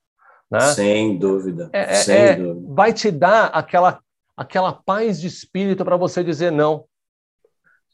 Né? 0.51 0.59
Sem 0.73 1.17
dúvida. 1.17 1.69
É, 1.71 1.83
é 1.83 1.93
sem 1.93 2.15
é, 2.17 2.35
dúvida. 2.35 2.73
Vai 2.73 2.91
te 2.91 3.09
dar 3.09 3.45
aquela, 3.45 4.01
aquela 4.35 4.73
paz 4.73 5.21
de 5.21 5.27
espírito 5.27 5.85
para 5.85 5.95
você 5.95 6.21
dizer 6.21 6.51
não. 6.51 6.83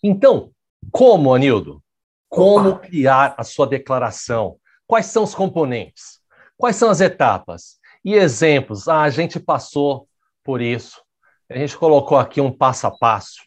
Então, 0.02 0.50
como, 0.92 1.32
Anildo? 1.32 1.80
Como 2.28 2.70
Opa. 2.70 2.80
criar 2.88 3.36
a 3.38 3.44
sua 3.44 3.68
declaração? 3.68 4.58
Quais 4.88 5.06
são 5.06 5.22
os 5.22 5.36
componentes? 5.36 6.22
Quais 6.58 6.76
são 6.76 6.90
as 6.90 7.02
etapas? 7.02 7.78
E 8.04 8.16
exemplos. 8.16 8.88
Ah, 8.88 9.04
a 9.04 9.12
gente 9.12 9.40
passou 9.40 10.08
por 10.44 10.60
isso. 10.60 11.05
A 11.50 11.58
gente 11.58 11.78
colocou 11.78 12.18
aqui 12.18 12.42
um 12.42 12.52
passo 12.52 12.88
a 12.88 12.92
passo. 12.92 13.42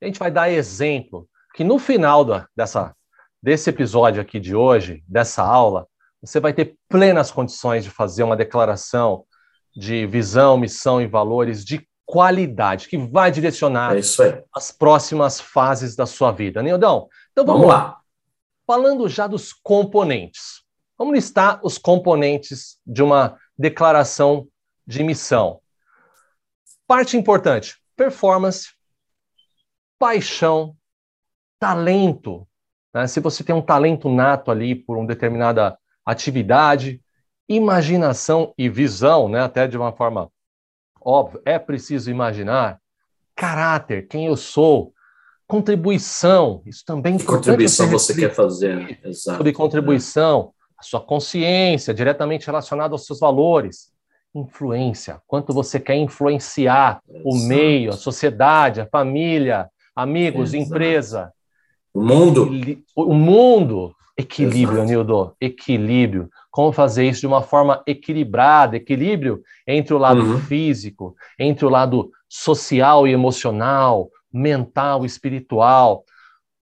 A 0.00 0.06
gente 0.06 0.18
vai 0.18 0.30
dar 0.30 0.50
exemplo 0.50 1.28
que 1.54 1.62
no 1.62 1.78
final 1.78 2.24
da, 2.24 2.46
dessa, 2.56 2.94
desse 3.42 3.70
episódio 3.70 4.20
aqui 4.20 4.40
de 4.40 4.54
hoje, 4.54 5.04
dessa 5.06 5.42
aula, 5.42 5.86
você 6.20 6.40
vai 6.40 6.52
ter 6.52 6.76
plenas 6.88 7.30
condições 7.30 7.84
de 7.84 7.90
fazer 7.90 8.22
uma 8.22 8.36
declaração 8.36 9.24
de 9.76 10.06
visão, 10.06 10.56
missão 10.56 11.00
e 11.00 11.06
valores 11.06 11.64
de 11.64 11.86
qualidade, 12.06 12.88
que 12.88 12.96
vai 12.96 13.30
direcionar 13.30 13.96
é 13.96 14.00
as 14.54 14.70
próximas 14.70 15.40
fases 15.40 15.96
da 15.96 16.06
sua 16.06 16.32
vida. 16.32 16.62
Nildão, 16.62 17.08
então 17.32 17.44
vamos, 17.44 17.62
vamos 17.62 17.74
lá. 17.74 17.84
lá. 17.84 18.00
Falando 18.66 19.08
já 19.08 19.26
dos 19.26 19.52
componentes. 19.52 20.62
Vamos 20.96 21.14
listar 21.14 21.60
os 21.62 21.76
componentes 21.76 22.78
de 22.86 23.02
uma 23.02 23.36
declaração 23.58 24.46
de 24.86 25.02
missão. 25.02 25.60
Parte 26.86 27.16
importante: 27.16 27.76
performance, 27.96 28.68
paixão, 29.98 30.76
talento. 31.58 32.46
Né? 32.92 33.06
Se 33.06 33.20
você 33.20 33.42
tem 33.42 33.54
um 33.54 33.62
talento 33.62 34.08
nato 34.08 34.50
ali 34.50 34.74
por 34.74 34.96
uma 34.96 35.06
determinada 35.06 35.78
atividade, 36.04 37.00
imaginação 37.48 38.52
e 38.58 38.68
visão, 38.68 39.28
né? 39.28 39.40
até 39.40 39.66
de 39.66 39.76
uma 39.76 39.92
forma 39.92 40.30
óbvia, 41.00 41.40
é 41.44 41.58
preciso 41.58 42.10
imaginar. 42.10 42.80
Caráter, 43.34 44.06
quem 44.06 44.26
eu 44.26 44.36
sou, 44.36 44.92
contribuição, 45.46 46.62
isso 46.66 46.84
também 46.84 47.16
é 47.16 47.18
que 47.18 47.24
contribuição 47.24 47.88
você, 47.88 48.14
quer 48.14 48.32
fazer? 48.32 49.00
Exato. 49.04 49.38
Sobre 49.38 49.52
contribuição, 49.52 50.54
a 50.78 50.82
sua 50.82 51.00
consciência, 51.00 51.92
diretamente 51.92 52.46
relacionada 52.46 52.94
aos 52.94 53.06
seus 53.06 53.18
valores 53.18 53.93
influência, 54.34 55.20
quanto 55.26 55.52
você 55.52 55.78
quer 55.78 55.96
influenciar 55.96 57.00
Exato. 57.08 57.28
o 57.28 57.36
meio, 57.46 57.90
a 57.90 57.96
sociedade, 57.96 58.80
a 58.80 58.86
família, 58.86 59.68
amigos, 59.94 60.52
Exato. 60.52 60.70
empresa. 60.70 61.32
O 61.92 62.02
mundo. 62.02 62.50
O 62.96 63.14
mundo. 63.14 63.94
Equilíbrio, 64.16 64.82
Anildo. 64.82 65.34
Equilíbrio. 65.40 66.28
Como 66.50 66.72
fazer 66.72 67.08
isso 67.08 67.20
de 67.20 67.26
uma 67.26 67.42
forma 67.42 67.82
equilibrada, 67.86 68.76
equilíbrio 68.76 69.42
entre 69.66 69.92
o 69.92 69.98
lado 69.98 70.20
uhum. 70.20 70.38
físico, 70.38 71.16
entre 71.38 71.64
o 71.64 71.68
lado 71.68 72.10
social 72.28 73.06
e 73.08 73.12
emocional, 73.12 74.08
mental 74.32 75.04
e 75.04 75.06
espiritual. 75.06 76.04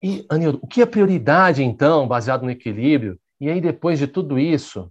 E, 0.02 0.24
Anildo, 0.30 0.58
o 0.62 0.66
que 0.66 0.82
é 0.82 0.86
prioridade, 0.86 1.62
então, 1.62 2.06
baseado 2.06 2.42
no 2.42 2.50
equilíbrio? 2.50 3.18
E 3.38 3.48
aí, 3.48 3.60
depois 3.60 3.98
de 3.98 4.06
tudo 4.06 4.38
isso, 4.38 4.90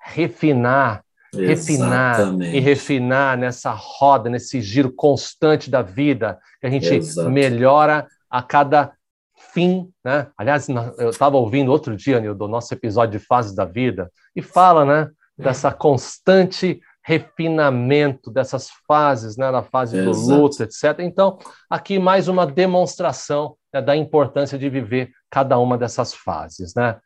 refinar 0.00 1.04
refinar 1.34 2.20
Exatamente. 2.20 2.56
e 2.56 2.60
refinar 2.60 3.38
nessa 3.38 3.72
roda, 3.72 4.28
nesse 4.28 4.60
giro 4.60 4.92
constante 4.92 5.70
da 5.70 5.82
vida, 5.82 6.38
que 6.60 6.66
a 6.66 6.70
gente 6.70 6.92
Exato. 6.92 7.30
melhora 7.30 8.06
a 8.30 8.42
cada 8.42 8.92
fim, 9.52 9.90
né? 10.04 10.28
Aliás, 10.36 10.68
eu 10.98 11.10
estava 11.10 11.36
ouvindo 11.36 11.70
outro 11.70 11.96
dia, 11.96 12.20
do 12.34 12.48
nosso 12.48 12.72
episódio 12.72 13.18
de 13.18 13.24
Fases 13.24 13.54
da 13.54 13.64
Vida, 13.64 14.10
e 14.34 14.40
fala, 14.40 14.84
né, 14.84 15.10
dessa 15.36 15.72
constante 15.72 16.80
refinamento 17.04 18.30
dessas 18.30 18.68
fases, 18.86 19.36
né, 19.36 19.50
na 19.50 19.62
fase 19.62 19.98
Exato. 19.98 20.16
do 20.16 20.26
luto, 20.26 20.62
etc. 20.62 21.00
Então, 21.00 21.38
aqui 21.68 21.98
mais 21.98 22.28
uma 22.28 22.46
demonstração 22.46 23.56
né, 23.74 23.82
da 23.82 23.96
importância 23.96 24.56
de 24.56 24.68
viver 24.68 25.10
cada 25.28 25.58
uma 25.58 25.76
dessas 25.76 26.14
fases, 26.14 26.74
né? 26.74 26.96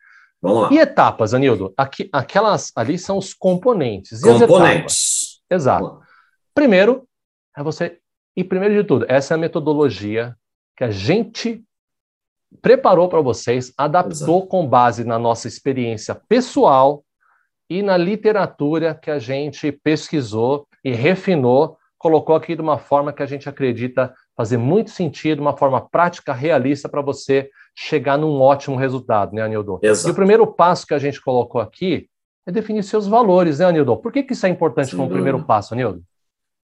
Vamos 0.47 0.63
lá. 0.63 0.73
E 0.73 0.79
etapas, 0.79 1.35
Anildo? 1.35 1.73
Aqui, 1.77 2.09
aquelas 2.13 2.73
ali 2.77 2.99
são 2.99 3.19
os 3.19 3.35
componentes. 3.35 4.23
E 4.23 4.23
componentes. 4.23 5.41
Exato. 5.51 6.01
Primeiro, 6.55 7.07
é 7.57 7.63
você. 7.63 7.99
E 8.37 8.45
primeiro 8.45 8.75
de 8.75 8.85
tudo, 8.85 9.07
essa 9.09 9.35
é 9.35 9.37
a 9.37 9.39
metodologia 9.39 10.37
que 10.77 10.85
a 10.85 10.91
gente 10.91 11.65
preparou 12.61 13.09
para 13.09 13.21
vocês, 13.21 13.73
adaptou 13.77 14.39
Exato. 14.39 14.47
com 14.47 14.67
base 14.67 15.05
na 15.05 15.19
nossa 15.19 15.49
experiência 15.49 16.15
pessoal 16.29 17.05
e 17.69 17.83
na 17.83 17.97
literatura 17.97 18.95
que 18.95 19.11
a 19.11 19.19
gente 19.19 19.73
pesquisou 19.73 20.67
e 20.85 20.93
refinou, 20.93 21.77
colocou 21.99 22.37
aqui 22.37 22.55
de 22.55 22.63
uma 22.63 22.79
forma 22.79 23.13
que 23.13 23.23
a 23.23 23.27
gente 23.27 23.49
acredita 23.49 24.15
fazer 24.37 24.59
muito 24.59 24.91
sentido, 24.91 25.41
uma 25.41 25.57
forma 25.57 25.81
prática, 25.89 26.33
realista 26.33 26.89
para 26.89 27.03
você 27.03 27.51
chegar 27.77 28.17
num 28.17 28.41
ótimo 28.41 28.77
resultado, 28.77 29.35
né, 29.35 29.43
Anildo? 29.43 29.79
Exato. 29.83 30.09
E 30.09 30.11
o 30.11 30.15
primeiro 30.15 30.47
passo 30.47 30.87
que 30.87 30.95
a 30.95 30.99
gente 30.99 31.21
colocou 31.21 31.61
aqui 31.61 32.09
é 32.47 32.51
definir 32.51 32.83
seus 32.83 33.07
valores, 33.07 33.59
né, 33.59 33.67
Anildo? 33.67 33.97
Por 33.99 34.11
que, 34.11 34.23
que 34.23 34.33
isso 34.33 34.47
é 34.47 34.49
importante 34.49 34.91
Sim, 34.91 34.97
como 34.97 35.11
primeiro 35.11 35.45
passo, 35.45 35.75
Anildo? 35.75 36.03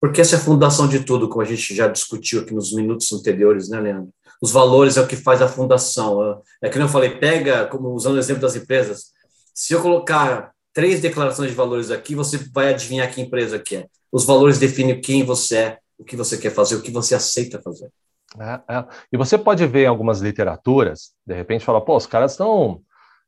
Porque 0.00 0.20
essa 0.20 0.36
é 0.36 0.38
a 0.38 0.42
fundação 0.42 0.88
de 0.88 1.00
tudo, 1.00 1.28
como 1.28 1.42
a 1.42 1.44
gente 1.44 1.74
já 1.74 1.86
discutiu 1.86 2.40
aqui 2.40 2.54
nos 2.54 2.72
minutos 2.72 3.12
anteriores, 3.12 3.68
né, 3.68 3.78
Leandro? 3.78 4.08
Os 4.40 4.50
valores 4.50 4.96
é 4.96 5.00
o 5.00 5.06
que 5.06 5.14
faz 5.14 5.42
a 5.42 5.46
fundação. 5.46 6.40
É 6.60 6.68
que 6.68 6.78
eu 6.78 6.88
falei, 6.88 7.10
pega, 7.10 7.66
como 7.66 7.90
usando 7.90 8.16
o 8.16 8.18
exemplo 8.18 8.42
das 8.42 8.56
empresas, 8.56 9.12
se 9.54 9.72
eu 9.74 9.82
colocar 9.82 10.50
três 10.72 11.00
declarações 11.00 11.50
de 11.50 11.56
valores 11.56 11.90
aqui, 11.90 12.14
você 12.14 12.38
vai 12.52 12.70
adivinhar 12.70 13.12
que 13.12 13.20
empresa 13.20 13.58
que 13.58 13.76
é. 13.76 13.86
Os 14.10 14.24
valores 14.24 14.58
definem 14.58 15.00
quem 15.00 15.24
você 15.24 15.56
é, 15.56 15.78
o 15.98 16.04
que 16.04 16.16
você 16.16 16.36
quer 16.38 16.50
fazer, 16.50 16.74
o 16.74 16.82
que 16.82 16.90
você 16.90 17.14
aceita 17.14 17.60
fazer. 17.62 17.88
É, 18.38 18.76
é. 18.76 18.84
E 19.12 19.16
você 19.16 19.36
pode 19.36 19.66
ver 19.66 19.84
em 19.84 19.88
algumas 19.88 20.20
literaturas, 20.20 21.12
de 21.26 21.34
repente, 21.34 21.64
fala, 21.64 21.80
pô, 21.80 21.96
os 21.96 22.06
caras 22.06 22.32
estão. 22.32 22.80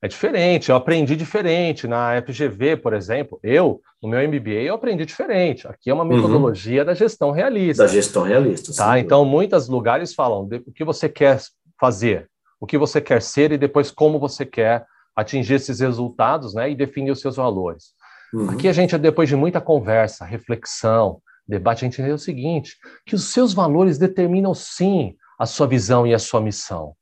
É 0.02 0.08
diferente, 0.08 0.68
eu 0.68 0.76
aprendi 0.76 1.16
diferente. 1.16 1.88
Na 1.88 2.20
FGV, 2.20 2.76
por 2.76 2.92
exemplo, 2.92 3.40
eu, 3.42 3.80
no 4.02 4.08
meu 4.10 4.20
MBA, 4.28 4.62
eu 4.64 4.74
aprendi 4.74 5.06
diferente. 5.06 5.66
Aqui 5.66 5.88
é 5.88 5.94
uma 5.94 6.04
uhum. 6.04 6.10
metodologia 6.10 6.82
uhum. 6.82 6.86
da 6.86 6.94
gestão 6.94 7.30
realista. 7.30 7.84
Da 7.84 7.88
gestão 7.88 8.22
realista. 8.22 8.70
Tá? 8.76 8.98
Então, 8.98 9.24
muitos 9.24 9.66
lugares 9.66 10.12
falam 10.12 10.46
o 10.66 10.72
que 10.72 10.84
você 10.84 11.08
quer 11.08 11.40
fazer, 11.80 12.28
o 12.60 12.66
que 12.66 12.76
você 12.76 13.00
quer 13.00 13.22
ser 13.22 13.50
e 13.52 13.56
depois 13.56 13.90
como 13.90 14.18
você 14.18 14.44
quer 14.44 14.84
atingir 15.16 15.54
esses 15.54 15.80
resultados 15.80 16.52
né, 16.54 16.70
e 16.70 16.74
definir 16.74 17.10
os 17.10 17.20
seus 17.20 17.36
valores. 17.36 17.94
Uhum. 18.34 18.50
Aqui 18.50 18.68
a 18.68 18.72
gente, 18.72 18.98
depois 18.98 19.28
de 19.28 19.36
muita 19.36 19.60
conversa, 19.60 20.24
reflexão, 20.24 21.20
debate, 21.46 21.84
a 21.84 21.88
gente 21.88 21.94
entendeu 21.94 22.16
o 22.16 22.18
seguinte: 22.18 22.76
que 23.06 23.14
os 23.14 23.24
seus 23.24 23.52
valores 23.52 23.98
determinam 23.98 24.54
sim 24.54 25.16
a 25.38 25.46
sua 25.46 25.66
visão 25.66 26.06
e 26.06 26.14
a 26.14 26.18
sua 26.18 26.40
missão. 26.40 26.94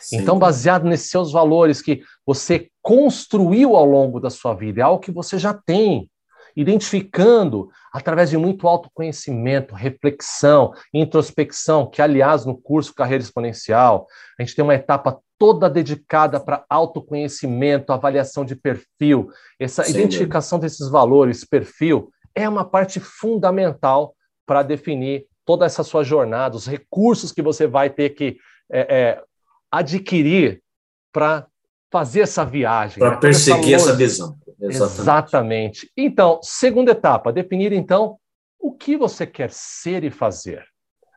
Sim. 0.00 0.18
Então, 0.18 0.38
baseado 0.38 0.84
nesses 0.84 1.10
seus 1.10 1.32
valores 1.32 1.82
que 1.82 2.02
você 2.24 2.68
construiu 2.80 3.76
ao 3.76 3.84
longo 3.84 4.20
da 4.20 4.30
sua 4.30 4.54
vida, 4.54 4.80
é 4.80 4.84
algo 4.84 5.02
que 5.02 5.10
você 5.10 5.38
já 5.38 5.52
tem, 5.52 6.10
identificando 6.56 7.68
através 7.92 8.30
de 8.30 8.38
muito 8.38 8.66
autoconhecimento, 8.66 9.74
reflexão, 9.74 10.72
introspecção, 10.94 11.88
que, 11.88 12.00
aliás, 12.00 12.46
no 12.46 12.56
curso 12.56 12.94
Carreira 12.94 13.22
Exponencial, 13.22 14.06
a 14.38 14.42
gente 14.42 14.54
tem 14.54 14.64
uma 14.64 14.74
etapa 14.74 15.20
toda 15.38 15.70
dedicada 15.70 16.38
para 16.38 16.64
autoconhecimento, 16.68 17.92
avaliação 17.92 18.44
de 18.44 18.54
perfil, 18.54 19.30
essa 19.58 19.84
Sim, 19.84 19.92
identificação 19.92 20.58
desses 20.58 20.88
valores, 20.90 21.44
perfil, 21.44 22.10
é 22.34 22.48
uma 22.48 22.64
parte 22.64 23.00
fundamental 23.00 24.14
para 24.46 24.62
definir 24.62 25.26
toda 25.44 25.66
essa 25.66 25.82
sua 25.82 26.04
jornada, 26.04 26.56
os 26.56 26.66
recursos 26.66 27.32
que 27.32 27.42
você 27.42 27.66
vai 27.66 27.90
ter 27.90 28.10
que 28.10 28.36
é, 28.70 28.80
é, 28.80 29.22
adquirir 29.70 30.62
para 31.12 31.46
fazer 31.90 32.20
essa 32.20 32.44
viagem. 32.44 32.98
Para 32.98 33.12
né? 33.12 33.16
perseguir 33.16 33.74
essa, 33.74 33.90
essa 33.90 33.96
visão. 33.96 34.38
Exatamente. 34.60 35.00
Exatamente. 35.00 35.92
Então, 35.96 36.38
segunda 36.42 36.92
etapa, 36.92 37.32
definir 37.32 37.72
então 37.72 38.18
o 38.58 38.72
que 38.72 38.96
você 38.96 39.26
quer 39.26 39.50
ser 39.50 40.04
e 40.04 40.10
fazer, 40.10 40.64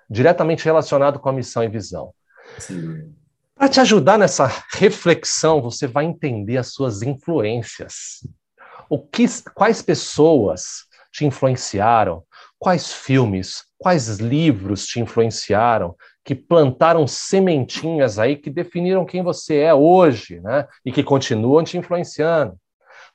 diretamente 0.09 0.63
relacionado 0.63 1.19
com 1.19 1.29
a 1.29 1.33
missão 1.33 1.63
e 1.63 1.67
visão. 1.67 2.13
Para 3.55 3.69
te 3.69 3.79
ajudar 3.81 4.17
nessa 4.17 4.49
reflexão, 4.73 5.61
você 5.61 5.85
vai 5.85 6.05
entender 6.05 6.57
as 6.57 6.73
suas 6.73 7.01
influências. 7.01 8.25
O 8.89 8.99
que, 8.99 9.25
quais 9.53 9.81
pessoas 9.81 10.85
te 11.13 11.25
influenciaram? 11.25 12.23
Quais 12.59 12.91
filmes, 12.91 13.63
quais 13.77 14.17
livros 14.17 14.87
te 14.87 14.99
influenciaram? 14.99 15.95
Que 16.25 16.33
plantaram 16.33 17.05
sementinhas 17.07 18.17
aí 18.17 18.35
que 18.35 18.49
definiram 18.49 19.05
quem 19.05 19.21
você 19.21 19.57
é 19.57 19.73
hoje, 19.73 20.39
né? 20.41 20.67
E 20.83 20.91
que 20.91 21.03
continuam 21.03 21.63
te 21.63 21.77
influenciando. 21.77 22.57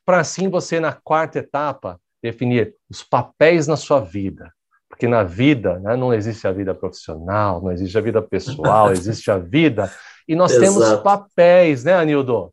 Para 0.07 0.21
assim 0.21 0.49
você, 0.49 0.79
na 0.79 0.93
quarta 0.93 1.41
etapa, 1.41 2.01
definir 2.23 2.75
os 2.89 3.03
papéis 3.03 3.67
na 3.67 3.77
sua 3.77 4.01
vida. 4.01 4.53
Porque 4.89 5.07
na 5.07 5.23
vida 5.23 5.79
né, 5.81 5.97
não 5.97 6.15
existe 6.15 6.47
a 6.47 6.53
vida 6.53 6.75
profissional, 6.75 7.61
não 7.63 7.71
existe 7.71 7.99
a 7.99 8.01
vida 8.01 8.23
pessoal, 8.23 8.91
existe 8.93 9.31
a 9.31 9.39
vida. 9.39 9.91
E 10.27 10.35
nós 10.35 10.53
Exato. 10.53 10.65
temos 10.65 11.03
papéis, 11.03 11.85
né, 11.85 11.95
Anildo? 11.95 12.53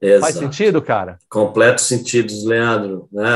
Exato. 0.00 0.20
Faz 0.20 0.34
sentido, 0.36 0.80
cara? 0.80 1.18
Completo 1.28 1.80
sentido, 1.80 2.32
Leandro. 2.46 3.08
Né? 3.12 3.28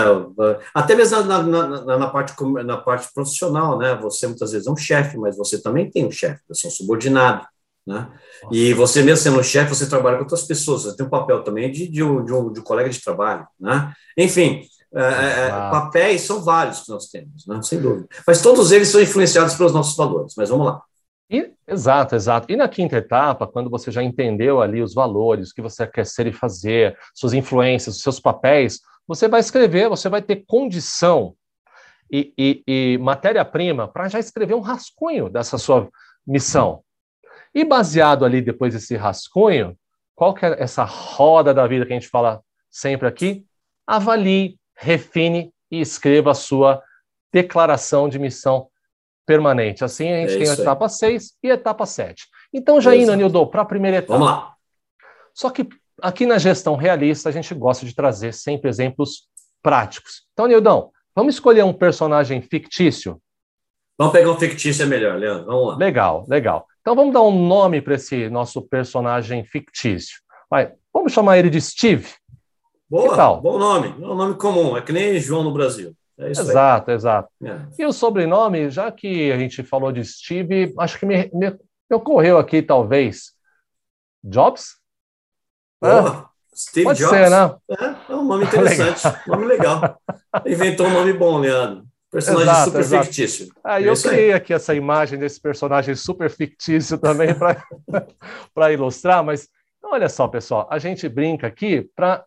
Até 0.73 0.95
mesmo 0.95 1.21
na, 1.25 1.43
na, 1.43 1.99
na, 1.99 2.07
parte, 2.09 2.35
na 2.65 2.77
parte 2.77 3.09
profissional, 3.13 3.77
né? 3.79 3.97
Você 3.97 4.29
muitas 4.29 4.53
vezes 4.53 4.69
é 4.69 4.71
um 4.71 4.77
chefe, 4.77 5.19
mas 5.19 5.37
você 5.37 5.61
também 5.61 5.91
tem 5.91 6.07
um 6.07 6.11
chefe, 6.11 6.41
você 6.49 6.67
é 6.67 6.69
um 6.69 6.73
subordinado. 6.73 7.45
Né? 7.85 8.09
E 8.53 8.73
você 8.75 9.03
mesmo 9.03 9.25
sendo 9.25 9.41
um 9.41 9.43
chefe, 9.43 9.75
você 9.75 9.89
trabalha 9.89 10.17
com 10.17 10.23
outras 10.23 10.45
pessoas, 10.45 10.85
você 10.85 10.97
tem 10.97 11.05
um 11.05 11.11
papel 11.11 11.43
também 11.43 11.71
de, 11.71 11.89
de, 11.89 12.03
um, 12.03 12.25
de, 12.25 12.33
um, 12.33 12.53
de 12.53 12.61
um 12.61 12.63
colega 12.63 12.89
de 12.89 13.03
trabalho. 13.03 13.45
Né? 13.59 13.93
Enfim, 14.17 14.63
é, 14.95 15.03
é, 15.03 15.47
é 15.47 15.49
papéis 15.49 16.23
são 16.23 16.43
vários 16.43 16.83
que 16.83 16.91
nós 16.91 17.07
temos, 17.07 17.45
né? 17.47 17.61
sem 17.63 17.81
dúvida. 17.81 18.07
Mas 18.25 18.41
todos 18.41 18.71
eles 18.71 18.89
são 18.89 19.01
influenciados 19.01 19.55
pelos 19.55 19.73
nossos 19.73 19.97
valores. 19.97 20.35
Mas 20.37 20.49
vamos 20.49 20.67
lá. 20.67 20.81
E, 21.33 21.51
exato, 21.67 22.15
exato. 22.15 22.53
E 22.53 22.57
na 22.57 22.69
quinta 22.69 22.99
etapa, 22.99 23.47
quando 23.47 23.71
você 23.71 23.91
já 23.91 24.03
entendeu 24.03 24.61
ali 24.61 24.83
os 24.83 24.93
valores, 24.93 25.49
o 25.51 25.55
que 25.55 25.63
você 25.63 25.87
quer 25.87 26.05
ser 26.05 26.27
e 26.27 26.33
fazer, 26.33 26.95
suas 27.15 27.33
influências, 27.33 28.03
seus 28.03 28.21
papéis, 28.21 28.81
você 29.09 29.27
vai 29.27 29.41
escrever, 29.41 29.89
você 29.89 30.11
vai 30.11 30.21
ter 30.21 30.45
condição 30.47 31.35
e, 32.13 32.35
e, 32.37 32.63
e 32.67 32.99
matéria-prima 32.99 33.89
para 33.89 34.09
já 34.09 34.19
escrever 34.19 34.55
um 34.55 34.61
rascunho 34.61 35.31
dessa 35.31 35.57
sua 35.57 35.89
missão. 36.27 36.85
E 37.55 37.65
baseado 37.65 38.27
ali 38.27 38.43
depois 38.43 38.75
desse 38.75 38.95
rascunho, 38.95 39.75
qual 40.15 40.35
que 40.35 40.45
é 40.45 40.63
essa 40.63 40.85
roda 40.85 41.55
da 41.55 41.67
vida 41.67 41.87
que 41.87 41.93
a 41.93 41.99
gente 41.99 42.11
fala 42.11 42.43
sempre 42.71 43.09
aqui? 43.09 43.47
Avalie, 43.87 44.59
refine 44.77 45.51
e 45.71 45.81
escreva 45.81 46.33
a 46.33 46.35
sua 46.35 46.83
declaração 47.33 48.07
de 48.07 48.19
missão 48.19 48.69
permanente. 49.27 49.85
Assim 49.85 50.11
a 50.13 50.21
gente 50.21 50.35
é 50.35 50.39
tem 50.39 50.51
a 50.51 50.55
etapa 50.55 50.89
6 50.89 51.33
e 51.43 51.51
a 51.51 51.55
etapa 51.55 51.87
7. 51.87 52.27
Então, 52.53 52.81
já 52.81 52.95
indo, 52.95 53.15
Nildo, 53.15 53.47
para 53.47 53.63
a 53.63 53.67
primeira 53.67 53.99
etapa. 53.99 54.19
Vamos 54.19 54.29
lá. 54.29 54.55
Só 55.35 55.51
que 55.51 55.69
aqui 56.01 56.27
na 56.27 56.39
gestão 56.39 56.77
realista, 56.77 57.29
a 57.29 57.33
gente 57.33 57.55
gosta 57.55 57.87
de 57.87 57.95
trazer 57.95 58.35
sempre 58.35 58.69
exemplos 58.69 59.29
práticos. 59.63 60.25
Então, 60.33 60.47
Nildão, 60.47 60.91
vamos 61.15 61.35
escolher 61.35 61.65
um 61.65 61.73
personagem 61.73 62.43
fictício? 62.43 63.21
Vamos 63.97 64.13
pegar 64.13 64.31
um 64.31 64.39
fictício, 64.39 64.83
é 64.83 64.87
melhor, 64.87 65.19
Leandro. 65.19 65.47
Vamos 65.47 65.69
lá. 65.69 65.77
Legal, 65.77 66.27
legal. 66.29 66.67
Então, 66.81 66.97
vamos 66.97 67.15
dar 67.15 67.23
um 67.23 67.47
nome 67.47 67.81
para 67.81 67.95
esse 67.95 68.29
nosso 68.29 68.61
personagem 68.63 69.45
fictício. 69.45 70.21
Vai, 70.51 70.73
vamos 70.93 71.13
chamar 71.13 71.39
ele 71.39 71.49
de 71.49 71.61
Steve. 71.61 72.09
Boa, 72.91 73.41
bom 73.41 73.59
nome. 73.59 73.89
É 73.89 74.07
um 74.07 74.15
nome 74.15 74.35
comum, 74.35 74.77
é 74.77 74.83
que 74.83 74.93
nem 74.93 75.19
João 75.19 75.43
no 75.43 75.53
Brasil. 75.53 75.95
É 76.23 76.31
exato, 76.31 76.91
aí. 76.91 76.97
exato. 76.97 77.29
É. 77.43 77.61
E 77.79 77.85
o 77.85 77.93
sobrenome, 77.93 78.71
já 78.71 78.91
que 78.91 79.31
a 79.33 79.39
gente 79.39 79.63
falou 79.63 79.93
de 79.93 80.05
Steve, 80.05 80.73
acho 80.79 80.99
que 80.99 81.07
me, 81.07 81.31
me, 81.33 81.51
me 81.51 81.97
ocorreu 81.97 82.39
aqui, 82.39 82.63
talvez, 82.63 83.33
Jobs? 84.23 84.77
Boa. 85.81 86.31
Steve 86.55 86.85
Pode 86.85 86.99
Jobs. 87.01 87.17
Ser, 87.17 87.31
né? 87.31 87.57
É, 87.71 88.13
é 88.13 88.17
um 88.17 88.25
nome 88.25 88.45
interessante, 88.45 89.05
legal. 89.07 89.23
nome 89.27 89.45
legal. 89.47 90.03
Inventou 90.47 90.87
um 90.87 90.93
nome 90.93 91.13
bom, 91.13 91.39
Leandro. 91.39 91.85
Personagem 92.11 92.51
exato, 92.51 92.65
super 92.67 92.81
exato. 92.81 93.05
fictício. 93.07 93.49
Aí 93.65 93.85
é 93.85 93.89
eu 93.89 93.95
criei 93.95 94.25
aí. 94.27 94.33
aqui 94.35 94.53
essa 94.53 94.75
imagem 94.75 95.19
desse 95.19 95.41
personagem 95.41 95.95
super 95.95 96.29
fictício 96.29 96.99
também 96.99 97.29
para 97.35 98.71
ilustrar, 98.73 99.25
mas 99.25 99.49
olha 99.83 100.11
só, 100.11 100.29
pessoal, 100.29 100.69
a 100.71 100.79
gente 100.79 101.09
brinca 101.09 101.47
aqui 101.47 101.89
para 101.97 102.23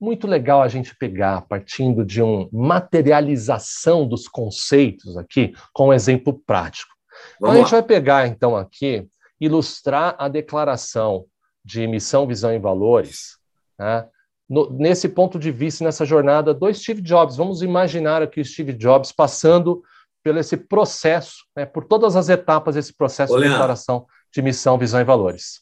muito 0.00 0.26
legal 0.26 0.62
a 0.62 0.68
gente 0.68 0.94
pegar, 0.96 1.42
partindo 1.42 2.04
de 2.04 2.22
uma 2.22 2.48
materialização 2.52 4.06
dos 4.06 4.28
conceitos 4.28 5.16
aqui, 5.16 5.54
com 5.72 5.88
um 5.88 5.92
exemplo 5.92 6.40
prático. 6.46 6.94
Então, 7.36 7.50
a 7.50 7.56
gente 7.56 7.70
vai 7.70 7.82
pegar, 7.82 8.26
então, 8.26 8.56
aqui, 8.56 9.06
ilustrar 9.40 10.14
a 10.18 10.28
declaração 10.28 11.24
de 11.64 11.86
missão, 11.86 12.26
visão 12.26 12.52
e 12.52 12.58
valores, 12.58 13.38
né, 13.78 14.06
no, 14.48 14.70
nesse 14.70 15.08
ponto 15.08 15.38
de 15.38 15.50
vista, 15.50 15.82
nessa 15.82 16.04
jornada 16.04 16.54
do 16.54 16.72
Steve 16.72 17.02
Jobs. 17.02 17.36
Vamos 17.36 17.62
imaginar 17.62 18.22
aqui 18.22 18.40
o 18.40 18.44
Steve 18.44 18.72
Jobs 18.72 19.10
passando 19.10 19.82
pelo 20.22 20.38
esse 20.38 20.56
processo, 20.56 21.44
né, 21.56 21.66
por 21.66 21.84
todas 21.84 22.16
as 22.16 22.28
etapas 22.28 22.74
desse 22.74 22.94
processo 22.94 23.34
Ô, 23.34 23.40
de 23.40 23.48
declaração 23.48 24.06
de 24.32 24.42
missão, 24.42 24.78
visão 24.78 25.00
e 25.00 25.04
valores. 25.04 25.60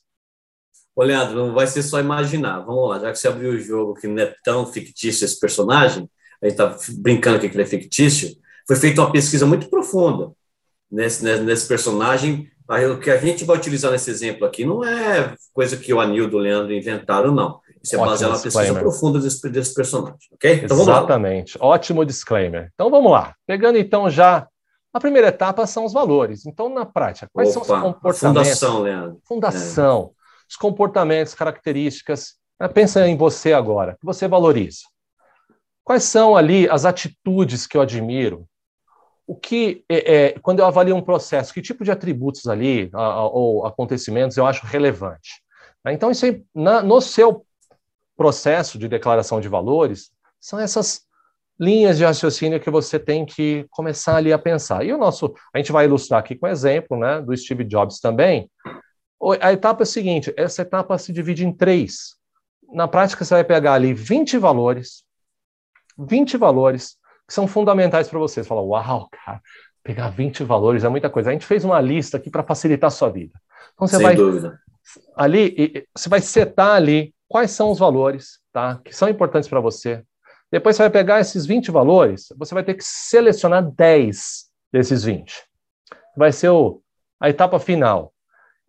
Ô, 0.96 1.02
Leandro, 1.02 1.37
não 1.37 1.54
vai 1.54 1.66
ser 1.66 1.83
só 1.83 1.98
imaginar. 1.98 2.61
Vamos 2.61 2.88
lá, 2.88 2.98
já 3.00 3.12
que 3.12 3.18
você 3.18 3.28
abriu 3.28 3.50
o 3.50 3.59
jogo 3.59 3.94
que 3.94 4.07
não 4.07 4.22
é 4.22 4.35
tão 4.44 4.66
fictício 4.66 5.24
esse 5.24 5.38
personagem, 5.38 6.09
a 6.42 6.48
gente 6.48 6.61
está 6.61 6.76
brincando 6.98 7.40
que 7.40 7.46
ele 7.46 7.62
é 7.62 7.66
fictício, 7.66 8.37
foi 8.66 8.76
feita 8.76 9.00
uma 9.00 9.11
pesquisa 9.11 9.46
muito 9.46 9.68
profunda 9.68 10.30
nesse, 10.90 11.24
nesse 11.40 11.66
personagem. 11.66 12.48
O 12.68 12.98
que 12.98 13.11
a 13.11 13.18
gente 13.18 13.44
vai 13.44 13.57
utilizar 13.57 13.90
nesse 13.90 14.11
exemplo 14.11 14.46
aqui 14.46 14.64
não 14.64 14.83
é 14.83 15.35
coisa 15.52 15.76
que 15.76 15.92
o 15.92 16.00
Anildo 16.00 16.37
e 16.37 16.40
o 16.40 16.42
Leandro 16.42 16.72
inventaram, 16.72 17.35
não. 17.35 17.61
Isso 17.83 17.94
é 17.94 17.98
baseado 17.98 18.33
na 18.33 18.38
pesquisa 18.38 18.74
profunda 18.74 19.18
desse, 19.18 19.50
desse 19.50 19.74
personagem, 19.74 20.16
ok? 20.33 20.61
Então, 20.64 20.80
Exatamente. 20.80 21.59
Ótimo 21.61 22.04
disclaimer. 22.07 22.70
Então 22.72 22.88
vamos 22.88 23.12
lá. 23.12 23.35
Pegando 23.46 23.76
então 23.76 24.09
já 24.09 24.48
a 24.94 25.00
primeira 25.00 25.28
etapa 25.28 25.66
são 25.66 25.85
os 25.85 25.92
valores. 25.92 26.46
Então, 26.46 26.68
na 26.68 26.87
prática, 26.87 27.28
quais 27.33 27.54
Opa, 27.54 27.66
são 27.66 27.76
os 27.76 27.83
comportamentos? 27.83 28.61
Fundação, 28.61 28.83
Leandro. 28.83 29.20
Fundação. 29.26 30.11
É. 30.20 30.23
Os 30.54 30.56
comportamentos, 30.56 31.34
características. 31.34 32.36
Né, 32.60 32.68
pensa 32.68 33.06
em 33.08 33.16
você 33.16 33.52
agora, 33.52 33.96
que 33.98 34.06
você 34.06 34.28
valoriza. 34.28 34.82
Quais 35.82 36.04
são 36.04 36.36
ali 36.36 36.68
as 36.68 36.84
atitudes 36.84 37.66
que 37.66 37.76
eu 37.76 37.80
admiro? 37.80 38.46
O 39.26 39.34
que, 39.34 39.84
é, 39.88 40.14
é, 40.14 40.38
quando 40.38 40.60
eu 40.60 40.66
avalio 40.66 40.94
um 40.94 41.02
processo, 41.02 41.52
que 41.52 41.60
tipo 41.60 41.82
de 41.82 41.90
atributos 41.90 42.46
ali, 42.46 42.88
a, 42.94 43.02
a, 43.02 43.26
ou 43.26 43.66
acontecimentos 43.66 44.36
eu 44.36 44.46
acho 44.46 44.64
relevante? 44.64 45.42
Né, 45.84 45.92
então, 45.92 46.12
isso 46.12 46.24
aí, 46.24 46.44
na, 46.54 46.80
no 46.82 47.00
seu 47.00 47.44
processo 48.16 48.78
de 48.78 48.86
declaração 48.86 49.40
de 49.40 49.48
valores, 49.48 50.12
são 50.40 50.60
essas 50.60 51.02
linhas 51.58 51.98
de 51.98 52.04
raciocínio 52.04 52.60
que 52.60 52.70
você 52.70 52.96
tem 52.96 53.26
que 53.26 53.66
começar 53.70 54.16
ali 54.16 54.32
a 54.32 54.38
pensar. 54.38 54.86
E 54.86 54.92
o 54.92 54.98
nosso, 54.98 55.34
a 55.52 55.58
gente 55.58 55.72
vai 55.72 55.86
ilustrar 55.86 56.20
aqui 56.20 56.36
com 56.36 56.46
exemplo, 56.46 56.96
né, 56.96 57.20
do 57.20 57.36
Steve 57.36 57.64
Jobs 57.64 57.98
também. 57.98 58.48
A 59.40 59.52
etapa 59.52 59.82
é 59.82 59.84
a 59.84 59.87
seguinte, 59.87 60.34
essa 60.37 60.62
etapa 60.62 60.98
se 60.98 61.12
divide 61.12 61.46
em 61.46 61.52
três. 61.52 62.16
Na 62.72 62.88
prática, 62.88 63.24
você 63.24 63.34
vai 63.34 63.44
pegar 63.44 63.74
ali 63.74 63.94
20 63.94 64.37
valores, 64.38 65.04
20 65.98 66.37
valores 66.37 66.96
que 67.26 67.32
são 67.32 67.46
fundamentais 67.46 68.08
para 68.08 68.18
você. 68.18 68.42
Você 68.42 68.48
fala, 68.48 68.62
uau, 68.62 69.08
cara, 69.10 69.40
pegar 69.82 70.08
20 70.08 70.44
valores 70.44 70.84
é 70.84 70.88
muita 70.88 71.10
coisa. 71.10 71.30
A 71.30 71.32
gente 71.32 71.46
fez 71.46 71.64
uma 71.64 71.80
lista 71.80 72.16
aqui 72.16 72.30
para 72.30 72.42
facilitar 72.42 72.88
a 72.88 72.90
sua 72.90 73.10
vida. 73.10 73.38
Então 73.74 73.87
você 73.87 73.96
Sem 73.96 74.04
vai 74.04 74.16
dúvida. 74.16 74.58
ali, 75.16 75.87
você 75.94 76.08
vai 76.08 76.20
setar 76.20 76.76
ali 76.76 77.14
quais 77.28 77.50
são 77.50 77.70
os 77.70 77.78
valores, 77.78 78.40
tá? 78.52 78.80
Que 78.84 78.94
são 78.94 79.08
importantes 79.08 79.48
para 79.48 79.60
você. 79.60 80.04
Depois 80.50 80.76
você 80.76 80.82
vai 80.84 80.90
pegar 80.90 81.20
esses 81.20 81.46
20 81.46 81.70
valores, 81.70 82.28
você 82.37 82.54
vai 82.54 82.62
ter 82.62 82.74
que 82.74 82.84
selecionar 82.84 83.68
10 83.72 84.44
desses 84.72 85.02
20. 85.02 85.42
Vai 86.16 86.30
ser 86.30 86.50
o, 86.50 86.80
a 87.20 87.28
etapa 87.28 87.58
final. 87.58 88.13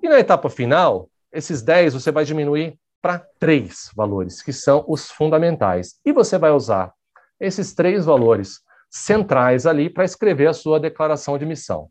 E 0.05 0.07
na 0.07 0.19
etapa 0.19 0.51
final, 0.51 1.09
esses 1.33 1.63
10 1.63 1.95
você 1.95 2.11
vai 2.11 2.23
diminuir 2.23 2.77
para 3.01 3.25
três 3.39 3.89
valores, 3.95 4.39
que 4.39 4.53
são 4.53 4.85
os 4.87 5.09
fundamentais. 5.09 5.95
E 6.05 6.13
você 6.13 6.37
vai 6.37 6.51
usar 6.51 6.93
esses 7.39 7.73
três 7.73 8.05
valores 8.05 8.59
centrais 8.87 9.65
ali 9.65 9.89
para 9.89 10.05
escrever 10.05 10.45
a 10.45 10.53
sua 10.53 10.79
declaração 10.79 11.39
de 11.39 11.45
missão. 11.47 11.89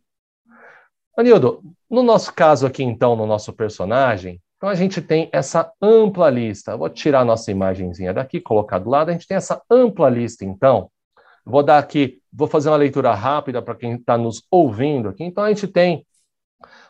Anildo, 1.19 1.61
no 1.91 2.05
nosso 2.05 2.33
caso 2.33 2.69
aqui, 2.69 2.85
então, 2.85 3.17
no 3.17 3.27
nosso 3.27 3.53
personagem, 3.53 4.41
então 4.59 4.69
a 4.69 4.77
gente 4.77 5.03
tem 5.03 5.29
essa 5.33 5.73
ampla 5.83 6.31
lista. 6.31 6.77
Vou 6.77 6.89
tirar 6.89 7.23
a 7.23 7.25
nossa 7.25 7.51
imagenzinha 7.51 8.15
daqui, 8.15 8.41
colocar 8.41 8.79
do 8.79 8.91
lado. 8.91 9.09
A 9.09 9.13
gente 9.13 9.27
tem 9.27 9.37
essa 9.37 9.61
ampla 9.69 10.09
lista, 10.09 10.45
então. 10.45 10.89
Vou 11.45 11.65
dar 11.65 11.79
aqui, 11.79 12.21
vou 12.33 12.47
fazer 12.47 12.69
uma 12.69 12.77
leitura 12.77 13.13
rápida 13.13 13.61
para 13.61 13.75
quem 13.75 13.97
está 13.97 14.17
nos 14.17 14.41
ouvindo 14.53 15.09
aqui. 15.09 15.25
Então 15.25 15.43
a 15.43 15.49
gente 15.49 15.67
tem 15.67 16.07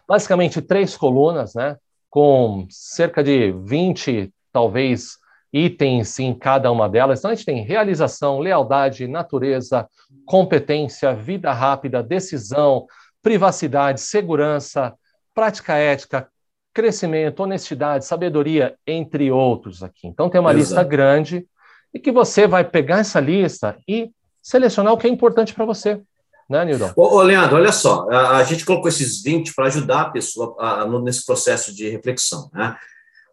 basicamente 0.08 0.60
três 0.62 0.96
colunas, 0.96 1.54
né? 1.54 1.76
Com 2.10 2.66
cerca 2.70 3.22
de 3.22 3.52
20, 3.52 4.32
talvez, 4.52 5.18
itens 5.52 6.18
em 6.18 6.34
cada 6.34 6.70
uma 6.70 6.88
delas. 6.88 7.18
Então 7.18 7.30
a 7.30 7.34
gente 7.34 7.46
tem 7.46 7.62
realização, 7.62 8.40
lealdade, 8.40 9.06
natureza, 9.06 9.88
competência, 10.26 11.14
vida 11.14 11.52
rápida, 11.52 12.02
decisão, 12.02 12.86
privacidade, 13.22 14.00
segurança, 14.00 14.94
prática 15.32 15.74
ética, 15.74 16.28
crescimento, 16.72 17.40
honestidade, 17.40 18.04
sabedoria, 18.04 18.74
entre 18.84 19.30
outros 19.30 19.82
aqui. 19.82 20.08
Então 20.08 20.28
tem 20.28 20.40
uma 20.40 20.50
Exato. 20.50 20.60
lista 20.60 20.82
grande 20.82 21.46
e 21.92 22.00
que 22.00 22.10
você 22.10 22.48
vai 22.48 22.64
pegar 22.64 22.98
essa 22.98 23.20
lista 23.20 23.76
e 23.88 24.10
selecionar 24.42 24.92
o 24.92 24.98
que 24.98 25.06
é 25.06 25.10
importante 25.10 25.54
para 25.54 25.64
você. 25.64 26.02
Né, 26.48 26.64
Nildon? 26.64 26.92
Ô, 26.96 27.16
ô, 27.16 27.22
Leandro, 27.22 27.57
olha 27.57 27.72
só, 27.72 28.09
a, 28.11 28.37
a 28.37 28.44
gente 28.44 28.64
colocou 28.64 28.88
esses 28.88 29.22
20 29.22 29.54
para 29.54 29.66
ajudar 29.66 30.02
a 30.02 30.11
pessoa 30.11 30.54
a, 30.59 30.83
a, 30.83 31.00
nesse 31.00 31.24
processo 31.24 31.74
de 31.74 31.88
reflexão, 31.88 32.50
né? 32.52 32.76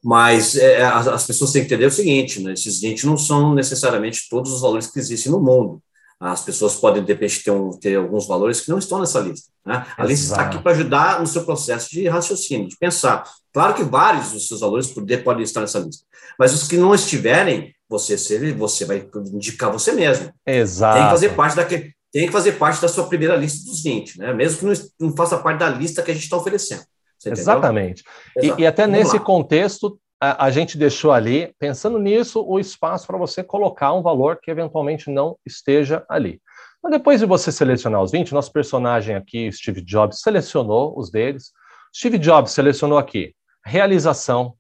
Mas 0.04 0.56
é, 0.56 0.84
as, 0.84 1.08
as, 1.08 1.28
pessoas 1.28 1.52
têm 1.52 1.62
que 1.62 1.68
entender 1.68 1.86
o 1.86 1.92
seguinte, 1.92 2.42
né? 2.42 2.54
Esses 2.54 2.82
20 2.82 3.06
não 3.06 3.18
são 3.18 3.54
necessariamente 3.54 4.28
todos 4.30 4.52
os 4.52 4.62
valores 4.62 4.88
que 4.88 4.98
existem 4.98 5.32
no 5.32 5.40
mundo. 5.40 5.82
As 6.20 6.44
pessoas 6.44 6.76
podem, 6.76 7.04
de 7.04 7.12
repente, 7.12 7.44
ter, 7.44 7.52
um, 7.52 7.72
ter 7.72 7.96
alguns 7.96 8.28
valores 8.28 8.62
que 8.62 8.70
não 8.70 8.78
estão 8.78 9.00
nessa 9.00 9.20
lista. 9.20 9.52
Né? 9.66 9.84
A 9.98 10.06
lista 10.06 10.26
está 10.26 10.42
aqui 10.44 10.60
para 10.60 10.72
ajudar 10.72 11.20
no 11.20 11.26
seu 11.26 11.44
processo 11.44 11.90
de 11.90 12.08
raciocínio, 12.08 12.68
de 12.68 12.78
pensar. 12.78 13.24
Claro 13.52 13.74
que 13.74 13.84
vários 13.84 14.32
dos 14.32 14.48
seus 14.48 14.60
valores 14.60 14.94
podem 15.24 15.44
estar 15.44 15.62
nessa 15.62 15.80
lista, 15.80 16.06
mas 16.38 16.54
os 16.54 16.68
que 16.68 16.78
não 16.78 16.94
estiverem, 16.94 17.74
você, 17.90 18.16
você 18.54 18.86
vai 18.86 19.08
indicar 19.34 19.72
você 19.72 19.94
mesmo. 19.94 20.32
Exato. 20.46 20.96
Tem 20.96 21.06
que 21.06 21.12
fazer 21.12 21.30
parte 21.30 21.56
daquele, 21.56 21.92
tem 22.12 22.26
que 22.26 22.32
fazer 22.32 22.54
parte 22.54 22.82
da 22.82 22.88
sua 22.88 23.08
primeira 23.08 23.36
lista 23.36 23.70
dos 23.70 23.82
20, 23.84 24.20
né? 24.20 24.34
mesmo 24.34 24.60
que 24.60 24.66
não, 24.66 25.10
não 25.10 25.16
faça 25.16 25.38
parte 25.38 25.60
da 25.60 25.70
lista 25.70 26.02
que 26.02 26.12
a 26.12 26.14
gente 26.14 26.24
está 26.24 26.38
oferecendo. 26.38 26.84
Exatamente. 27.26 28.04
E, 28.42 28.62
e, 28.62 28.66
até 28.66 28.84
Vamos 28.84 28.98
nesse 28.98 29.18
lá. 29.18 29.24
contexto, 29.24 30.00
a, 30.20 30.46
a, 30.46 30.52
gente 30.52 30.78
deixou 30.78 31.12
ali, 31.12 31.54
pensando 31.60 32.00
nisso, 32.00 32.44
o 32.46 32.60
espaço 32.60 33.06
para 33.06 33.18
você 33.18 33.44
colocar 33.44 33.94
um 33.94 34.02
valor 34.02 34.40
que 34.42 34.50
eventualmente 34.50 35.10
não 35.10 35.38
esteja 35.46 36.04
ali. 36.10 36.42
Mas 36.82 36.92
depois 36.94 37.20
de 37.20 37.26
você 37.28 37.52
selecionar 37.52 38.02
os 38.02 38.12
20, 38.12 38.34
nosso 38.34 38.52
personagem 38.52 39.16
aqui, 39.16 39.52
Steve 39.52 39.82
Jobs, 39.82 40.20
selecionou 40.22 40.98
os 40.98 41.12
deles. 41.12 41.52
Steve 41.96 42.18
Jobs 42.18 42.52
selecionou 42.52 42.98
aqui 42.98 43.36
realização, 43.64 44.56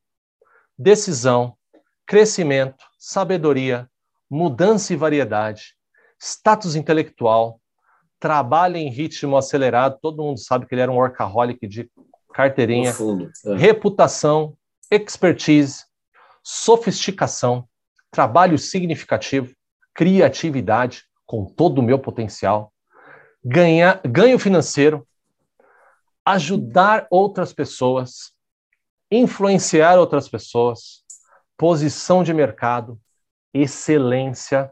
decisão, 0.77 1.55
crescimento, 2.05 2.85
sabedoria, 2.99 3.89
mudança 4.29 4.93
e 4.93 4.95
variedade, 4.95 5.75
status 6.21 6.75
intelectual, 6.75 7.59
trabalho 8.19 8.77
em 8.77 8.89
ritmo 8.89 9.35
acelerado, 9.35 9.97
todo 9.99 10.21
mundo 10.21 10.39
sabe 10.39 10.67
que 10.67 10.75
ele 10.75 10.81
era 10.81 10.91
um 10.91 10.97
workaholic 10.97 11.67
de 11.67 11.89
carteirinha, 12.31 12.93
é. 13.45 13.55
reputação, 13.55 14.55
expertise, 14.91 15.83
sofisticação, 16.43 17.67
trabalho 18.11 18.57
significativo, 18.59 19.51
criatividade 19.95 21.05
com 21.25 21.45
todo 21.45 21.79
o 21.79 21.83
meu 21.83 21.97
potencial, 21.97 22.71
ganhar, 23.43 23.99
ganho 24.05 24.37
financeiro, 24.37 25.07
ajudar 26.23 27.07
outras 27.09 27.51
pessoas, 27.51 28.31
influenciar 29.09 29.97
outras 29.97 30.29
pessoas, 30.29 31.03
posição 31.57 32.23
de 32.23 32.33
mercado, 32.33 32.99
excelência, 33.53 34.71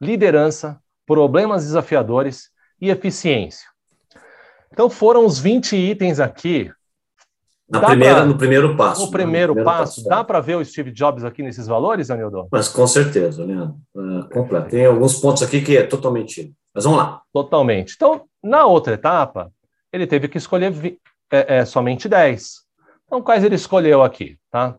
liderança, 0.00 0.80
problemas 1.06 1.64
desafiadores 1.64 2.50
e 2.80 2.90
eficiência. 2.90 3.68
Então 4.72 4.90
foram 4.90 5.24
os 5.24 5.38
20 5.38 5.76
itens 5.76 6.18
aqui 6.18 6.70
na 7.68 7.80
primeira, 7.80 8.14
pra, 8.16 8.26
no 8.26 8.36
primeiro 8.36 8.76
passo. 8.76 9.04
No 9.04 9.10
primeiro, 9.10 9.48
no 9.48 9.54
primeiro 9.54 9.78
passo, 9.78 9.96
passo, 10.02 10.08
dá 10.08 10.22
para 10.22 10.40
ver 10.40 10.56
o 10.56 10.64
Steve 10.64 10.90
Jobs 10.90 11.24
aqui 11.24 11.42
nesses 11.42 11.66
valores, 11.66 12.10
Anildo? 12.10 12.46
Mas 12.50 12.68
com 12.68 12.86
certeza, 12.86 13.44
Leandro. 13.44 13.76
É, 13.96 14.34
completo. 14.34 14.68
Tem 14.68 14.84
alguns 14.84 15.18
pontos 15.18 15.42
aqui 15.42 15.62
que 15.62 15.76
é 15.76 15.82
totalmente. 15.84 16.52
Mas 16.74 16.84
vamos 16.84 16.98
lá. 16.98 17.22
Totalmente. 17.32 17.94
Então, 17.96 18.22
na 18.42 18.66
outra 18.66 18.94
etapa, 18.94 19.50
ele 19.92 20.06
teve 20.06 20.28
que 20.28 20.36
escolher 20.36 20.74
é, 21.30 21.58
é, 21.58 21.64
somente 21.64 22.08
10. 22.08 22.64
Então, 23.06 23.22
quais 23.22 23.42
ele 23.42 23.54
escolheu 23.54 24.02
aqui? 24.02 24.36
Tá? 24.50 24.76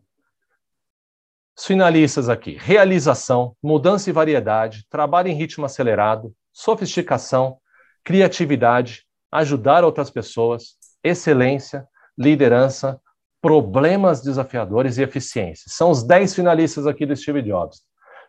Os 1.57 1.65
finalistas 1.65 2.29
aqui: 2.29 2.57
realização, 2.59 3.55
mudança 3.63 4.09
e 4.09 4.13
variedade, 4.13 4.85
trabalho 4.89 5.29
em 5.29 5.35
ritmo 5.35 5.65
acelerado, 5.65 6.33
sofisticação, 6.53 7.57
criatividade, 8.03 9.03
ajudar 9.31 9.83
outras 9.83 10.09
pessoas, 10.09 10.75
excelência, 11.03 11.87
liderança, 12.17 12.99
problemas 13.41 14.21
desafiadores 14.21 14.97
e 14.97 15.03
eficiência. 15.03 15.65
São 15.67 15.91
os 15.91 16.03
10 16.03 16.33
finalistas 16.35 16.87
aqui 16.87 17.05
do 17.05 17.15
Steve 17.15 17.41
Jobs. 17.41 17.81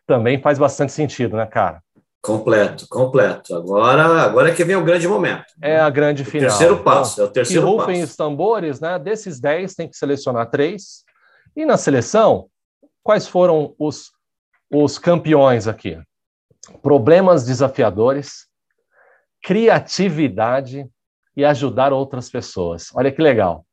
Também 0.07 0.41
faz 0.41 0.59
bastante 0.59 0.93
sentido, 0.93 1.37
né, 1.37 1.47
cara? 1.47 1.81
Completo, 2.23 2.87
completo. 2.89 3.55
Agora, 3.55 4.05
agora 4.23 4.51
é 4.51 4.55
que 4.55 4.65
vem 4.65 4.77
o 4.77 4.85
grande 4.85 5.07
momento. 5.07 5.45
É 5.63 5.79
a 5.79 5.89
grande 5.89 6.23
o 6.23 6.27
final. 6.27 6.49
Terceiro 6.49 6.83
passo, 6.83 7.15
então, 7.15 7.25
é 7.25 7.29
o 7.29 7.33
terceiro 7.33 7.63
que 7.63 7.69
rufem 7.69 8.03
os 8.03 8.17
tambores, 8.17 8.81
né? 8.81 8.99
Desses 8.99 9.41
10 9.41 9.75
tem 9.75 9.89
que 9.89 9.97
selecionar 9.97 10.51
três. 10.51 11.05
E 11.57 11.65
na 11.65 11.77
seleção, 11.77 12.49
quais 13.07 13.27
foram 13.27 13.75
os 13.79 14.11
os 14.71 14.99
campeões 14.99 15.67
aqui: 15.67 15.99
problemas 16.83 17.45
desafiadores, 17.45 18.47
criatividade 19.43 20.87
e 21.37 21.45
ajudar 21.45 21.93
outras 21.93 22.31
pessoas. 22.31 22.89
Olha 22.95 23.13
que 23.13 23.23
legal. 23.23 23.65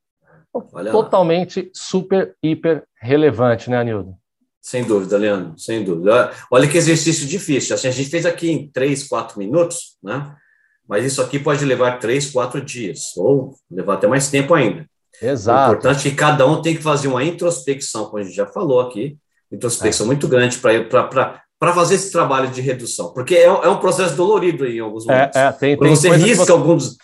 Olha 0.72 0.92
Totalmente 0.92 1.70
super, 1.74 2.36
hiper 2.42 2.84
relevante, 3.00 3.68
né, 3.68 3.78
Anildo? 3.78 4.14
Sem 4.62 4.84
dúvida, 4.84 5.18
Leandro, 5.18 5.58
sem 5.58 5.84
dúvida. 5.84 6.32
Olha 6.50 6.68
que 6.68 6.78
exercício 6.78 7.26
difícil. 7.26 7.74
Assim, 7.74 7.88
a 7.88 7.90
gente 7.90 8.08
fez 8.08 8.24
aqui 8.24 8.50
em 8.50 8.70
três, 8.70 9.06
quatro 9.06 9.38
minutos, 9.38 9.98
né? 10.02 10.34
Mas 10.88 11.04
isso 11.04 11.20
aqui 11.20 11.38
pode 11.38 11.64
levar 11.64 11.98
três, 11.98 12.30
quatro 12.30 12.60
dias, 12.60 13.16
ou 13.16 13.54
levar 13.70 13.94
até 13.94 14.06
mais 14.06 14.30
tempo 14.30 14.54
ainda. 14.54 14.88
Exato. 15.20 15.58
O 15.58 15.74
importante 15.74 16.06
é 16.06 16.10
que 16.10 16.16
cada 16.16 16.46
um 16.46 16.62
tem 16.62 16.76
que 16.76 16.82
fazer 16.82 17.08
uma 17.08 17.24
introspecção, 17.24 18.06
como 18.06 18.18
a 18.18 18.22
gente 18.22 18.34
já 18.34 18.46
falou 18.46 18.80
aqui, 18.80 19.18
introspecção 19.54 20.04
é. 20.04 20.08
muito 20.08 20.28
grande 20.28 20.58
para 20.58 21.72
fazer 21.74 21.94
esse 21.94 22.10
trabalho 22.10 22.50
de 22.50 22.60
redução, 22.60 23.12
porque 23.12 23.36
é, 23.36 23.44
é 23.44 23.68
um 23.68 23.78
processo 23.78 24.14
dolorido 24.14 24.66
em 24.66 24.80
alguns 24.80 25.08
é, 25.08 25.12
momentos. 25.12 25.36
É, 25.36 25.46
é, 25.46 25.52
tem, 25.52 25.78
tem 25.78 25.90
você 25.90 26.10
risca 26.10 26.44
você... 26.44 26.52
alguns 26.52 26.96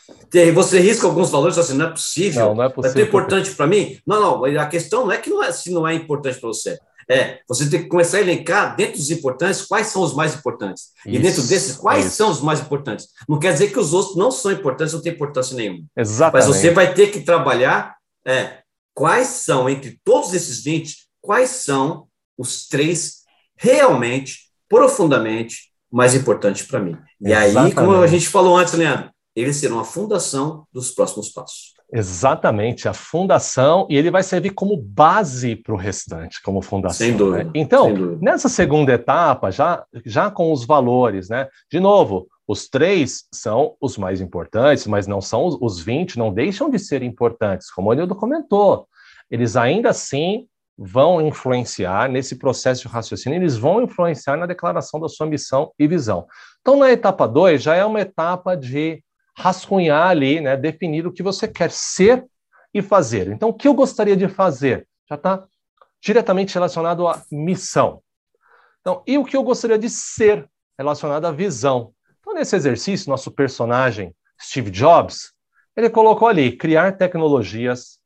você 0.54 0.78
risca 0.78 1.06
alguns 1.08 1.28
valores 1.28 1.58
assim, 1.58 1.74
não 1.74 1.86
é 1.86 1.90
possível. 1.90 2.46
Não, 2.46 2.54
não 2.54 2.64
é 2.64 2.68
possível. 2.68 2.90
É 2.90 2.94
tão 2.94 3.02
importante 3.02 3.50
para 3.50 3.66
mim? 3.66 3.98
Não, 4.06 4.20
não, 4.20 4.44
a 4.60 4.66
questão 4.66 5.04
não 5.04 5.12
é 5.12 5.18
que 5.18 5.28
não 5.28 5.42
é, 5.42 5.50
se 5.50 5.72
não 5.72 5.86
é 5.86 5.94
importante 5.94 6.38
para 6.38 6.48
você. 6.48 6.78
É, 7.10 7.40
você 7.48 7.68
tem 7.68 7.82
que 7.82 7.88
começar 7.88 8.18
a 8.18 8.20
elencar 8.20 8.76
dentro 8.76 8.96
dos 8.96 9.10
importantes 9.10 9.62
quais 9.62 9.88
são 9.88 10.00
os 10.00 10.14
mais 10.14 10.36
importantes. 10.36 10.90
Isso, 11.04 11.16
e 11.16 11.18
dentro 11.18 11.42
desses, 11.42 11.76
quais 11.76 12.06
isso. 12.06 12.16
são 12.16 12.30
os 12.30 12.40
mais 12.40 12.60
importantes. 12.60 13.08
Não 13.28 13.36
quer 13.36 13.52
dizer 13.52 13.72
que 13.72 13.80
os 13.80 13.92
outros 13.92 14.16
não 14.16 14.30
são 14.30 14.52
importantes, 14.52 14.94
não 14.94 15.02
tem 15.02 15.12
importância 15.12 15.56
nenhuma. 15.56 15.82
Exatamente. 15.96 16.46
Mas 16.46 16.56
você 16.56 16.70
vai 16.70 16.94
ter 16.94 17.08
que 17.08 17.22
trabalhar 17.22 17.96
é, 18.24 18.58
quais 18.94 19.26
são, 19.26 19.68
entre 19.68 19.98
todos 20.04 20.32
esses 20.32 20.62
20, 20.62 20.94
quais 21.20 21.50
são 21.50 22.06
os 22.40 22.66
três 22.66 23.24
realmente, 23.54 24.48
profundamente 24.66 25.70
mais 25.92 26.14
importantes 26.14 26.66
para 26.66 26.80
mim. 26.80 26.96
E 27.20 27.34
aí, 27.34 27.74
como 27.74 27.92
a 27.96 28.06
gente 28.06 28.26
falou 28.28 28.56
antes, 28.56 28.72
Leandro, 28.72 29.10
eles 29.36 29.56
serão 29.56 29.78
a 29.78 29.84
fundação 29.84 30.64
dos 30.72 30.90
próximos 30.90 31.28
passos. 31.28 31.74
Exatamente, 31.92 32.88
a 32.88 32.94
fundação, 32.94 33.86
e 33.90 33.96
ele 33.96 34.10
vai 34.10 34.22
servir 34.22 34.50
como 34.50 34.76
base 34.76 35.56
para 35.56 35.74
o 35.74 35.76
restante, 35.76 36.40
como 36.42 36.62
fundação. 36.62 37.06
Sem 37.06 37.16
dúvida. 37.16 37.44
Né? 37.44 37.50
Então, 37.54 37.92
dúvida. 37.92 38.18
nessa 38.22 38.48
segunda 38.48 38.92
etapa, 38.92 39.50
já, 39.50 39.84
já 40.06 40.30
com 40.30 40.52
os 40.52 40.64
valores, 40.64 41.28
né? 41.28 41.48
De 41.70 41.80
novo, 41.80 42.26
os 42.46 42.68
três 42.68 43.24
são 43.34 43.74
os 43.80 43.98
mais 43.98 44.20
importantes, 44.20 44.86
mas 44.86 45.06
não 45.06 45.20
são 45.20 45.44
os, 45.44 45.58
os 45.60 45.80
20, 45.80 46.16
não 46.16 46.32
deixam 46.32 46.70
de 46.70 46.78
ser 46.78 47.02
importantes, 47.02 47.70
como 47.70 47.88
o 47.88 47.92
Anildo 47.92 48.14
comentou. 48.14 48.86
Eles 49.30 49.56
ainda 49.56 49.90
assim 49.90 50.46
vão 50.82 51.20
influenciar 51.20 52.08
nesse 52.08 52.36
processo 52.36 52.82
de 52.82 52.88
raciocínio, 52.88 53.36
eles 53.36 53.54
vão 53.54 53.82
influenciar 53.82 54.38
na 54.38 54.46
declaração 54.46 54.98
da 54.98 55.10
sua 55.10 55.26
missão 55.26 55.70
e 55.78 55.86
visão. 55.86 56.26
Então, 56.62 56.74
na 56.74 56.90
etapa 56.90 57.28
2, 57.28 57.62
já 57.62 57.74
é 57.76 57.84
uma 57.84 58.00
etapa 58.00 58.56
de 58.56 59.04
rascunhar 59.36 60.08
ali, 60.08 60.40
né, 60.40 60.56
definir 60.56 61.06
o 61.06 61.12
que 61.12 61.22
você 61.22 61.46
quer 61.46 61.70
ser 61.70 62.24
e 62.72 62.80
fazer. 62.80 63.28
Então, 63.28 63.50
o 63.50 63.54
que 63.54 63.68
eu 63.68 63.74
gostaria 63.74 64.16
de 64.16 64.26
fazer? 64.26 64.88
Já 65.06 65.16
está 65.16 65.44
diretamente 66.02 66.54
relacionado 66.54 67.06
à 67.06 67.22
missão. 67.30 68.02
Então, 68.80 69.02
e 69.06 69.18
o 69.18 69.24
que 69.24 69.36
eu 69.36 69.42
gostaria 69.42 69.78
de 69.78 69.90
ser 69.90 70.48
relacionado 70.78 71.26
à 71.26 71.30
visão? 71.30 71.92
Então, 72.20 72.32
nesse 72.32 72.56
exercício, 72.56 73.10
nosso 73.10 73.30
personagem, 73.30 74.14
Steve 74.40 74.70
Jobs, 74.70 75.34
ele 75.76 75.90
colocou 75.90 76.26
ali 76.26 76.56
criar 76.56 76.96
tecnologias 76.96 77.99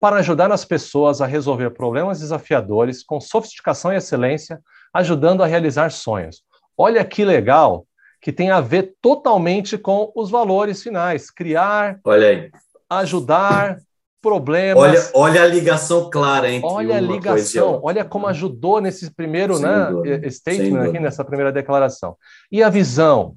para 0.00 0.16
ajudar 0.16 0.52
as 0.52 0.64
pessoas 0.64 1.20
a 1.20 1.26
resolver 1.26 1.70
problemas 1.70 2.20
desafiadores 2.20 3.02
com 3.02 3.20
sofisticação 3.20 3.92
e 3.92 3.96
excelência, 3.96 4.60
ajudando 4.92 5.42
a 5.42 5.46
realizar 5.46 5.90
sonhos. 5.90 6.42
Olha 6.76 7.04
que 7.04 7.24
legal 7.24 7.86
que 8.20 8.32
tem 8.32 8.50
a 8.50 8.60
ver 8.60 8.94
totalmente 9.00 9.78
com 9.78 10.12
os 10.14 10.30
valores 10.30 10.82
finais. 10.82 11.30
Criar, 11.30 11.98
olha 12.04 12.28
aí. 12.28 12.50
ajudar, 12.90 13.78
problemas. 14.26 14.82
Olha, 14.82 15.10
olha 15.14 15.42
a 15.42 15.46
ligação 15.46 16.10
clara 16.10 16.50
entre 16.50 16.68
Olha 16.68 16.96
a 16.96 17.00
ligação, 17.00 17.80
olha 17.82 18.04
como 18.04 18.26
ajudou 18.26 18.80
nesse 18.80 19.10
primeiro 19.14 19.58
né, 19.58 20.28
statement 20.28 20.88
aqui, 20.88 20.98
nessa 20.98 21.24
primeira 21.24 21.52
declaração. 21.52 22.16
E 22.50 22.62
a 22.62 22.68
visão, 22.68 23.36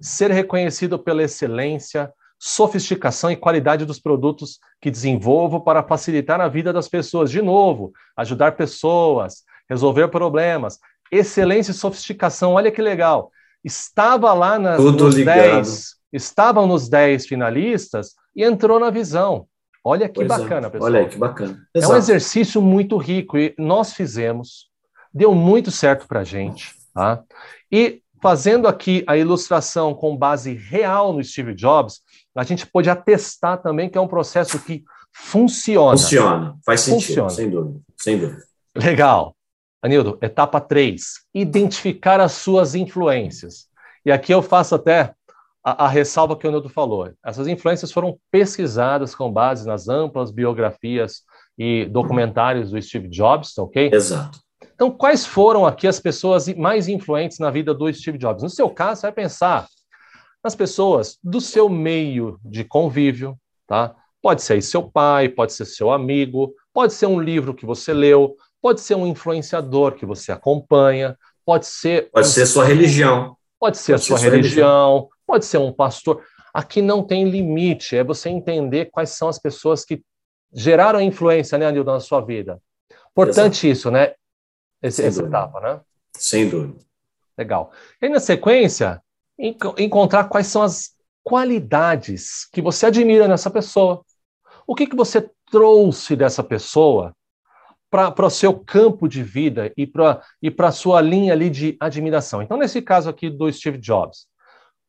ser 0.00 0.30
reconhecido 0.30 0.98
pela 0.98 1.24
excelência, 1.24 2.12
sofisticação 2.38 3.30
e 3.30 3.36
qualidade 3.36 3.84
dos 3.84 3.98
produtos 3.98 4.58
que 4.80 4.90
desenvolvo 4.90 5.60
para 5.60 5.82
facilitar 5.82 6.40
a 6.40 6.48
vida 6.48 6.72
das 6.72 6.88
pessoas. 6.88 7.30
De 7.30 7.42
novo, 7.42 7.92
ajudar 8.16 8.52
pessoas, 8.52 9.42
resolver 9.68 10.08
problemas, 10.08 10.78
excelência 11.10 11.72
e 11.72 11.74
sofisticação. 11.74 12.52
Olha 12.52 12.70
que 12.70 12.80
legal 12.80 13.30
estava 13.64 14.32
lá 14.32 14.58
nas, 14.58 14.82
nos 14.82 15.14
10, 15.14 15.94
estavam 16.12 16.66
nos 16.66 16.88
10 16.88 17.26
finalistas 17.26 18.14
e 18.34 18.44
entrou 18.44 18.78
na 18.78 18.90
visão. 18.90 19.46
Olha 19.84 20.08
que 20.08 20.14
pois 20.14 20.30
é. 20.30 20.42
bacana, 20.42 20.66
é. 20.66 20.70
pessoal. 20.70 20.90
Olha 20.90 21.00
aí, 21.00 21.08
que 21.08 21.18
bacana. 21.18 21.66
Exato. 21.74 21.92
É 21.92 21.94
um 21.94 21.98
exercício 21.98 22.60
muito 22.60 22.96
rico 22.96 23.38
e 23.38 23.54
nós 23.58 23.92
fizemos, 23.92 24.68
deu 25.12 25.34
muito 25.34 25.70
certo 25.70 26.06
para 26.06 26.20
a 26.20 26.24
gente. 26.24 26.74
Tá? 26.94 27.22
E 27.70 28.02
fazendo 28.20 28.66
aqui 28.66 29.04
a 29.06 29.16
ilustração 29.16 29.94
com 29.94 30.16
base 30.16 30.54
real 30.54 31.12
no 31.12 31.22
Steve 31.22 31.54
Jobs, 31.54 32.00
a 32.38 32.44
gente 32.44 32.66
pode 32.66 32.88
atestar 32.88 33.60
também 33.60 33.90
que 33.90 33.98
é 33.98 34.00
um 34.00 34.06
processo 34.06 34.60
que 34.60 34.84
funciona. 35.12 35.96
Funciona, 35.96 36.56
faz 36.64 36.80
sentido, 36.82 37.06
funciona. 37.06 37.30
sem 37.30 37.50
dúvida, 37.50 37.80
sem 37.96 38.18
dúvida. 38.18 38.42
Legal. 38.76 39.34
Anildo, 39.82 40.18
etapa 40.22 40.60
3, 40.60 41.02
identificar 41.34 42.20
as 42.20 42.32
suas 42.32 42.74
influências. 42.74 43.68
E 44.04 44.12
aqui 44.12 44.32
eu 44.32 44.42
faço 44.42 44.74
até 44.74 45.14
a, 45.64 45.84
a, 45.84 45.88
ressalva 45.88 46.36
que 46.36 46.46
o 46.46 46.48
Anildo 46.48 46.68
falou. 46.68 47.10
Essas 47.24 47.46
influências 47.46 47.92
foram 47.92 48.18
pesquisadas 48.30 49.14
com 49.14 49.32
base 49.32 49.66
nas 49.66 49.88
amplas 49.88 50.30
biografias 50.30 51.22
e 51.56 51.86
documentários 51.86 52.70
do 52.70 52.80
Steve 52.80 53.08
Jobs, 53.08 53.56
ok? 53.58 53.90
Exato. 53.92 54.38
Então, 54.74 54.90
quais 54.92 55.26
foram 55.26 55.66
aqui 55.66 55.88
as 55.88 55.98
pessoas 55.98 56.46
mais 56.54 56.86
influentes 56.86 57.40
na 57.40 57.50
vida 57.50 57.74
do 57.74 57.92
Steve 57.92 58.18
Jobs? 58.18 58.44
No 58.44 58.50
seu 58.50 58.70
caso, 58.70 59.00
você 59.00 59.06
vai 59.08 59.12
pensar 59.12 59.66
nas 60.48 60.56
pessoas 60.56 61.18
do 61.22 61.40
seu 61.40 61.68
meio 61.68 62.38
de 62.44 62.64
convívio, 62.64 63.38
tá? 63.66 63.94
Pode 64.20 64.42
ser 64.42 64.60
seu 64.62 64.82
pai, 64.82 65.28
pode 65.28 65.52
ser 65.52 65.64
seu 65.64 65.92
amigo, 65.92 66.52
pode 66.72 66.92
ser 66.92 67.06
um 67.06 67.20
livro 67.20 67.54
que 67.54 67.64
você 67.64 67.92
leu, 67.92 68.36
Pode 68.60 68.80
ser 68.80 68.96
um 68.96 69.06
influenciador 69.06 69.94
que 69.94 70.04
você 70.04 70.32
acompanha, 70.32 71.16
pode 71.44 71.66
ser. 71.66 72.10
Pode 72.10 72.26
um... 72.26 72.30
ser 72.30 72.46
sua 72.46 72.64
religião. 72.64 73.36
Pode 73.58 73.78
ser 73.78 73.92
pode 73.92 74.02
a 74.02 74.06
sua, 74.06 74.18
ser 74.18 74.30
religião, 74.30 74.94
religião, 74.94 75.08
pode 75.26 75.44
ser 75.44 75.58
um 75.58 75.72
pastor. 75.72 76.22
Aqui 76.54 76.80
não 76.80 77.04
tem 77.04 77.28
limite, 77.28 77.96
é 77.96 78.04
você 78.04 78.28
entender 78.28 78.86
quais 78.86 79.10
são 79.10 79.28
as 79.28 79.38
pessoas 79.38 79.84
que 79.84 80.02
geraram 80.52 81.00
influência, 81.00 81.58
né, 81.58 81.66
Anildo, 81.66 81.90
na 81.90 82.00
sua 82.00 82.20
vida. 82.20 82.60
Importante 83.10 83.66
Exato. 83.66 83.78
isso, 83.78 83.90
né? 83.90 84.14
Esse, 84.80 85.04
essa 85.04 85.22
etapa, 85.22 85.60
né? 85.60 85.80
Sem 86.12 86.48
dúvida. 86.48 86.78
Legal. 87.36 87.72
E 88.00 88.08
na 88.08 88.20
sequência, 88.20 89.02
encontrar 89.38 90.24
quais 90.24 90.46
são 90.46 90.62
as 90.62 90.90
qualidades 91.22 92.48
que 92.52 92.60
você 92.60 92.86
admira 92.86 93.28
nessa 93.28 93.50
pessoa. 93.50 94.02
O 94.66 94.74
que, 94.74 94.86
que 94.86 94.96
você 94.96 95.30
trouxe 95.50 96.16
dessa 96.16 96.42
pessoa 96.42 97.14
para 97.90 98.26
o 98.26 98.30
seu 98.30 98.58
campo 98.58 99.08
de 99.08 99.22
vida 99.22 99.72
e 99.76 99.86
para 99.86 100.20
e 100.42 100.54
a 100.58 100.70
sua 100.70 101.00
linha 101.00 101.32
ali 101.32 101.48
de 101.48 101.76
admiração. 101.80 102.42
Então, 102.42 102.58
nesse 102.58 102.82
caso 102.82 103.08
aqui 103.08 103.30
do 103.30 103.50
Steve 103.50 103.78
Jobs, 103.78 104.26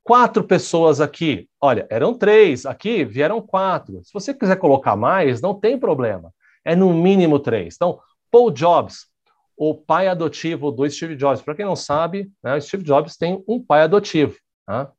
quatro 0.03 0.43
pessoas 0.43 0.99
aqui, 0.99 1.47
olha, 1.61 1.87
eram 1.89 2.13
três, 2.13 2.65
aqui 2.65 3.05
vieram 3.05 3.41
quatro. 3.41 4.01
Se 4.03 4.11
você 4.13 4.33
quiser 4.33 4.57
colocar 4.57 4.95
mais, 4.95 5.41
não 5.41 5.53
tem 5.53 5.77
problema. 5.77 6.33
É 6.65 6.75
no 6.75 6.93
mínimo 6.93 7.39
três. 7.39 7.75
Então, 7.75 7.99
Paul 8.29 8.51
Jobs, 8.51 9.07
o 9.59 9.75
pai 9.75 10.07
adotivo 10.07 10.71
do 10.71 10.89
Steve 10.89 11.17
Jobs. 11.17 11.41
Para 11.41 11.53
quem 11.53 11.65
não 11.65 11.75
sabe, 11.75 12.31
né, 12.41 12.55
o 12.55 12.61
Steve 12.61 12.81
Jobs 12.81 13.17
tem 13.17 13.43
um 13.45 13.61
pai 13.61 13.81
adotivo. 13.81 14.37
Tá? 14.65 14.89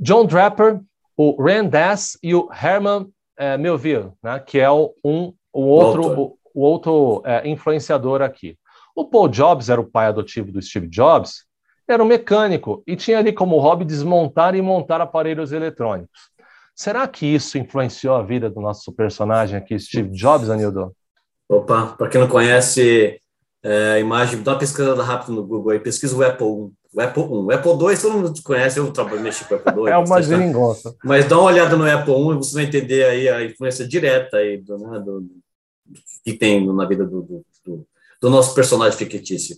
John 0.00 0.24
Draper, 0.24 0.80
o 1.14 1.42
Rand 1.42 1.68
Dass 1.68 2.18
e 2.22 2.34
o 2.34 2.48
Herman 2.50 3.06
é, 3.36 3.58
Melville, 3.58 4.12
né, 4.22 4.40
que 4.40 4.58
é 4.58 4.70
o, 4.70 4.94
um, 5.04 5.34
o 5.52 5.60
outro, 5.60 6.38
o 6.54 6.60
outro 6.62 7.22
é, 7.26 7.46
influenciador 7.46 8.22
aqui. 8.22 8.58
O 8.96 9.04
Paul 9.04 9.28
Jobs 9.28 9.68
era 9.68 9.80
o 9.80 9.90
pai 9.90 10.06
adotivo 10.06 10.50
do 10.50 10.62
Steve 10.62 10.88
Jobs, 10.88 11.44
era 11.86 12.02
um 12.02 12.06
mecânico 12.06 12.82
e 12.86 12.96
tinha 12.96 13.18
ali 13.18 13.30
como 13.30 13.58
hobby 13.58 13.84
desmontar 13.84 14.54
e 14.54 14.62
montar 14.62 15.02
aparelhos 15.02 15.52
eletrônicos. 15.52 16.30
Será 16.74 17.06
que 17.06 17.26
isso 17.26 17.58
influenciou 17.58 18.16
a 18.16 18.22
vida 18.22 18.48
do 18.48 18.62
nosso 18.62 18.90
personagem 18.90 19.58
aqui, 19.58 19.78
Steve 19.78 20.08
Jobs, 20.08 20.48
Anildo? 20.48 20.96
Opa, 21.46 21.94
para 21.98 22.08
quem 22.08 22.22
não 22.22 22.28
conhece 22.28 23.20
é, 23.64 23.98
imagem, 23.98 24.42
dá 24.42 24.52
uma 24.52 24.58
pesquisada 24.58 25.02
rápida 25.02 25.32
no 25.32 25.42
Google 25.42 25.72
aí, 25.72 25.80
pesquisa 25.80 26.14
o 26.14 26.22
Apple 26.22 26.46
1. 26.46 26.72
O 26.92 27.00
Apple 27.00 27.22
1. 27.22 27.46
O 27.46 27.50
Apple 27.50 27.78
2 27.78 28.02
todo 28.02 28.18
mundo 28.18 28.42
conhece, 28.44 28.78
eu 28.78 28.92
trabalho 28.92 29.22
mexi 29.22 29.44
com 29.46 29.54
o 29.54 29.56
Apple 29.56 29.72
2. 29.72 29.92
é 29.92 29.96
uma 29.96 30.22
geringonça. 30.22 30.94
Mas 31.02 31.26
dá 31.26 31.38
uma 31.38 31.46
olhada 31.46 31.74
no 31.74 31.90
Apple 31.90 32.12
1 32.12 32.32
e 32.32 32.36
você 32.36 32.54
vai 32.54 32.64
entender 32.64 33.04
aí 33.06 33.26
a 33.26 33.42
influência 33.42 33.88
direta 33.88 34.36
aí 34.36 34.58
do, 34.58 34.76
né, 34.76 35.00
do 35.00 35.26
que 36.22 36.34
tem 36.34 36.70
na 36.72 36.84
vida 36.84 37.06
do, 37.06 37.22
do, 37.22 37.46
do, 37.64 37.86
do 38.20 38.30
nosso 38.30 38.54
personagem 38.54 38.98
fictício. 38.98 39.56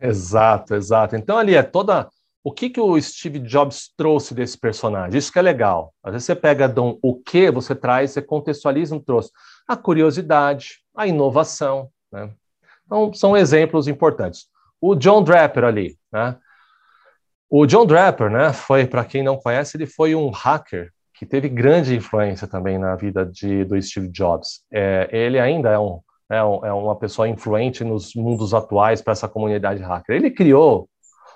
Exato, 0.00 0.76
exato. 0.76 1.16
Então 1.16 1.36
ali 1.36 1.56
é 1.56 1.62
toda 1.62 2.08
o 2.44 2.52
que, 2.52 2.70
que 2.70 2.80
o 2.80 3.00
Steve 3.00 3.40
Jobs 3.40 3.90
trouxe 3.96 4.32
desse 4.32 4.56
personagem? 4.56 5.18
Isso 5.18 5.32
que 5.32 5.38
é 5.38 5.42
legal. 5.42 5.92
Às 6.02 6.12
vezes 6.12 6.26
você 6.26 6.36
pega 6.36 6.68
Dom, 6.68 6.96
o 7.02 7.16
que 7.16 7.50
você 7.50 7.74
traz, 7.74 8.12
você 8.12 8.22
contextualiza 8.22 8.94
um 8.94 9.00
troço. 9.00 9.30
A 9.66 9.76
curiosidade, 9.76 10.78
a 10.96 11.06
inovação. 11.06 11.90
Né? 12.10 12.32
Então, 12.88 13.12
são 13.12 13.36
exemplos 13.36 13.86
importantes. 13.86 14.46
O 14.80 14.94
John 14.94 15.22
Draper 15.22 15.64
ali, 15.64 15.96
né? 16.10 16.36
O 17.50 17.66
John 17.66 17.86
Draper, 17.86 18.30
né, 18.30 18.52
foi, 18.52 18.86
para 18.86 19.04
quem 19.04 19.22
não 19.22 19.36
conhece, 19.36 19.76
ele 19.76 19.86
foi 19.86 20.14
um 20.14 20.28
hacker 20.30 20.92
que 21.14 21.26
teve 21.26 21.48
grande 21.48 21.96
influência 21.96 22.46
também 22.46 22.78
na 22.78 22.94
vida 22.94 23.24
de, 23.24 23.64
do 23.64 23.80
Steve 23.80 24.08
Jobs. 24.08 24.60
É, 24.72 25.08
ele 25.10 25.38
ainda 25.38 25.70
é, 25.70 25.78
um, 25.78 26.00
é, 26.30 26.44
um, 26.44 26.66
é 26.66 26.72
uma 26.72 26.94
pessoa 26.94 27.28
influente 27.28 27.82
nos 27.82 28.14
mundos 28.14 28.52
atuais 28.54 29.00
para 29.02 29.12
essa 29.12 29.28
comunidade 29.28 29.82
hacker. 29.82 30.14
Ele 30.14 30.30
criou 30.30 30.88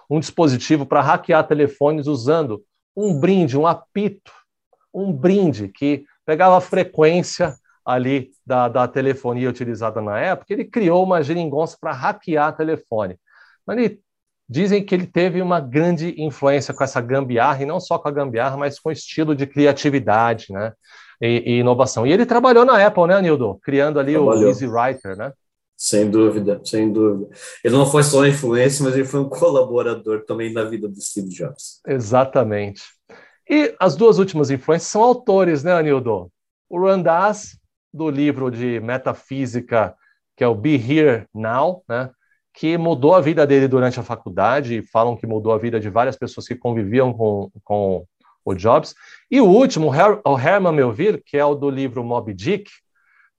um 0.08 0.20
dispositivo 0.20 0.84
para 0.86 1.00
hackear 1.00 1.46
telefones 1.46 2.06
usando 2.06 2.62
um 2.96 3.18
brinde, 3.18 3.58
um 3.58 3.66
apito, 3.66 4.30
um 4.92 5.12
brinde 5.12 5.68
que 5.68 6.04
pegava 6.26 6.58
a 6.58 6.60
frequência 6.60 7.54
ali 7.84 8.30
da, 8.46 8.68
da 8.68 8.88
telefonia 8.88 9.48
utilizada 9.48 10.00
na 10.00 10.18
época. 10.18 10.52
Ele 10.52 10.64
criou 10.64 11.04
uma 11.04 11.22
geringonça 11.22 11.76
para 11.80 11.92
hackear 11.92 12.56
telefone. 12.56 13.18
Mas 13.66 13.78
ele, 13.78 14.02
dizem 14.52 14.84
que 14.84 14.94
ele 14.94 15.06
teve 15.06 15.40
uma 15.40 15.58
grande 15.60 16.14
influência 16.18 16.74
com 16.74 16.84
essa 16.84 17.00
gambiarra, 17.00 17.62
e 17.62 17.66
não 17.66 17.80
só 17.80 17.98
com 17.98 18.08
a 18.08 18.12
gambiarra, 18.12 18.56
mas 18.56 18.78
com 18.78 18.90
o 18.90 18.92
estilo 18.92 19.34
de 19.34 19.46
criatividade, 19.46 20.46
né? 20.50 20.72
E, 21.20 21.42
e 21.46 21.58
inovação. 21.60 22.06
E 22.06 22.12
ele 22.12 22.26
trabalhou 22.26 22.64
na 22.64 22.84
Apple, 22.84 23.06
né, 23.06 23.22
Nildo? 23.22 23.58
Criando 23.62 23.98
ali 23.98 24.12
Trabalhou. 24.12 24.44
o 24.44 24.48
Easy 24.48 24.66
Writer, 24.66 25.16
né? 25.16 25.32
Sem 25.76 26.10
dúvida, 26.10 26.60
sem 26.64 26.92
dúvida. 26.92 27.30
Ele 27.64 27.74
não 27.74 27.86
foi 27.86 28.02
só 28.02 28.18
uma 28.18 28.28
influência, 28.28 28.84
mas 28.84 28.94
ele 28.94 29.04
foi 29.04 29.20
um 29.20 29.28
colaborador 29.28 30.24
também 30.24 30.52
na 30.52 30.64
vida 30.64 30.88
do 30.88 31.00
Steve 31.00 31.28
Jobs. 31.28 31.80
Exatamente. 31.86 32.82
E 33.48 33.74
as 33.80 33.96
duas 33.96 34.18
últimas 34.18 34.50
influências 34.50 34.90
são 34.90 35.02
autores, 35.02 35.64
né, 35.64 35.72
Anildo? 35.72 36.30
O 36.68 36.80
Randaz, 36.80 37.56
do 37.92 38.10
livro 38.10 38.50
de 38.50 38.80
metafísica, 38.80 39.94
que 40.36 40.44
é 40.44 40.48
o 40.48 40.54
Be 40.54 40.74
Here 40.74 41.26
Now, 41.34 41.82
né? 41.88 42.10
que 42.54 42.76
mudou 42.76 43.14
a 43.14 43.20
vida 43.20 43.46
dele 43.46 43.66
durante 43.66 43.98
a 43.98 44.02
faculdade, 44.02 44.78
e 44.78 44.82
falam 44.82 45.16
que 45.16 45.26
mudou 45.26 45.52
a 45.52 45.58
vida 45.58 45.80
de 45.80 45.88
várias 45.88 46.16
pessoas 46.16 46.46
que 46.46 46.54
conviviam 46.54 47.12
com, 47.12 47.50
com 47.64 48.04
o 48.44 48.54
Jobs. 48.54 48.94
E 49.30 49.40
o 49.40 49.46
último, 49.46 49.90
o 50.24 50.38
Herman 50.38 50.72
Melville, 50.72 51.22
que 51.24 51.36
é 51.36 51.44
o 51.44 51.54
do 51.54 51.70
livro 51.70 52.04
Moby 52.04 52.34
Dick, 52.34 52.70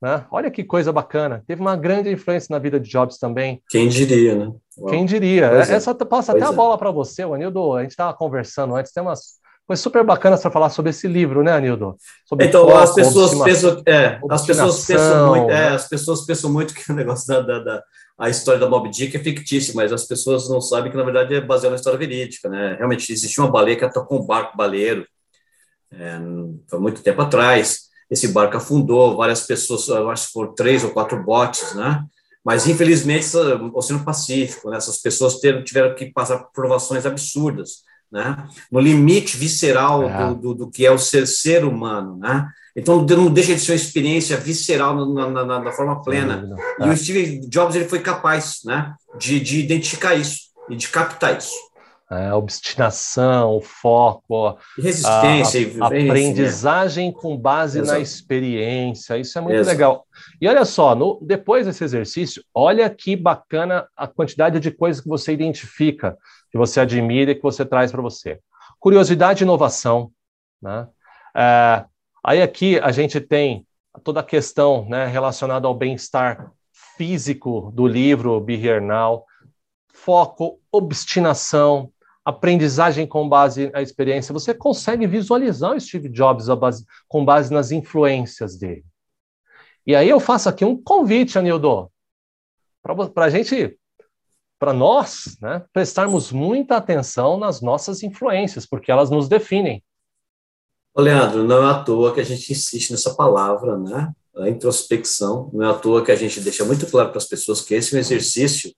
né? 0.01 0.25
Olha 0.29 0.51
que 0.51 0.65
coisa 0.65 0.91
bacana. 0.91 1.41
Teve 1.47 1.61
uma 1.61 1.77
grande 1.77 2.11
influência 2.11 2.51
na 2.51 2.59
vida 2.59 2.77
de 2.77 2.89
Jobs 2.89 3.17
também. 3.17 3.63
Quem 3.69 3.87
diria, 3.87 4.35
né? 4.35 4.51
Uau. 4.77 4.89
Quem 4.89 5.05
diria? 5.05 5.49
Pois 5.49 5.69
Essa 5.69 5.91
é. 5.91 6.05
passa 6.05 6.33
até 6.33 6.43
a 6.43 6.49
é. 6.49 6.51
bola 6.51 6.77
para 6.77 6.91
você, 6.91 7.21
Anildo. 7.21 7.73
A 7.73 7.83
gente 7.83 7.91
estava 7.91 8.13
conversando 8.13 8.75
antes, 8.75 8.91
tem 8.91 9.01
umas 9.01 9.39
coisas 9.65 9.81
super 9.81 10.03
bacanas 10.03 10.41
para 10.41 10.51
falar 10.51 10.69
sobre 10.69 10.91
esse 10.91 11.07
livro, 11.07 11.43
né, 11.43 11.51
Anildo? 11.51 11.95
Sobre 12.25 12.45
então, 12.45 12.65
foco, 12.65 12.77
as 12.77 12.93
pessoas 12.93 13.35
pensam, 13.35 13.81
é, 13.85 14.19
as 14.29 14.45
pessoas 14.45 14.85
pensam 14.85 15.27
muito, 15.27 15.51
é, 15.51 15.67
as 15.69 15.87
pessoas 15.87 16.25
pensam 16.25 16.51
muito 16.51 16.73
que 16.73 16.89
o 16.91 16.95
negócio 16.95 17.27
da, 17.27 17.41
da, 17.41 17.59
da 17.59 17.83
a 18.17 18.29
história 18.29 18.59
da 18.59 18.69
Moby 18.69 18.89
Dick 18.89 19.17
é 19.17 19.19
fictícia, 19.19 19.73
mas 19.75 19.91
as 19.91 20.05
pessoas 20.05 20.47
não 20.47 20.61
sabem 20.61 20.91
que, 20.91 20.97
na 20.97 21.03
verdade, 21.03 21.33
é 21.33 21.41
baseado 21.41 21.71
na 21.71 21.77
história 21.77 21.97
verídica, 21.97 22.47
né? 22.47 22.75
Realmente, 22.77 23.11
existia 23.11 23.43
uma 23.43 23.51
baleia 23.51 23.75
que 23.75 23.85
atacou 23.85 24.21
um 24.21 24.25
barco 24.25 24.55
baleiro, 24.55 25.05
é, 25.91 26.19
foi 26.69 26.79
muito 26.79 27.01
tempo 27.01 27.21
atrás, 27.21 27.89
esse 28.09 28.27
barco 28.27 28.57
afundou, 28.57 29.17
várias 29.17 29.41
pessoas, 29.41 29.89
acho 29.89 30.27
que 30.27 30.33
foram 30.33 30.53
três 30.53 30.83
ou 30.83 30.91
quatro 30.91 31.23
botes, 31.23 31.73
né? 31.73 32.05
Mas, 32.43 32.67
infelizmente, 32.67 33.25
o 33.37 33.77
Oceano 33.77 34.03
Pacífico, 34.03 34.69
né? 34.69 34.77
essas 34.77 34.97
pessoas 34.97 35.39
tiveram 35.65 35.95
que 35.95 36.11
passar 36.11 36.39
por 36.39 36.51
provações 36.51 37.05
absurdas, 37.05 37.83
né? 38.13 38.45
No 38.71 38.79
limite 38.79 39.35
visceral 39.35 40.07
é. 40.07 40.27
do, 40.27 40.35
do, 40.35 40.53
do, 40.53 40.69
que 40.69 40.85
é 40.85 40.91
o 40.91 40.99
ser, 40.99 41.25
ser 41.25 41.65
humano, 41.65 42.15
né? 42.15 42.47
Então, 42.75 43.03
não 43.03 43.31
deixa 43.31 43.55
de 43.55 43.61
ser 43.61 43.71
uma 43.71 43.75
experiência 43.75 44.37
visceral 44.37 44.95
na, 44.95 45.29
na, 45.29 45.45
na, 45.45 45.59
na 45.59 45.71
forma 45.71 46.01
plena. 46.03 46.55
E 46.79 46.83
o 46.83 46.91
é. 46.91 46.95
Steve 46.95 47.39
Jobs 47.47 47.75
ele 47.75 47.87
foi 47.87 47.99
capaz 47.99 48.61
né, 48.65 48.93
de, 49.19 49.39
de 49.39 49.59
identificar 49.59 50.15
isso 50.15 50.53
e 50.69 50.75
de 50.75 50.87
captar 50.87 51.37
isso 51.37 51.53
a 52.09 52.35
obstinação, 52.35 53.57
o 53.57 53.61
foco, 53.61 54.57
resistência, 54.77 55.71
a, 55.81 55.85
a 55.85 55.87
aprendizagem 55.87 57.11
com 57.11 57.37
base 57.37 57.79
Exato. 57.79 57.97
na 57.97 58.03
experiência. 58.03 59.17
Isso 59.17 59.37
é 59.37 59.41
muito 59.41 59.55
Exato. 59.55 59.69
legal. 59.69 60.05
E 60.39 60.47
olha 60.47 60.65
só, 60.65 60.95
no, 60.95 61.19
depois 61.21 61.65
desse 61.65 61.83
exercício, 61.83 62.43
olha 62.53 62.89
que 62.89 63.15
bacana 63.15 63.87
a 63.95 64.07
quantidade 64.07 64.59
de 64.59 64.71
coisas 64.71 65.01
que 65.01 65.07
você 65.07 65.33
identifica, 65.33 66.17
que 66.51 66.57
você 66.57 66.79
admira 66.79 67.31
e 67.31 67.35
que 67.35 67.41
você 67.41 67.65
traz 67.65 67.91
para 67.91 68.01
você. 68.01 68.39
Curiosidade 68.79 69.43
e 69.43 69.45
inovação. 69.45 70.11
Né? 70.61 70.87
É, 71.35 71.85
aí 72.23 72.41
aqui 72.41 72.79
a 72.79 72.91
gente 72.91 73.19
tem 73.19 73.65
toda 74.03 74.21
a 74.21 74.23
questão 74.23 74.87
né, 74.89 75.05
relacionada 75.05 75.67
ao 75.67 75.75
bem-estar 75.75 76.51
físico 76.97 77.71
do 77.73 77.87
livro 77.87 78.39
Be 78.39 78.55
Here 78.55 78.83
Now, 78.83 79.25
foco, 79.93 80.59
obstinação, 80.71 81.91
aprendizagem 82.25 83.05
com 83.05 83.27
base 83.27 83.69
na 83.71 83.81
experiência, 83.81 84.33
você 84.33 84.53
consegue 84.53 85.05
visualizar 85.05 85.75
o 85.75 85.79
Steve 85.79 86.09
Jobs 86.09 86.47
base, 86.47 86.85
com 87.07 87.23
base 87.23 87.53
nas 87.53 87.71
influências 87.71 88.57
dele. 88.57 88.83
E 89.85 89.95
aí 89.95 90.09
eu 90.09 90.19
faço 90.19 90.47
aqui 90.47 90.63
um 90.63 90.81
convite, 90.81 91.37
Anildo, 91.37 91.91
para 92.81 93.25
a 93.25 93.29
gente, 93.29 93.77
para 94.57 94.73
nós, 94.73 95.37
né, 95.41 95.65
prestarmos 95.73 96.31
muita 96.31 96.77
atenção 96.77 97.37
nas 97.37 97.61
nossas 97.61 98.01
influências, 98.01 98.65
porque 98.65 98.91
elas 98.91 99.09
nos 99.09 99.27
definem. 99.27 99.83
Ô, 100.95 101.01
Leandro, 101.01 101.43
não 101.43 101.67
é 101.67 101.71
à 101.71 101.83
toa 101.83 102.13
que 102.13 102.21
a 102.21 102.23
gente 102.23 102.51
insiste 102.51 102.91
nessa 102.91 103.15
palavra, 103.15 103.77
né? 103.77 104.13
A 104.35 104.49
introspecção, 104.49 105.49
não 105.53 105.65
é 105.65 105.69
à 105.69 105.73
toa 105.73 106.03
que 106.03 106.11
a 106.11 106.15
gente 106.15 106.39
deixa 106.39 106.63
muito 106.63 106.85
claro 106.87 107.09
para 107.09 107.17
as 107.17 107.25
pessoas 107.25 107.61
que 107.61 107.73
esse 107.73 107.93
é 107.93 107.97
um 107.97 107.99
exercício 107.99 108.73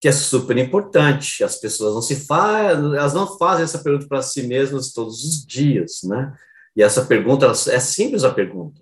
que 0.00 0.08
é 0.08 0.12
super 0.12 0.56
importante. 0.58 1.44
As 1.44 1.56
pessoas 1.56 1.94
não 1.94 2.02
se 2.02 2.26
fazem, 2.26 2.96
elas 2.96 3.14
não 3.14 3.38
fazem 3.38 3.64
essa 3.64 3.78
pergunta 3.78 4.08
para 4.08 4.22
si 4.22 4.42
mesmas 4.42 4.92
todos 4.92 5.24
os 5.24 5.44
dias, 5.46 6.00
né? 6.04 6.36
E 6.74 6.82
essa 6.82 7.04
pergunta 7.04 7.46
é 7.46 7.80
simples 7.80 8.24
a 8.24 8.32
pergunta, 8.32 8.80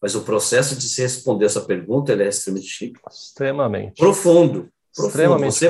mas 0.00 0.14
o 0.14 0.22
processo 0.22 0.76
de 0.76 0.88
se 0.88 1.02
responder 1.02 1.46
essa 1.46 1.60
pergunta 1.60 2.12
é 2.12 2.28
extremamente, 2.28 2.92
extremamente 3.10 3.98
profundo. 3.98 4.68
Profundo. 4.94 5.38
Você. 5.44 5.68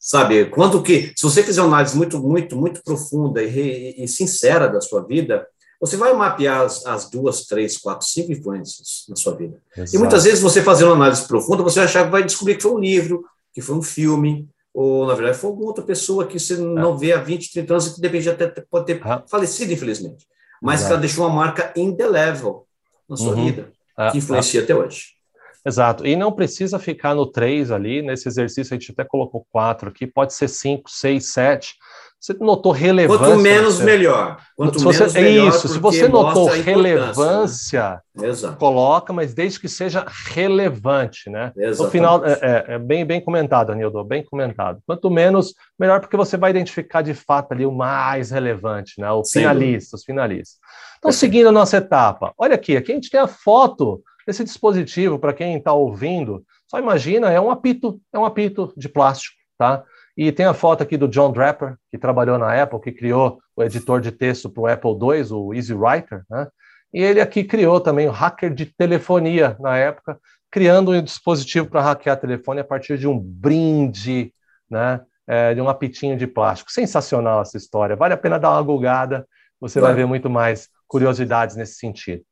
Sabe, 0.00 0.46
quando 0.46 0.82
que, 0.82 1.12
se 1.16 1.22
você 1.22 1.44
fizer 1.44 1.60
uma 1.60 1.68
análise 1.68 1.96
muito, 1.96 2.18
muito, 2.18 2.56
muito 2.56 2.82
profunda 2.82 3.42
e, 3.42 4.02
e 4.02 4.08
sincera 4.08 4.66
da 4.66 4.80
sua 4.80 5.04
vida, 5.04 5.46
você 5.80 5.96
vai 5.96 6.12
mapear 6.12 6.62
as, 6.62 6.84
as, 6.84 7.08
duas, 7.08 7.46
três, 7.46 7.78
quatro, 7.78 8.06
cinco 8.06 8.32
influências 8.32 9.04
na 9.08 9.14
sua 9.14 9.34
vida. 9.36 9.60
Exato. 9.76 9.94
E 9.94 9.98
muitas 9.98 10.24
vezes 10.24 10.40
você 10.40 10.60
fazendo 10.60 10.88
uma 10.88 10.96
análise 10.96 11.26
profunda, 11.26 11.62
você 11.62 11.76
vai 11.76 11.84
achar 11.84 12.04
que 12.04 12.10
vai 12.10 12.24
descobrir 12.24 12.56
que 12.56 12.62
foi 12.62 12.72
um 12.72 12.80
livro, 12.80 13.24
que 13.52 13.60
foi 13.60 13.76
um 13.76 13.82
filme, 13.82 14.48
ou 14.74 15.06
na 15.06 15.14
verdade 15.14 15.38
foi 15.38 15.50
alguma 15.50 15.68
outra 15.68 15.84
pessoa 15.84 16.26
que 16.26 16.38
você 16.38 16.56
não 16.56 16.94
é. 16.94 16.98
vê 16.98 17.12
há 17.12 17.20
20, 17.20 17.52
30 17.52 17.72
anos, 17.72 17.88
que 17.90 18.00
depende 18.00 18.28
até 18.28 18.48
pode 18.70 18.86
ter 18.86 19.00
ah. 19.04 19.22
falecido, 19.28 19.72
infelizmente, 19.72 20.26
mas 20.60 20.80
Exato. 20.80 20.86
que 20.86 20.92
ela 20.94 21.00
deixou 21.00 21.26
uma 21.26 21.34
marca 21.34 21.72
indelével 21.76 22.66
na 23.08 23.16
sua 23.16 23.34
uhum. 23.34 23.44
vida, 23.44 23.72
ah, 23.96 24.10
que 24.10 24.18
influencia 24.18 24.60
ah. 24.60 24.64
até 24.64 24.74
hoje. 24.74 25.18
Exato, 25.66 26.06
e 26.06 26.16
não 26.16 26.32
precisa 26.32 26.78
ficar 26.78 27.14
no 27.14 27.26
3 27.26 27.70
ali, 27.70 28.00
nesse 28.00 28.28
exercício 28.28 28.74
a 28.74 28.78
gente 28.78 28.92
até 28.92 29.04
colocou 29.04 29.46
4 29.50 29.88
aqui, 29.88 30.06
pode 30.06 30.32
ser 30.34 30.48
5, 30.48 30.88
6, 30.88 31.32
7, 31.32 31.74
você 32.20 32.34
notou 32.34 32.72
relevância? 32.72 33.26
Quanto 33.26 33.40
menos, 33.40 33.80
melhor. 33.80 34.38
Quanto 34.56 34.78
se 34.78 34.84
você, 34.84 35.04
menos, 35.04 35.14
é 35.14 35.30
isso. 35.30 35.68
Se 35.68 35.78
você 35.78 36.08
notou 36.08 36.46
relevância, 36.48 38.02
né? 38.16 38.32
coloca, 38.58 39.12
mas 39.12 39.34
desde 39.34 39.60
que 39.60 39.68
seja 39.68 40.04
relevante, 40.26 41.30
né? 41.30 41.52
Exatamente. 41.56 41.78
No 41.78 41.90
final, 41.90 42.26
é, 42.26 42.32
é, 42.42 42.64
é, 42.74 42.78
bem, 42.78 43.04
bem 43.04 43.20
comentado, 43.20 43.70
Anildo, 43.70 44.02
bem 44.02 44.24
comentado. 44.24 44.80
Quanto 44.84 45.08
menos, 45.08 45.54
melhor, 45.78 46.00
porque 46.00 46.16
você 46.16 46.36
vai 46.36 46.50
identificar 46.50 47.02
de 47.02 47.14
fato 47.14 47.52
ali 47.52 47.64
o 47.64 47.70
mais 47.70 48.32
relevante, 48.32 49.00
né? 49.00 49.08
O 49.12 49.24
finalista, 49.24 49.94
os 49.94 50.02
finalistas. 50.02 50.58
Então, 50.98 51.12
seguindo 51.12 51.48
a 51.48 51.52
nossa 51.52 51.76
etapa, 51.76 52.32
olha 52.36 52.54
aqui, 52.54 52.76
aqui 52.76 52.92
a 52.92 52.94
gente 52.94 53.10
tem 53.10 53.20
a 53.20 53.28
foto 53.28 54.02
desse 54.26 54.44
dispositivo, 54.44 55.18
para 55.18 55.32
quem 55.32 55.56
está 55.56 55.72
ouvindo, 55.72 56.44
só 56.66 56.78
imagina, 56.78 57.30
é 57.30 57.40
um 57.40 57.50
apito, 57.50 58.00
é 58.12 58.18
um 58.18 58.24
apito 58.24 58.74
de 58.76 58.88
plástico, 58.88 59.36
tá? 59.56 59.82
E 60.16 60.30
tem 60.32 60.44
a 60.44 60.52
foto 60.52 60.82
aqui 60.82 60.96
do 60.96 61.08
John 61.08 61.32
Draper, 61.32 61.76
que 61.90 61.96
trabalhou 61.96 62.36
na 62.36 62.62
Apple, 62.62 62.80
que 62.80 62.92
criou 62.92 63.38
o 63.56 63.62
editor 63.62 64.00
de 64.00 64.12
texto 64.12 64.50
para 64.50 64.62
o 64.62 64.66
Apple 64.66 64.90
II, 64.90 65.32
o 65.32 65.54
Easy 65.54 65.72
Writer, 65.72 66.24
né? 66.28 66.48
E 66.92 67.02
ele 67.02 67.20
aqui 67.20 67.44
criou 67.44 67.80
também 67.80 68.08
o 68.08 68.10
hacker 68.10 68.52
de 68.52 68.66
telefonia 68.66 69.56
na 69.60 69.76
época, 69.76 70.18
criando 70.50 70.92
um 70.92 71.02
dispositivo 71.02 71.68
para 71.68 71.82
hackear 71.82 72.18
telefone 72.18 72.60
a 72.60 72.64
partir 72.64 72.98
de 72.98 73.06
um 73.06 73.18
brinde, 73.18 74.32
né? 74.68 75.00
É, 75.26 75.54
de 75.54 75.60
um 75.60 75.68
apitinho 75.68 76.16
de 76.16 76.26
plástico. 76.26 76.72
Sensacional 76.72 77.42
essa 77.42 77.56
história. 77.56 77.94
Vale 77.94 78.14
a 78.14 78.18
pena 78.18 78.38
dar 78.38 78.52
uma 78.52 78.62
googada, 78.62 79.26
você 79.60 79.78
vai, 79.78 79.90
vai 79.90 80.02
ver 80.02 80.06
muito 80.06 80.28
mais 80.28 80.68
curiosidades 80.88 81.54
nesse 81.54 81.74
sentido. 81.74 82.24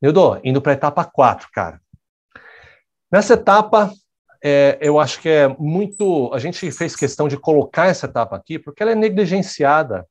Nildo, 0.00 0.40
indo 0.42 0.62
para 0.62 0.72
a 0.72 0.74
etapa 0.74 1.04
4, 1.04 1.48
cara. 1.52 1.80
Nessa 3.10 3.34
etapa, 3.34 3.92
é, 4.42 4.78
eu 4.80 4.98
acho 4.98 5.20
que 5.20 5.28
é 5.28 5.48
muito. 5.48 6.32
A 6.32 6.38
gente 6.38 6.70
fez 6.72 6.96
questão 6.96 7.28
de 7.28 7.36
colocar 7.36 7.86
essa 7.86 8.06
etapa 8.06 8.34
aqui 8.34 8.58
porque 8.58 8.82
ela 8.82 8.92
é 8.92 8.96
negligenciada 8.96 10.06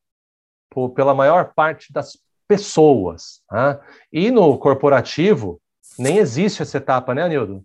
por, 0.70 0.92
pela 0.92 1.14
maior 1.14 1.54
parte 1.54 1.92
das 1.92 2.18
pessoas. 2.48 3.42
Né? 3.52 3.80
E 4.14 4.32
no 4.32 4.58
corporativo, 4.58 5.62
nem 5.98 6.18
existe 6.18 6.62
essa 6.62 6.78
etapa, 6.78 7.14
né, 7.14 7.24
Anildo? 7.24 7.64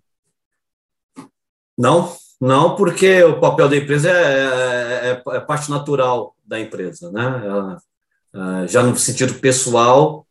Não, 1.78 2.16
não, 2.40 2.74
porque 2.74 3.22
o 3.22 3.38
papel 3.38 3.68
da 3.68 3.76
empresa 3.76 4.10
é, 4.10 5.10
é, 5.10 5.22
é 5.36 5.40
parte 5.40 5.70
natural 5.70 6.34
da 6.44 6.58
empresa, 6.58 7.12
né? 7.12 7.42
Ela, 7.44 7.74
é, 7.74 7.95
já 8.68 8.82
no 8.82 8.96
sentido 8.96 9.34
pessoal, 9.34 10.26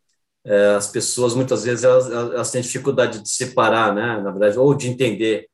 é, 0.45 0.75
as 0.75 0.87
pessoas 0.87 1.33
muitas 1.33 1.63
vezes 1.63 1.83
elas, 1.83 2.11
elas 2.11 2.51
têm 2.51 2.61
dificuldade 2.61 3.19
de 3.19 3.29
separar, 3.29 3.93
né? 3.93 4.21
Na 4.21 4.31
verdade, 4.31 4.59
ou 4.59 4.75
de 4.75 4.87
entender, 4.87 5.47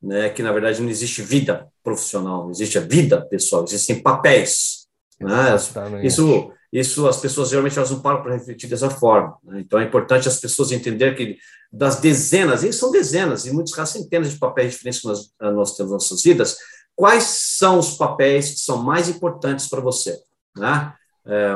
né? 0.00 0.30
Que 0.30 0.42
na 0.42 0.52
verdade 0.52 0.80
não 0.80 0.88
existe 0.88 1.22
vida 1.22 1.66
profissional, 1.82 2.44
não 2.44 2.50
existe 2.50 2.78
a 2.78 2.82
vida 2.82 3.26
pessoal, 3.26 3.64
existem 3.64 4.02
papéis. 4.02 4.86
Né? 5.20 5.56
Isso 6.02 6.52
isso 6.72 7.08
as 7.08 7.16
pessoas 7.18 7.48
geralmente 7.48 7.78
elas 7.78 7.90
não 7.90 8.00
param 8.00 8.22
para 8.22 8.34
refletir 8.34 8.68
dessa 8.68 8.90
forma. 8.90 9.36
Né? 9.42 9.60
Então 9.60 9.78
é 9.78 9.84
importante 9.84 10.28
as 10.28 10.38
pessoas 10.38 10.72
entenderem 10.72 11.14
que 11.14 11.38
das 11.72 12.00
dezenas, 12.00 12.62
e 12.62 12.72
são 12.72 12.90
dezenas, 12.90 13.46
em 13.46 13.52
muitos 13.52 13.72
casos 13.72 13.94
centenas 13.94 14.30
de 14.30 14.38
papéis 14.38 14.72
diferentes 14.72 15.00
que 15.00 15.08
nós, 15.08 15.30
eh, 15.40 15.50
nós 15.50 15.76
temos 15.76 15.92
nas 15.92 16.02
nossas 16.02 16.22
vidas, 16.22 16.56
quais 16.94 17.24
são 17.24 17.78
os 17.78 17.96
papéis 17.96 18.50
que 18.50 18.60
são 18.60 18.82
mais 18.82 19.08
importantes 19.08 19.68
para 19.68 19.80
você? 19.80 20.18
Né? 20.56 20.92
É, 21.26 21.54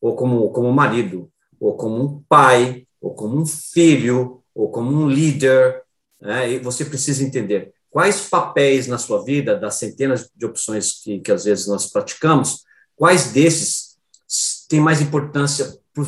ou 0.00 0.16
como, 0.16 0.50
como 0.50 0.72
marido, 0.72 1.30
ou 1.58 1.76
como 1.76 2.02
um 2.02 2.22
pai, 2.28 2.86
ou 3.00 3.14
como 3.14 3.40
um 3.40 3.46
filho, 3.46 4.42
ou 4.54 4.70
como 4.70 4.90
um 4.90 5.08
líder. 5.08 5.82
Né? 6.20 6.52
E 6.52 6.58
você 6.58 6.84
precisa 6.84 7.24
entender 7.24 7.72
quais 7.90 8.28
papéis 8.28 8.86
na 8.86 8.98
sua 8.98 9.24
vida, 9.24 9.56
das 9.56 9.74
centenas 9.74 10.30
de 10.34 10.46
opções 10.46 11.02
que, 11.02 11.20
que 11.20 11.32
às 11.32 11.44
vezes 11.44 11.66
nós 11.66 11.86
praticamos, 11.86 12.64
quais 12.96 13.32
desses 13.32 13.90
tem 14.68 14.80
mais 14.80 15.00
importância 15.00 15.76
para 15.92 16.04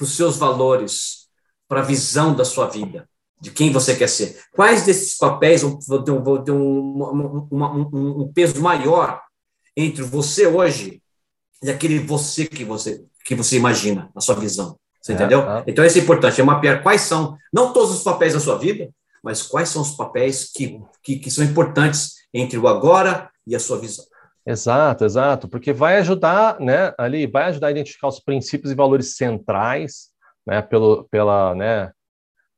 os 0.00 0.16
seus 0.16 0.36
valores, 0.36 1.26
para 1.68 1.80
a 1.80 1.84
visão 1.84 2.34
da 2.34 2.44
sua 2.44 2.68
vida, 2.68 3.08
de 3.40 3.50
quem 3.50 3.72
você 3.72 3.96
quer 3.96 4.08
ser? 4.08 4.40
Quais 4.52 4.84
desses 4.84 5.18
papéis 5.18 5.62
vão 5.62 6.04
ter, 6.04 6.12
um, 6.12 6.22
um, 6.22 7.48
um, 7.50 8.22
um, 8.22 8.32
peso 8.32 8.62
maior 8.62 9.20
entre 9.76 10.02
você 10.02 10.46
hoje 10.46 11.02
e 11.62 11.70
aquele 11.70 11.98
você 11.98 12.46
que 12.46 12.64
você 12.64 13.04
que 13.24 13.34
você 13.34 13.56
imagina, 13.56 14.08
na 14.14 14.20
sua 14.20 14.36
visão? 14.36 14.78
Você 15.02 15.12
é, 15.12 15.14
entendeu? 15.16 15.40
É. 15.50 15.64
Então, 15.66 15.84
isso 15.84 15.98
é 15.98 16.00
importante, 16.00 16.40
é 16.40 16.44
mapear 16.44 16.82
quais 16.82 17.00
são, 17.00 17.36
não 17.52 17.72
todos 17.72 17.90
os 17.90 18.02
papéis 18.02 18.34
da 18.34 18.40
sua 18.40 18.56
vida, 18.56 18.88
mas 19.22 19.42
quais 19.42 19.68
são 19.68 19.82
os 19.82 19.90
papéis 19.90 20.50
que, 20.52 20.80
que, 21.02 21.18
que 21.18 21.30
são 21.30 21.44
importantes 21.44 22.14
entre 22.32 22.56
o 22.56 22.68
agora 22.68 23.28
e 23.44 23.56
a 23.56 23.60
sua 23.60 23.80
visão. 23.80 24.04
Exato, 24.46 25.04
exato, 25.04 25.48
porque 25.48 25.72
vai 25.72 25.98
ajudar, 25.98 26.60
né, 26.60 26.94
ali, 26.96 27.26
vai 27.26 27.44
ajudar 27.44 27.66
a 27.66 27.70
identificar 27.72 28.06
os 28.06 28.20
princípios 28.20 28.70
e 28.70 28.76
valores 28.76 29.16
centrais, 29.16 30.10
né, 30.46 30.62
pelo, 30.62 31.04
pela, 31.10 31.54
né, 31.56 31.90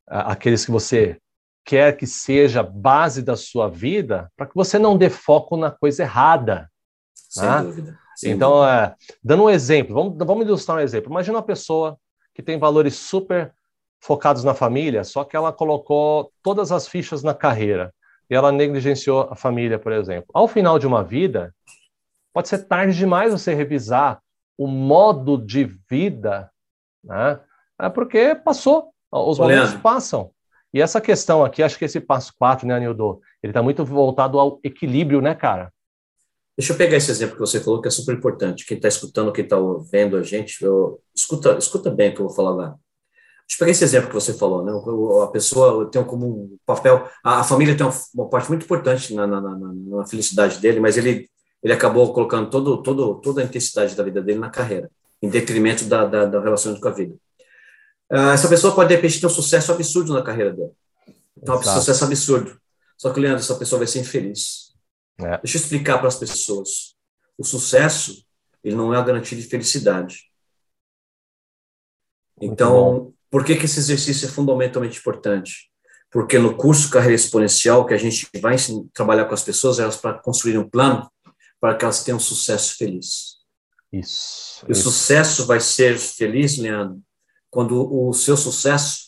aqueles 0.07 0.67
que 0.67 0.71
você 0.71 1.19
quer 1.65 1.97
que 1.97 2.07
seja 2.07 2.63
base 2.63 3.23
da 3.23 3.37
sua 3.37 3.69
vida, 3.69 4.31
para 4.37 4.47
que 4.47 4.55
você 4.55 4.79
não 4.79 4.99
dê 4.99 5.09
foco 5.09 5.57
na 5.57 5.71
coisa 5.71 6.03
errada. 6.03 6.71
Sem 7.15 7.49
né? 7.49 7.63
dúvida. 7.63 7.99
Sem 8.19 8.33
então. 8.33 8.67
É, 8.67 8.97
dando 9.23 9.45
um 9.45 9.51
exemplo, 9.51 9.95
vamos, 9.95 10.19
vamos 10.19 10.45
ilustrar 10.45 10.79
um 10.79 10.81
exemplo. 10.81 11.09
Imagina 11.09 11.37
uma 11.37 11.43
pessoa 11.43 11.97
que 12.35 12.43
tem 12.43 12.59
valores 12.59 12.97
super 12.97 13.55
focados 14.01 14.43
na 14.43 14.55
família, 14.55 15.05
só 15.05 15.23
que 15.23 15.37
ela 15.37 15.53
colocou 15.53 16.33
todas 16.43 16.73
as 16.73 16.89
fichas 16.89 17.23
na 17.23 17.33
carreira 17.33 17.95
e 18.29 18.35
ela 18.35 18.51
negligenciou 18.51 19.29
a 19.31 19.37
família, 19.37 19.79
por 19.79 19.93
exemplo. 19.93 20.29
Ao 20.35 20.49
final 20.49 20.81
de 20.81 20.87
uma 20.87 21.05
vida, 21.05 21.55
pode 22.33 22.49
ser 22.49 22.59
tarde 22.67 22.97
demais 22.97 23.33
você 23.33 23.55
revisar 23.55 24.21
o 24.57 24.67
modo 24.67 25.39
de 25.39 25.65
vida, 25.89 26.51
né? 27.05 27.39
É 27.81 27.89
porque 27.89 28.35
passou, 28.35 28.91
os 29.13 29.39
momentos 29.39 29.75
passam. 29.75 30.33
E 30.75 30.83
essa 30.83 31.01
questão 31.01 31.45
aqui, 31.45 31.63
acho 31.63 31.79
que 31.79 31.85
esse 31.85 32.01
passo 32.01 32.35
4, 32.37 32.67
né, 32.67 32.75
Anildo, 32.75 33.21
ele 33.41 33.53
está 33.53 33.63
muito 33.63 33.85
voltado 33.85 34.41
ao 34.41 34.59
equilíbrio, 34.65 35.21
né, 35.21 35.37
cara? 35.37 35.73
Deixa 36.59 36.73
eu 36.73 36.77
pegar 36.77 36.97
esse 36.97 37.11
exemplo 37.11 37.35
que 37.35 37.41
você 37.41 37.61
falou, 37.61 37.81
que 37.81 37.87
é 37.87 37.91
super 37.91 38.15
importante. 38.15 38.67
Quem 38.67 38.77
está 38.77 38.89
escutando, 38.89 39.33
quem 39.33 39.45
está 39.45 39.57
vendo 39.93 40.17
a 40.17 40.23
gente, 40.23 40.61
eu, 40.63 41.01
escuta, 41.15 41.57
escuta 41.57 41.89
bem 41.89 42.11
o 42.11 42.15
que 42.15 42.21
eu 42.21 42.27
vou 42.27 42.35
falar 42.35 42.51
lá. 42.51 42.69
Deixa 43.47 43.55
eu 43.55 43.59
pegar 43.61 43.71
esse 43.71 43.85
exemplo 43.85 44.09
que 44.09 44.15
você 44.15 44.35
falou, 44.35 44.65
né? 44.65 44.73
A 45.23 45.29
pessoa 45.29 45.89
tem 45.91 46.03
como 46.05 46.27
um 46.27 46.57
papel, 46.67 47.09
a, 47.23 47.45
família 47.45 47.77
tem 47.77 47.87
uma, 47.87 48.29
parte 48.29 48.49
muito 48.49 48.65
importante 48.65 49.15
na, 49.15 49.27
na, 49.27 49.41
na, 49.41 49.57
na 49.57 50.07
felicidade 50.07 50.59
dele, 50.59 50.81
mas 50.81 50.99
ele 50.99 51.31
ele 51.63 51.73
acabou 51.73 52.13
colocando 52.13 52.51
todo, 52.51 52.83
todo, 52.83 53.17
toda 53.17 53.41
a 53.41 53.45
intensidade 53.45 53.95
da 53.95 54.05
vida 54.05 54.23
dele 54.23 54.39
na 54.39 54.51
carreira, 54.51 54.91
em 55.21 55.29
detrimento 55.29 55.85
da, 55.85 56.05
da, 56.05 56.25
da 56.25 56.41
relação 56.41 56.79
com 56.79 56.89
a 56.89 56.93
vida. 56.93 57.15
Uh, 58.11 58.31
essa 58.33 58.49
pessoa 58.49 58.75
pode, 58.75 58.89
de 58.89 58.95
repente, 58.95 59.21
ter 59.21 59.27
um 59.27 59.31
sucesso 59.31 59.73
absurdo 59.73 60.15
na 60.15 60.23
carreira 60.23 60.53
dele. 60.53 60.71
Então, 61.37 61.59
um 61.59 61.63
sucesso 61.63 62.05
absurdo. 62.05 62.59
Só 62.97 63.13
que, 63.13 63.21
Leandro, 63.21 63.41
essa 63.41 63.55
pessoa 63.55 63.79
vai 63.79 63.87
ser 63.87 64.01
infeliz. 64.01 64.68
É. 65.21 65.39
Deixa 65.39 65.59
eu 65.59 65.63
explicar 65.63 65.99
para 65.99 66.09
as 66.09 66.17
pessoas. 66.17 66.97
O 67.37 67.45
sucesso, 67.45 68.25
ele 68.63 68.77
não 68.77 68.95
é 68.95 68.99
a 68.99 69.03
garantia 69.03 69.37
de 69.37 69.45
felicidade. 69.45 70.31
Então, 72.41 73.13
por 73.31 73.45
que, 73.45 73.57
que 73.57 73.65
esse 73.65 73.79
exercício 73.79 74.27
é 74.27 74.31
fundamentalmente 74.31 74.99
importante? 74.99 75.71
Porque 76.11 76.39
no 76.39 76.57
curso 76.57 76.91
Carreira 76.91 77.15
Exponencial, 77.15 77.85
que 77.85 77.95
a 77.95 77.99
gente 77.99 78.29
vai 78.41 78.57
trabalhar 78.95 79.27
com 79.27 79.35
as 79.35 79.43
pessoas, 79.43 79.79
elas 79.79 79.97
para 79.97 80.19
construir 80.19 80.57
um 80.57 80.69
plano, 80.69 81.11
para 81.61 81.75
que 81.77 81.85
elas 81.85 82.03
tenham 82.03 82.17
um 82.17 82.21
sucesso 82.21 82.77
feliz. 82.77 83.39
Isso. 83.93 84.65
E 84.69 84.73
o 84.73 84.75
sucesso 84.75 85.47
vai 85.47 85.61
ser 85.61 85.99
feliz, 85.99 86.57
Leandro, 86.57 87.03
quando 87.51 87.93
o 87.93 88.13
seu 88.13 88.37
sucesso 88.37 89.08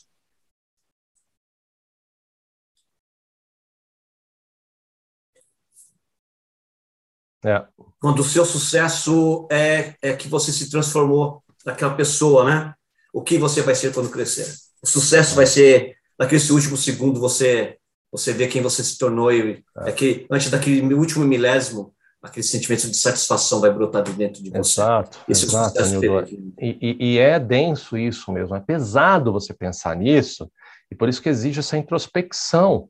É. 7.44 7.62
Quando 8.00 8.20
o 8.20 8.24
seu 8.24 8.44
sucesso 8.44 9.46
é, 9.50 9.94
é 10.02 10.14
que 10.14 10.28
você 10.28 10.52
se 10.52 10.70
transformou 10.70 11.42
naquela 11.64 11.94
pessoa, 11.94 12.44
né? 12.44 12.74
O 13.12 13.22
que 13.22 13.38
você 13.38 13.62
vai 13.62 13.74
ser 13.74 13.92
quando 13.92 14.10
crescer? 14.10 14.54
O 14.82 14.86
sucesso 14.86 15.34
vai 15.34 15.46
ser 15.46 15.96
naquele 16.18 16.42
último 16.52 16.76
segundo 16.76 17.20
você 17.20 17.76
você 18.12 18.32
vê 18.32 18.48
quem 18.48 18.60
você 18.60 18.82
se 18.82 18.98
tornou 18.98 19.32
e 19.32 19.62
é. 19.84 19.90
é 19.90 19.92
que 19.92 20.26
antes 20.28 20.50
daquele 20.50 20.94
último 20.94 21.24
milésimo 21.24 21.94
aquele 22.22 22.44
sentimento 22.44 22.88
de 22.88 22.96
satisfação 22.96 23.60
vai 23.60 23.72
brotar 23.72 24.02
de 24.02 24.12
dentro 24.12 24.42
de 24.42 24.50
você. 24.50 24.80
Exato, 24.80 25.18
Esse 25.28 25.46
exato, 25.46 25.78
é 25.78 26.24
e, 26.60 26.78
e, 26.80 27.12
e, 27.12 27.18
é 27.18 27.38
denso 27.38 27.96
isso 27.96 28.30
mesmo, 28.30 28.54
é 28.54 28.60
pesado 28.60 29.32
você 29.32 29.54
pensar 29.54 29.96
nisso, 29.96 30.50
e 30.90 30.94
por 30.94 31.08
isso 31.08 31.22
que 31.22 31.28
exige 31.28 31.60
essa 31.60 31.78
introspecção. 31.78 32.88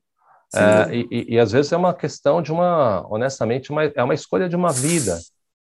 É, 0.55 0.94
e, 0.94 1.34
e, 1.34 1.38
às 1.38 1.53
vezes 1.53 1.70
é 1.72 1.76
uma 1.76 1.94
questão 1.94 2.42
de 2.42 2.51
uma, 2.51 3.07
honestamente, 3.09 3.70
uma, 3.70 3.84
é 3.84 4.03
uma 4.03 4.14
escolha 4.14 4.48
de 4.48 4.57
uma 4.57 4.72
vida. 4.72 5.18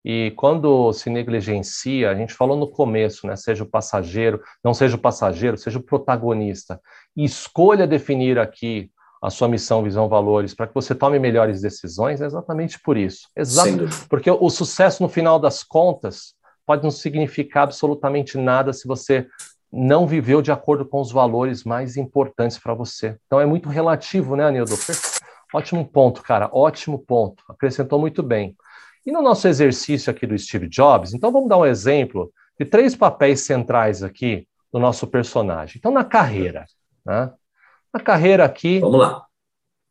E 0.04 0.32
quando 0.36 0.92
se 0.92 1.08
negligencia, 1.08 2.10
a 2.10 2.14
gente 2.14 2.34
falou 2.34 2.56
no 2.56 2.68
começo, 2.68 3.26
né? 3.26 3.36
Seja 3.36 3.64
o 3.64 3.66
passageiro, 3.66 4.40
não 4.62 4.74
seja 4.74 4.96
o 4.96 5.00
passageiro, 5.00 5.56
seja 5.56 5.78
o 5.78 5.82
protagonista. 5.82 6.78
E 7.16 7.24
escolha 7.24 7.86
definir 7.86 8.38
aqui 8.38 8.90
a 9.22 9.30
sua 9.30 9.48
missão, 9.48 9.82
visão, 9.82 10.06
valores, 10.06 10.54
para 10.54 10.66
que 10.66 10.74
você 10.74 10.94
tome 10.94 11.18
melhores 11.18 11.62
decisões, 11.62 12.20
é 12.20 12.26
exatamente 12.26 12.78
por 12.78 12.98
isso. 12.98 13.26
Exato, 13.34 13.88
porque 14.10 14.30
o 14.30 14.50
sucesso, 14.50 15.02
no 15.02 15.08
final 15.08 15.38
das 15.38 15.62
contas, 15.62 16.34
pode 16.66 16.82
não 16.82 16.90
significar 16.90 17.62
absolutamente 17.62 18.36
nada 18.36 18.74
se 18.74 18.86
você 18.86 19.26
não 19.74 20.06
viveu 20.06 20.40
de 20.40 20.52
acordo 20.52 20.84
com 20.84 21.00
os 21.00 21.10
valores 21.10 21.64
mais 21.64 21.96
importantes 21.96 22.58
para 22.58 22.74
você. 22.74 23.18
Então 23.26 23.40
é 23.40 23.46
muito 23.46 23.68
relativo, 23.68 24.36
né, 24.36 24.44
Anildo? 24.44 24.74
Ótimo 25.52 25.84
ponto, 25.84 26.22
cara, 26.22 26.48
ótimo 26.52 26.98
ponto. 26.98 27.42
Acrescentou 27.48 27.98
muito 27.98 28.22
bem. 28.22 28.56
E 29.04 29.12
no 29.12 29.20
nosso 29.20 29.48
exercício 29.48 30.10
aqui 30.10 30.26
do 30.26 30.38
Steve 30.38 30.68
Jobs, 30.68 31.12
então 31.12 31.30
vamos 31.32 31.48
dar 31.48 31.58
um 31.58 31.66
exemplo 31.66 32.32
de 32.58 32.64
três 32.64 32.94
papéis 32.94 33.40
centrais 33.40 34.02
aqui 34.02 34.46
do 34.72 34.78
nosso 34.78 35.06
personagem. 35.06 35.76
Então, 35.78 35.90
na 35.90 36.04
carreira, 36.04 36.66
né? 37.04 37.32
A 37.92 38.00
carreira 38.00 38.44
aqui. 38.44 38.80
Vamos 38.80 38.98
lá. 38.98 39.24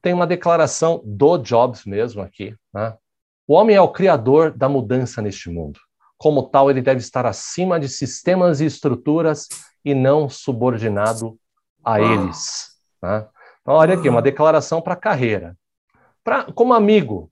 Tem 0.01 0.13
uma 0.13 0.27
declaração 0.27 1.01
do 1.05 1.37
Jobs 1.37 1.85
mesmo 1.85 2.21
aqui. 2.21 2.55
Né? 2.73 2.93
O 3.47 3.53
homem 3.53 3.75
é 3.75 3.81
o 3.81 3.91
criador 3.91 4.51
da 4.51 4.67
mudança 4.67 5.21
neste 5.21 5.49
mundo. 5.49 5.79
Como 6.17 6.43
tal, 6.43 6.69
ele 6.69 6.81
deve 6.81 6.99
estar 6.99 7.25
acima 7.25 7.79
de 7.79 7.87
sistemas 7.87 8.59
e 8.59 8.65
estruturas 8.65 9.47
e 9.83 9.93
não 9.93 10.29
subordinado 10.29 11.37
a 11.83 11.99
eles. 11.99 12.77
Né? 13.01 13.27
Então, 13.61 13.73
olha 13.75 13.95
aqui, 13.95 14.09
uma 14.09 14.21
declaração 14.21 14.81
para 14.81 14.93
a 14.93 14.97
carreira. 14.97 15.57
Pra, 16.23 16.51
como 16.51 16.73
amigo, 16.73 17.31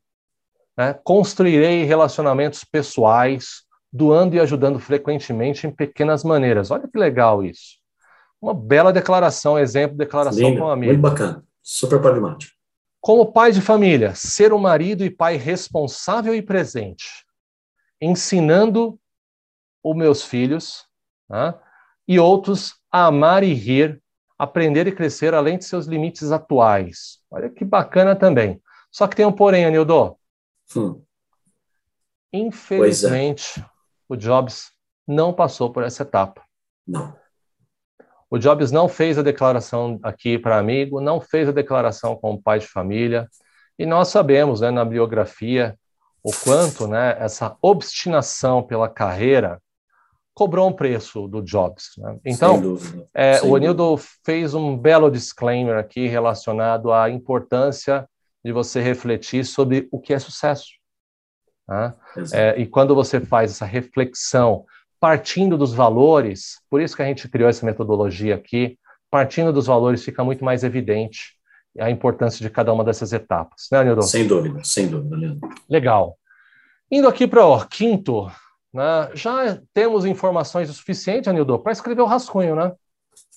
né, 0.77 0.93
construirei 1.03 1.83
relacionamentos 1.83 2.63
pessoais, 2.63 3.63
doando 3.91 4.35
e 4.35 4.39
ajudando 4.39 4.79
frequentemente 4.79 5.67
em 5.67 5.71
pequenas 5.71 6.23
maneiras. 6.23 6.71
Olha 6.71 6.87
que 6.87 6.97
legal 6.97 7.43
isso. 7.43 7.79
Uma 8.41 8.53
bela 8.53 8.91
declaração, 8.91 9.59
exemplo, 9.59 9.97
declaração 9.97 10.49
Linda, 10.49 10.61
com 10.61 10.67
um 10.67 10.71
amigo. 10.71 10.93
Muito 10.93 11.01
bacana, 11.01 11.43
super 11.61 12.01
pragmático. 12.01 12.53
Como 12.99 13.31
pai 13.31 13.51
de 13.51 13.61
família, 13.61 14.13
ser 14.15 14.53
um 14.53 14.57
marido 14.57 15.03
e 15.03 15.09
pai 15.09 15.35
responsável 15.35 16.33
e 16.33 16.41
presente, 16.41 17.25
ensinando 17.99 18.99
os 19.83 19.95
meus 19.95 20.23
filhos 20.23 20.85
né, 21.29 21.53
e 22.07 22.19
outros 22.19 22.75
a 22.91 23.05
amar 23.05 23.43
e 23.43 23.53
rir, 23.53 24.01
aprender 24.37 24.87
e 24.87 24.91
crescer 24.91 25.33
além 25.33 25.57
de 25.57 25.65
seus 25.65 25.85
limites 25.85 26.31
atuais. 26.31 27.19
Olha 27.29 27.49
que 27.49 27.63
bacana 27.63 28.15
também. 28.15 28.61
Só 28.91 29.07
que 29.07 29.15
tem 29.15 29.25
um 29.25 29.31
porém, 29.31 29.65
Anildo. 29.65 30.17
Hum. 30.75 31.01
É. 32.33 32.37
Infelizmente, 32.37 33.59
é. 33.59 33.65
o 34.09 34.15
Jobs 34.15 34.71
não 35.07 35.33
passou 35.33 35.71
por 35.71 35.83
essa 35.83 36.03
etapa. 36.03 36.43
Não. 36.87 37.15
O 38.29 38.37
Jobs 38.37 38.71
não 38.71 38.87
fez 38.87 39.17
a 39.17 39.21
declaração 39.21 39.99
aqui 40.01 40.39
para 40.39 40.57
amigo, 40.57 41.01
não 41.01 41.19
fez 41.19 41.49
a 41.49 41.51
declaração 41.51 42.15
como 42.15 42.41
pai 42.41 42.59
de 42.59 42.67
família, 42.67 43.27
e 43.77 43.85
nós 43.85 44.07
sabemos, 44.07 44.61
né, 44.61 44.71
na 44.71 44.85
biografia, 44.85 45.77
o 46.23 46.31
quanto, 46.31 46.87
né, 46.87 47.17
essa 47.19 47.57
obstinação 47.61 48.63
pela 48.63 48.87
carreira 48.87 49.61
cobrou 50.41 50.67
um 50.67 50.73
preço 50.73 51.27
do 51.27 51.39
Jobs. 51.39 51.91
Né? 51.99 52.17
Então, 52.25 52.75
é, 53.13 53.43
o 53.43 53.55
Anildo 53.55 53.95
fez 54.25 54.55
um 54.55 54.75
belo 54.75 55.11
disclaimer 55.11 55.77
aqui 55.77 56.07
relacionado 56.07 56.91
à 56.91 57.11
importância 57.11 58.09
de 58.43 58.51
você 58.51 58.81
refletir 58.81 59.45
sobre 59.45 59.87
o 59.91 59.99
que 59.99 60.15
é 60.15 60.17
sucesso. 60.17 60.65
Né? 61.69 61.93
É, 62.33 62.59
e 62.59 62.65
quando 62.65 62.95
você 62.95 63.19
faz 63.19 63.51
essa 63.51 63.65
reflexão 63.65 64.65
partindo 64.99 65.59
dos 65.59 65.75
valores, 65.75 66.59
por 66.67 66.81
isso 66.81 66.95
que 66.95 67.03
a 67.03 67.05
gente 67.05 67.29
criou 67.29 67.47
essa 67.47 67.63
metodologia 67.63 68.33
aqui, 68.33 68.79
partindo 69.11 69.53
dos 69.53 69.67
valores 69.67 70.03
fica 70.03 70.23
muito 70.23 70.43
mais 70.43 70.63
evidente 70.63 71.37
a 71.77 71.91
importância 71.91 72.43
de 72.43 72.49
cada 72.49 72.73
uma 72.73 72.83
dessas 72.83 73.13
etapas, 73.13 73.67
né, 73.71 73.83
Nildo? 73.83 74.01
Sem 74.01 74.25
dúvida, 74.25 74.63
sem 74.63 74.87
dúvida, 74.87 75.15
Leandro. 75.15 75.47
Legal. 75.69 76.17
Indo 76.89 77.07
aqui 77.07 77.27
para 77.27 77.45
o 77.45 77.63
quinto, 77.67 78.27
né, 78.73 79.09
já 79.13 79.59
temos 79.73 80.05
informações 80.05 80.69
o 80.69 80.73
suficiente, 80.73 81.29
Anildo, 81.29 81.59
para 81.59 81.71
escrever 81.71 82.01
o 82.01 82.05
rascunho, 82.05 82.55
né? 82.55 82.71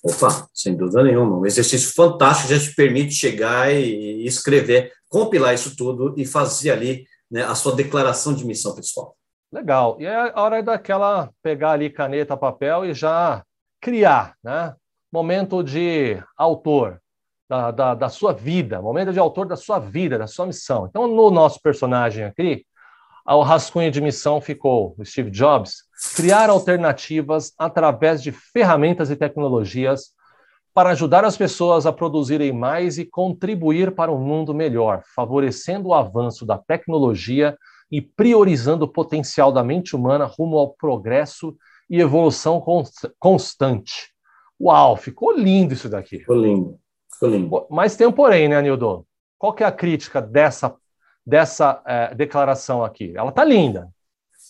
Opa, 0.03 0.47
sem 0.53 0.75
dúvida 0.75 1.03
nenhuma. 1.03 1.37
Um 1.37 1.45
exercício 1.45 1.93
fantástico 1.93 2.53
já 2.53 2.59
te 2.59 2.73
permite 2.75 3.13
chegar 3.13 3.73
e 3.73 4.25
escrever, 4.25 4.91
compilar 5.09 5.53
isso 5.53 5.75
tudo 5.75 6.13
e 6.17 6.25
fazer 6.25 6.71
ali 6.71 7.05
né, 7.29 7.43
a 7.43 7.55
sua 7.55 7.75
declaração 7.75 8.33
de 8.33 8.45
missão 8.45 8.75
pessoal. 8.75 9.15
Legal. 9.51 9.97
E 9.99 10.05
é 10.05 10.15
a 10.15 10.41
hora 10.41 10.61
daquela 10.61 11.29
pegar 11.41 11.71
ali 11.71 11.89
caneta, 11.89 12.37
papel 12.37 12.85
e 12.85 12.93
já 12.93 13.43
criar, 13.81 14.35
né? 14.43 14.75
Momento 15.11 15.63
de 15.63 16.21
autor 16.37 16.99
da, 17.49 17.71
da, 17.71 17.95
da, 17.95 18.09
sua 18.09 18.33
vida, 18.33 18.81
momento 18.81 19.13
de 19.13 19.19
autor 19.19 19.45
da 19.45 19.55
sua 19.55 19.79
vida, 19.79 20.17
da 20.17 20.27
sua 20.27 20.45
missão. 20.45 20.87
Então, 20.87 21.07
no 21.07 21.29
nosso 21.31 21.61
personagem 21.61 22.25
aqui, 22.25 22.65
o 23.33 23.41
rascunho 23.41 23.89
de 23.89 23.99
missão 23.99 24.39
ficou 24.39 24.95
o 24.97 25.05
Steve 25.05 25.31
Jobs 25.31 25.83
criar 26.15 26.49
alternativas 26.49 27.53
através 27.57 28.21
de 28.21 28.31
ferramentas 28.31 29.09
e 29.09 29.15
tecnologias 29.15 30.13
para 30.73 30.89
ajudar 30.89 31.23
as 31.23 31.37
pessoas 31.37 31.85
a 31.85 31.93
produzirem 31.93 32.51
mais 32.51 32.97
e 32.97 33.05
contribuir 33.05 33.95
para 33.95 34.11
um 34.11 34.19
mundo 34.19 34.53
melhor, 34.53 35.01
favorecendo 35.15 35.87
o 35.87 35.93
avanço 35.93 36.45
da 36.45 36.57
tecnologia 36.57 37.57
e 37.89 38.01
priorizando 38.01 38.83
o 38.83 38.91
potencial 38.91 39.51
da 39.51 39.63
mente 39.63 39.95
humana 39.95 40.25
rumo 40.25 40.57
ao 40.57 40.73
progresso 40.73 41.55
e 41.89 42.01
evolução 42.01 42.61
constante. 43.17 44.11
Uau, 44.59 44.97
ficou 44.97 45.31
lindo 45.31 45.73
isso 45.73 45.87
daqui. 45.87 46.19
Ficou 46.19 46.35
lindo, 46.35 46.77
ficou 47.11 47.29
lindo. 47.29 47.67
Mas 47.69 47.95
tem 47.95 48.05
um 48.05 48.11
porém, 48.11 48.49
né, 48.49 48.61
Nildo? 48.61 49.05
Qual 49.37 49.53
que 49.53 49.63
é 49.63 49.65
a 49.65 49.71
crítica 49.71 50.21
dessa, 50.21 50.75
dessa 51.25 51.81
é, 51.85 52.13
declaração 52.13 52.83
aqui? 52.83 53.13
Ela 53.15 53.31
tá 53.31 53.43
linda. 53.43 53.89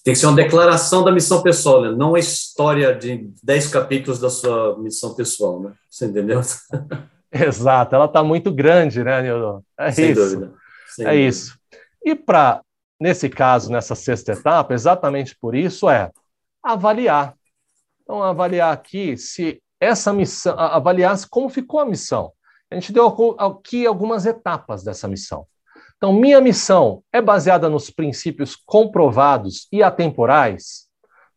Tem 0.03 0.13
que 0.13 0.19
ser 0.19 0.27
uma 0.27 0.35
declaração 0.35 1.03
da 1.03 1.11
missão 1.11 1.41
pessoal, 1.41 1.81
né? 1.81 1.91
não 1.91 2.09
uma 2.09 2.19
história 2.19 2.93
de 2.93 3.31
dez 3.41 3.67
capítulos 3.67 4.19
da 4.19 4.29
sua 4.29 4.77
missão 4.77 5.15
pessoal, 5.15 5.59
né? 5.59 5.73
Você 5.89 6.05
entendeu? 6.05 6.41
Exato, 7.33 7.95
ela 7.95 8.05
está 8.05 8.23
muito 8.23 8.51
grande, 8.51 9.03
né, 9.03 9.21
Nildo? 9.21 9.65
É 9.77 9.91
Sem 9.91 10.11
isso. 10.11 10.21
Dúvida. 10.21 10.53
Sem 10.89 11.05
é 11.05 11.09
dúvida. 11.09 11.27
isso. 11.27 11.57
E 12.03 12.15
para 12.15 12.61
nesse 12.99 13.29
caso, 13.29 13.71
nessa 13.71 13.95
sexta 13.95 14.33
etapa, 14.33 14.73
exatamente 14.73 15.35
por 15.35 15.55
isso 15.55 15.89
é 15.89 16.11
avaliar. 16.63 17.35
Então, 18.01 18.21
avaliar 18.21 18.71
aqui 18.71 19.17
se 19.17 19.61
essa 19.79 20.13
missão, 20.13 20.57
avaliar 20.57 21.17
como 21.29 21.49
ficou 21.49 21.79
a 21.79 21.85
missão. 21.85 22.31
A 22.69 22.75
gente 22.75 22.91
deu 22.91 23.07
aqui 23.37 23.85
algumas 23.85 24.25
etapas 24.25 24.83
dessa 24.83 25.07
missão. 25.07 25.45
Então, 26.05 26.13
minha 26.13 26.39
missão 26.39 27.01
é 27.11 27.19
baseada 27.19 27.67
nos 27.67 27.89
princípios 27.89 28.55
comprovados 28.55 29.67
e 29.71 29.81
atemporais. 29.81 30.85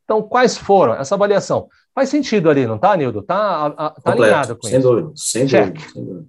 Então, 0.04 0.22
quais 0.22 0.58
foram 0.58 0.92
essa 0.92 1.14
avaliação? 1.14 1.68
Faz 1.94 2.10
sentido 2.10 2.50
ali, 2.50 2.66
não 2.66 2.76
tá, 2.76 2.94
Nildo? 2.94 3.22
Tá, 3.22 3.70
tá 3.70 4.12
alinhado 4.12 4.56
com 4.56 4.68
sem 4.68 4.78
isso? 4.78 4.86
Dúvida, 4.86 5.12
sem 5.16 5.46
dúvida, 5.46 5.80
sem 5.80 6.04
dúvida. 6.04 6.26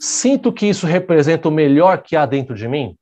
Sinto 0.00 0.50
que 0.50 0.64
isso 0.64 0.86
representa 0.86 1.50
o 1.50 1.52
melhor 1.52 2.02
que 2.02 2.16
há 2.16 2.24
dentro 2.24 2.54
de 2.54 2.66
mim? 2.66 2.96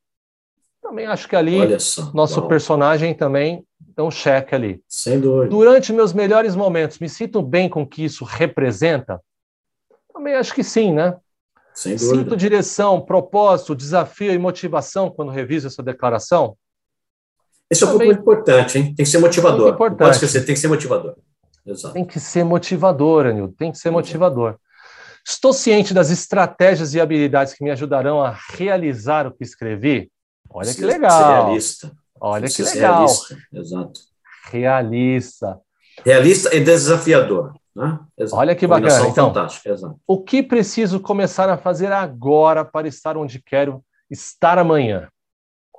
Também 0.82 1.07
acho 1.07 1.28
que 1.28 1.36
ali 1.36 1.78
só, 1.78 2.11
nosso 2.12 2.43
personagem 2.49 3.14
também 3.14 3.64
dá 3.95 4.03
um 4.03 4.11
cheque 4.11 4.57
ali. 4.57 4.82
Sem 4.88 5.20
dúvida. 5.20 5.51
Durante 5.51 5.93
meus 5.93 6.12
melhores 6.12 6.57
momentos, 6.57 6.99
me 6.99 7.09
sinto 7.09 7.41
bem 7.43 7.68
com 7.68 7.82
o 7.82 7.86
que 7.86 8.03
isso 8.03 8.24
representa? 8.24 9.20
Também 10.12 10.34
acho 10.34 10.53
que 10.53 10.64
sim, 10.64 10.93
né? 10.93 11.16
Sem 11.75 11.97
dúvida. 11.97 12.16
Sinto 12.16 12.37
direção, 12.37 13.01
propósito, 13.01 13.75
desafio 13.75 14.33
e 14.33 14.39
motivação 14.39 15.11
quando 15.11 15.31
reviso 15.31 15.66
essa 15.66 15.83
declaração? 15.83 16.57
Esse 17.71 17.85
é 17.85 17.87
um 17.87 17.93
ponto 17.93 18.05
importante, 18.05 18.79
hein? 18.79 18.95
Tem 18.95 19.05
que 19.05 19.07
ser 19.07 19.18
motivador. 19.18 19.61
Muito 19.61 19.75
importante. 19.75 19.99
pode 19.99 20.16
esquecer, 20.16 20.45
tem 20.45 20.55
que 20.55 20.61
ser 20.61 20.68
motivador. 20.68 21.16
Exato. 21.64 21.95
Tem 21.95 22.05
que 22.05 22.18
ser 22.18 22.45
motivador, 22.45 23.27
Anil, 23.27 23.55
tem 23.57 23.71
que 23.71 23.79
ser 23.79 23.91
motivador. 23.91 24.59
Estou 25.27 25.53
ciente 25.53 25.95
das 25.95 26.11
estratégias 26.11 26.95
e 26.95 27.01
habilidades 27.01 27.55
que 27.55 27.62
me 27.62 27.71
ajudarão 27.71 28.23
a 28.23 28.37
realizar 28.55 29.27
o 29.27 29.33
que 29.33 29.45
escrevi? 29.45 30.11
Olha 30.49 30.75
que 30.75 30.85
legal. 30.85 31.45
realista. 31.45 31.93
Olha 32.21 32.49
que 32.49 32.62
legal. 32.62 33.07
Realista. 33.07 33.39
Exato. 33.53 34.01
Realista. 34.51 35.61
Realista 36.05 36.55
e 36.57 36.61
desafiador. 36.61 37.55
Né? 37.81 37.99
Olha 38.33 38.55
que 38.55 38.66
bacana. 38.66 39.09
Então, 39.09 39.33
o 40.07 40.22
que 40.22 40.43
preciso 40.43 41.01
começar 41.01 41.49
a 41.49 41.57
fazer 41.57 41.91
agora 41.91 42.62
para 42.62 42.87
estar 42.87 43.16
onde 43.16 43.41
quero 43.41 43.83
estar 44.11 44.59
amanhã? 44.59 45.09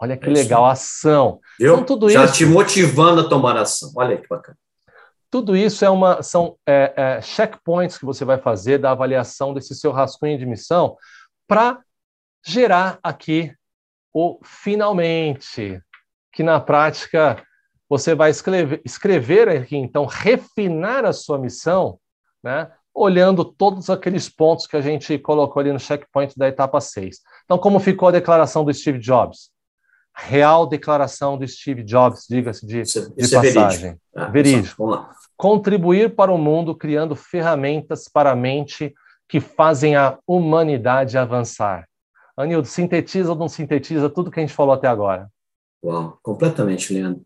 Olha 0.02 0.18
que 0.18 0.28
é 0.28 0.34
legal, 0.34 0.66
ação. 0.66 1.40
Eu 1.60 1.76
então, 1.76 1.86
tudo 1.86 2.10
já 2.10 2.26
isso, 2.26 2.34
te 2.34 2.46
motivando 2.48 3.22
a 3.22 3.30
tomar 3.30 3.56
ação. 3.56 3.92
Olha 3.96 4.18
que 4.18 4.28
bacana. 4.28 4.58
Tudo 5.30 5.56
isso 5.56 5.86
é 5.86 5.90
uma, 5.92 6.24
são 6.24 6.58
é, 6.68 6.92
é, 6.98 7.22
checkpoints 7.22 8.00
que 8.00 8.06
você 8.06 8.26
vai 8.26 8.40
fazer 8.40 8.80
da 8.80 8.90
avaliação 8.90 9.54
desse 9.54 9.76
seu 9.76 9.92
rascunho 9.92 10.40
de 10.40 10.46
missão 10.46 10.98
para 11.48 11.82
gerar 12.44 12.98
aqui 13.04 13.54
o 14.12 14.40
finalmente, 14.44 15.80
que 16.34 16.42
na 16.42 16.60
prática 16.60 17.42
você 17.92 18.16
vai 18.16 18.32
escrever, 18.32 18.82
escrever 18.86 19.50
aqui, 19.50 19.76
então, 19.76 20.06
refinar 20.06 21.04
a 21.04 21.12
sua 21.12 21.38
missão, 21.38 22.00
né? 22.42 22.72
olhando 22.94 23.44
todos 23.44 23.90
aqueles 23.90 24.30
pontos 24.30 24.66
que 24.66 24.78
a 24.78 24.82
gente 24.82 25.18
colocou 25.20 25.60
ali 25.60 25.74
no 25.74 25.80
checkpoint 25.80 26.34
da 26.38 26.48
etapa 26.48 26.80
6. 26.80 27.18
Então, 27.44 27.58
como 27.58 27.82
ficou 27.82 28.08
a 28.08 28.12
declaração 28.12 28.64
do 28.64 28.74
Steve 28.74 28.98
Jobs? 28.98 29.52
Real 30.16 30.66
declaração 30.66 31.38
do 31.38 31.46
Steve 31.46 31.84
Jobs, 31.84 32.28
diga-se 32.30 32.66
de, 32.66 32.80
isso, 32.80 33.14
de 33.14 33.26
isso 33.26 33.36
é 33.36 33.42
passagem. 33.42 33.90
É 34.16 34.20
verídico. 34.30 34.32
verídico. 34.32 34.76
Vamos 34.78 34.96
lá. 34.96 35.16
Contribuir 35.36 36.16
para 36.16 36.32
o 36.32 36.38
mundo 36.38 36.74
criando 36.74 37.14
ferramentas 37.14 38.08
para 38.08 38.32
a 38.32 38.36
mente 38.38 38.94
que 39.28 39.42
fazem 39.42 39.98
a 39.98 40.18
humanidade 40.26 41.18
avançar. 41.18 41.86
Anildo, 42.38 42.70
sintetiza 42.70 43.32
ou 43.32 43.38
não 43.38 43.50
sintetiza 43.50 44.10
tudo 44.10 44.32
que 44.32 44.40
a 44.40 44.44
gente 44.44 44.56
falou 44.56 44.74
até 44.74 44.88
agora? 44.88 45.30
Uau, 45.84 46.18
completamente, 46.24 46.94
Leandro. 46.94 47.26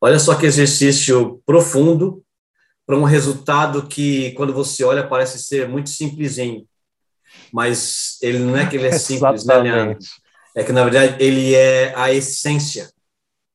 Olha 0.00 0.18
só 0.18 0.34
que 0.34 0.46
exercício 0.46 1.42
profundo 1.44 2.22
para 2.86 2.96
um 2.96 3.04
resultado 3.04 3.86
que, 3.86 4.32
quando 4.32 4.52
você 4.52 4.84
olha, 4.84 5.06
parece 5.06 5.38
ser 5.42 5.68
muito 5.68 5.90
simplesinho. 5.90 6.66
Mas 7.52 8.16
ele 8.22 8.38
não 8.38 8.56
é 8.56 8.66
que 8.66 8.76
ele 8.76 8.86
é 8.86 8.92
simples, 8.98 9.44
né, 9.44 9.56
Leandro? 9.58 9.98
É 10.54 10.64
que, 10.64 10.72
na 10.72 10.84
verdade, 10.84 11.22
ele 11.22 11.54
é 11.54 11.92
a 11.96 12.12
essência 12.12 12.90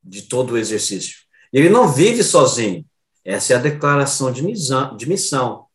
de 0.04 0.24
todo 0.24 0.52
o 0.52 0.58
exercício. 0.58 1.18
Ele 1.52 1.70
não 1.70 1.88
vive 1.88 2.24
sozinho. 2.24 2.86
Essa 3.24 3.54
é 3.54 3.56
a 3.56 3.60
declaração 3.60 4.32
de 4.32 4.44
missão. 4.44 4.96
De 4.98 5.08
missão. 5.08 5.66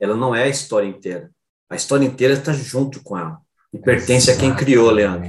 Ela 0.00 0.16
não 0.16 0.34
é 0.34 0.44
a 0.44 0.48
história 0.48 0.86
inteira. 0.86 1.30
A 1.68 1.76
história 1.76 2.04
inteira 2.04 2.34
está 2.34 2.52
junto 2.52 3.02
com 3.02 3.18
ela. 3.18 3.38
E 3.72 3.78
pertence 3.78 4.30
Exatamente. 4.30 4.52
a 4.52 4.56
quem 4.56 4.64
criou, 4.64 4.90
Leandro. 4.90 5.28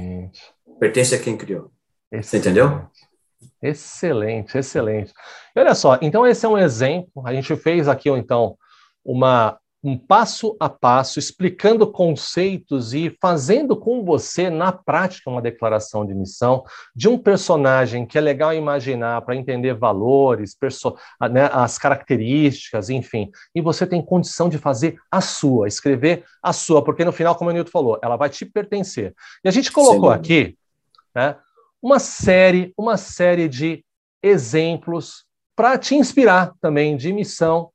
Pertence 0.78 1.14
a 1.14 1.18
quem 1.18 1.36
criou. 1.36 1.70
Excelente. 2.10 2.26
Você 2.26 2.36
entendeu? 2.38 2.88
Excelente, 3.62 4.58
excelente. 4.58 5.12
E 5.54 5.60
olha 5.60 5.74
só, 5.74 5.98
então 6.02 6.26
esse 6.26 6.44
é 6.44 6.48
um 6.48 6.58
exemplo. 6.58 7.22
A 7.24 7.32
gente 7.32 7.54
fez 7.56 7.88
aqui, 7.88 8.10
então, 8.10 8.56
uma 9.04 9.58
um 9.86 9.96
passo 9.96 10.56
a 10.58 10.68
passo, 10.68 11.18
explicando 11.18 11.86
conceitos 11.86 12.92
e 12.92 13.16
fazendo 13.20 13.76
com 13.76 14.04
você, 14.04 14.50
na 14.50 14.72
prática, 14.72 15.30
uma 15.30 15.40
declaração 15.40 16.04
de 16.04 16.12
missão 16.12 16.64
de 16.94 17.08
um 17.08 17.16
personagem 17.16 18.04
que 18.04 18.18
é 18.18 18.20
legal 18.20 18.52
imaginar 18.52 19.22
para 19.22 19.36
entender 19.36 19.74
valores, 19.74 20.56
né, 21.30 21.48
as 21.52 21.78
características, 21.78 22.90
enfim. 22.90 23.30
E 23.54 23.60
você 23.60 23.86
tem 23.86 24.04
condição 24.04 24.48
de 24.48 24.58
fazer 24.58 24.96
a 25.08 25.20
sua, 25.20 25.68
escrever 25.68 26.24
a 26.42 26.52
sua, 26.52 26.82
porque 26.82 27.04
no 27.04 27.12
final, 27.12 27.36
como 27.36 27.50
o 27.50 27.52
Nilton 27.52 27.70
falou, 27.70 27.98
ela 28.02 28.16
vai 28.16 28.28
te 28.28 28.44
pertencer. 28.44 29.14
E 29.44 29.48
a 29.48 29.52
gente 29.52 29.70
colocou 29.70 30.10
Sim. 30.10 30.16
aqui 30.16 30.58
né, 31.14 31.36
uma 31.86 32.00
série, 32.00 32.74
uma 32.76 32.96
série 32.96 33.48
de 33.48 33.84
exemplos 34.20 35.24
para 35.54 35.78
te 35.78 35.94
inspirar 35.94 36.52
também 36.60 36.96
de 36.96 37.12
missão 37.12 37.70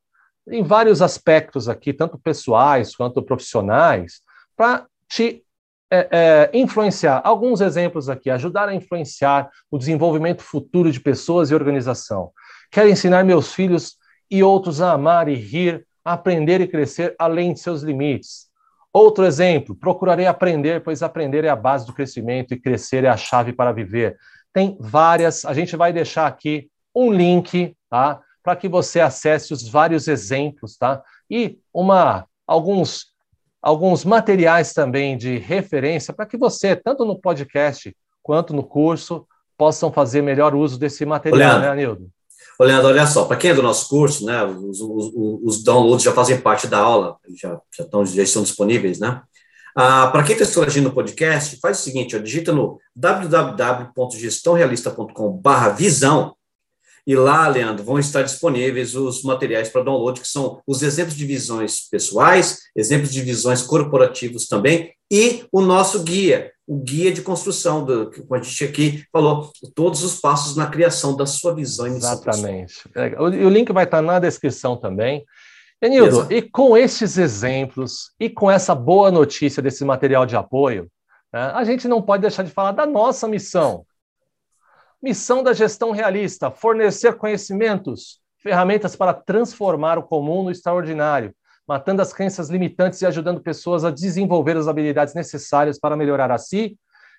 em 0.46 0.62
vários 0.62 1.00
aspectos 1.00 1.66
aqui, 1.66 1.94
tanto 1.94 2.18
pessoais 2.18 2.94
quanto 2.94 3.22
profissionais, 3.22 4.20
para 4.54 4.86
te 5.08 5.42
é, 5.90 6.08
é, 6.12 6.50
influenciar. 6.52 7.22
Alguns 7.24 7.62
exemplos 7.62 8.10
aqui, 8.10 8.28
ajudar 8.28 8.68
a 8.68 8.74
influenciar 8.74 9.48
o 9.70 9.78
desenvolvimento 9.78 10.42
futuro 10.42 10.92
de 10.92 11.00
pessoas 11.00 11.50
e 11.50 11.54
organização. 11.54 12.32
Quero 12.70 12.90
ensinar 12.90 13.24
meus 13.24 13.54
filhos 13.54 13.96
e 14.30 14.42
outros 14.42 14.82
a 14.82 14.92
amar 14.92 15.26
e 15.26 15.34
rir, 15.34 15.86
a 16.04 16.12
aprender 16.12 16.60
e 16.60 16.68
crescer 16.68 17.14
além 17.18 17.54
de 17.54 17.60
seus 17.60 17.80
limites. 17.80 18.51
Outro 18.92 19.24
exemplo, 19.24 19.74
procurarei 19.74 20.26
aprender, 20.26 20.82
pois 20.82 21.02
aprender 21.02 21.44
é 21.44 21.48
a 21.48 21.56
base 21.56 21.86
do 21.86 21.94
crescimento 21.94 22.52
e 22.52 22.60
crescer 22.60 23.04
é 23.04 23.08
a 23.08 23.16
chave 23.16 23.52
para 23.52 23.72
viver. 23.72 24.16
Tem 24.52 24.76
várias, 24.78 25.44
a 25.44 25.54
gente 25.54 25.76
vai 25.76 25.92
deixar 25.92 26.26
aqui 26.26 26.68
um 26.94 27.10
link, 27.10 27.74
tá? 27.88 28.20
para 28.42 28.56
que 28.56 28.68
você 28.68 29.00
acesse 29.00 29.52
os 29.52 29.68
vários 29.68 30.08
exemplos, 30.08 30.76
tá? 30.76 31.02
E 31.30 31.58
uma 31.72 32.26
alguns 32.46 33.12
alguns 33.62 34.04
materiais 34.04 34.72
também 34.72 35.16
de 35.16 35.38
referência 35.38 36.12
para 36.12 36.26
que 36.26 36.36
você, 36.36 36.74
tanto 36.74 37.04
no 37.04 37.16
podcast 37.16 37.96
quanto 38.20 38.52
no 38.52 38.64
curso, 38.64 39.24
possam 39.56 39.92
fazer 39.92 40.20
melhor 40.20 40.52
uso 40.52 40.76
desse 40.78 41.06
material, 41.06 41.38
Leandro, 41.38 41.60
né, 41.60 41.68
Anildo? 41.68 42.10
Ô, 42.58 42.64
Leandro, 42.64 42.88
olha 42.88 43.06
só, 43.06 43.24
para 43.24 43.36
quem 43.36 43.50
é 43.50 43.54
do 43.54 43.62
nosso 43.62 43.88
curso, 43.88 44.24
né, 44.24 44.42
os, 44.44 44.80
os, 44.80 45.12
os, 45.42 45.62
downloads 45.64 46.04
já 46.04 46.12
fazem 46.12 46.40
parte 46.40 46.66
da 46.66 46.78
aula, 46.78 47.16
já, 47.34 47.60
já, 47.76 47.84
estão, 47.84 48.06
já 48.06 48.22
estão 48.22 48.42
disponíveis, 48.42 48.98
né? 48.98 49.22
Ah, 49.74 50.08
para 50.08 50.22
quem 50.22 50.36
está 50.36 50.46
interagindo 50.48 50.88
no 50.88 50.94
podcast, 50.94 51.58
faz 51.60 51.80
o 51.80 51.82
seguinte, 51.82 52.14
ó, 52.14 52.18
digita 52.18 52.52
no 52.52 52.78
www.gestãorealista.com 52.94 55.40
visão 55.76 56.36
e 57.06 57.16
lá, 57.16 57.48
Leandro, 57.48 57.84
vão 57.84 57.98
estar 57.98 58.22
disponíveis 58.22 58.94
os 58.94 59.22
materiais 59.22 59.68
para 59.68 59.82
download, 59.82 60.20
que 60.20 60.28
são 60.28 60.60
os 60.66 60.82
exemplos 60.82 61.16
de 61.16 61.26
visões 61.26 61.88
pessoais, 61.90 62.60
exemplos 62.76 63.12
de 63.12 63.20
visões 63.22 63.62
corporativos 63.62 64.46
também, 64.46 64.92
e 65.10 65.44
o 65.52 65.60
nosso 65.60 66.02
guia, 66.04 66.52
o 66.66 66.78
guia 66.78 67.12
de 67.12 67.20
construção, 67.20 67.84
do, 67.84 68.08
que 68.08 68.22
a 68.30 68.38
gente 68.38 68.64
aqui 68.64 69.04
falou, 69.12 69.50
todos 69.74 70.02
os 70.02 70.20
passos 70.20 70.56
na 70.56 70.66
criação 70.68 71.16
da 71.16 71.26
sua 71.26 71.54
visão 71.54 71.86
inicial. 71.86 72.14
Exatamente. 72.14 72.88
É, 72.94 73.20
o, 73.20 73.24
o 73.24 73.50
link 73.50 73.72
vai 73.72 73.84
estar 73.84 74.00
na 74.00 74.18
descrição 74.18 74.76
também. 74.76 75.24
Enildo, 75.82 76.32
e 76.32 76.40
com 76.40 76.76
estes 76.76 77.18
exemplos 77.18 78.12
e 78.18 78.30
com 78.30 78.48
essa 78.48 78.72
boa 78.72 79.10
notícia 79.10 79.60
desse 79.60 79.84
material 79.84 80.24
de 80.24 80.36
apoio, 80.36 80.88
né, 81.32 81.50
a 81.54 81.64
gente 81.64 81.88
não 81.88 82.00
pode 82.00 82.20
deixar 82.22 82.44
de 82.44 82.52
falar 82.52 82.70
da 82.70 82.86
nossa 82.86 83.26
missão, 83.26 83.84
Missão 85.02 85.42
da 85.42 85.52
gestão 85.52 85.90
realista: 85.90 86.50
fornecer 86.50 87.16
conhecimentos, 87.16 88.20
ferramentas 88.38 88.94
para 88.94 89.12
transformar 89.12 89.98
o 89.98 90.04
comum 90.04 90.44
no 90.44 90.50
extraordinário, 90.50 91.34
matando 91.66 92.00
as 92.00 92.12
crenças 92.12 92.48
limitantes 92.48 93.02
e 93.02 93.06
ajudando 93.06 93.42
pessoas 93.42 93.84
a 93.84 93.90
desenvolver 93.90 94.56
as 94.56 94.68
habilidades 94.68 95.12
necessárias 95.12 95.76
para 95.76 95.96
melhorar 95.96 96.30
a 96.30 96.38
si, 96.38 96.78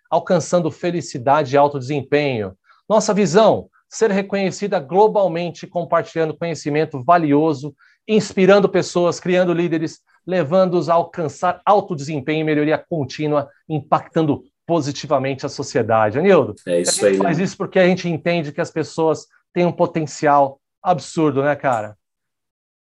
alcançando 0.10 0.72
felicidade 0.72 1.54
e 1.54 1.58
alto 1.58 1.78
desempenho. 1.78 2.54
Nossa 2.88 3.14
visão: 3.14 3.68
ser 3.90 4.12
reconhecida 4.12 4.80
globalmente, 4.80 5.68
compartilhando 5.68 6.38
conhecimento 6.38 7.04
valioso, 7.04 7.76
inspirando 8.08 8.70
pessoas, 8.70 9.20
criando 9.20 9.54
líderes, 9.54 10.00
levando-os 10.26 10.88
a 10.88 10.94
alcançar 10.94 11.62
alto 11.66 11.98
desempenho 11.98 12.42
e 12.42 12.44
melhoria 12.46 12.78
contínua, 12.78 13.50
impactando 13.68 14.44
positivamente 14.66 15.46
a 15.46 15.50
sociedade. 15.50 16.18
Anildo, 16.18 16.56
é 16.68 16.82
isso 16.82 16.92
a 16.92 16.94
gente 16.94 17.06
aí, 17.06 17.18
faz 17.18 17.38
né? 17.38 17.44
isso 17.44 17.58
porque 17.58 17.80
a 17.80 17.86
gente 17.86 18.08
entende 18.08 18.52
que 18.52 18.62
as 18.62 18.72
pessoas 18.72 19.28
têm 19.54 19.66
um 19.66 19.72
potencial 19.72 20.60
absurdo, 20.82 21.44
né, 21.44 21.56
cara? 21.56 21.98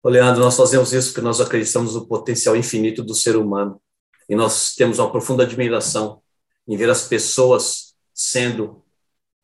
Ô, 0.03 0.09
Leandro, 0.09 0.43
nós 0.43 0.57
fazemos 0.57 0.93
isso 0.93 1.12
porque 1.12 1.20
nós 1.20 1.41
acreditamos 1.41 1.95
no 1.95 2.07
potencial 2.07 2.57
infinito 2.57 3.03
do 3.03 3.14
ser 3.14 3.37
humano. 3.37 3.80
E 4.28 4.35
nós 4.35 4.74
temos 4.74 4.99
uma 4.99 5.11
profunda 5.11 5.45
admiração 5.45 6.20
em 6.66 6.76
ver 6.76 6.91
as 6.91 7.07
pessoas 7.07 7.95
sendo 8.14 8.83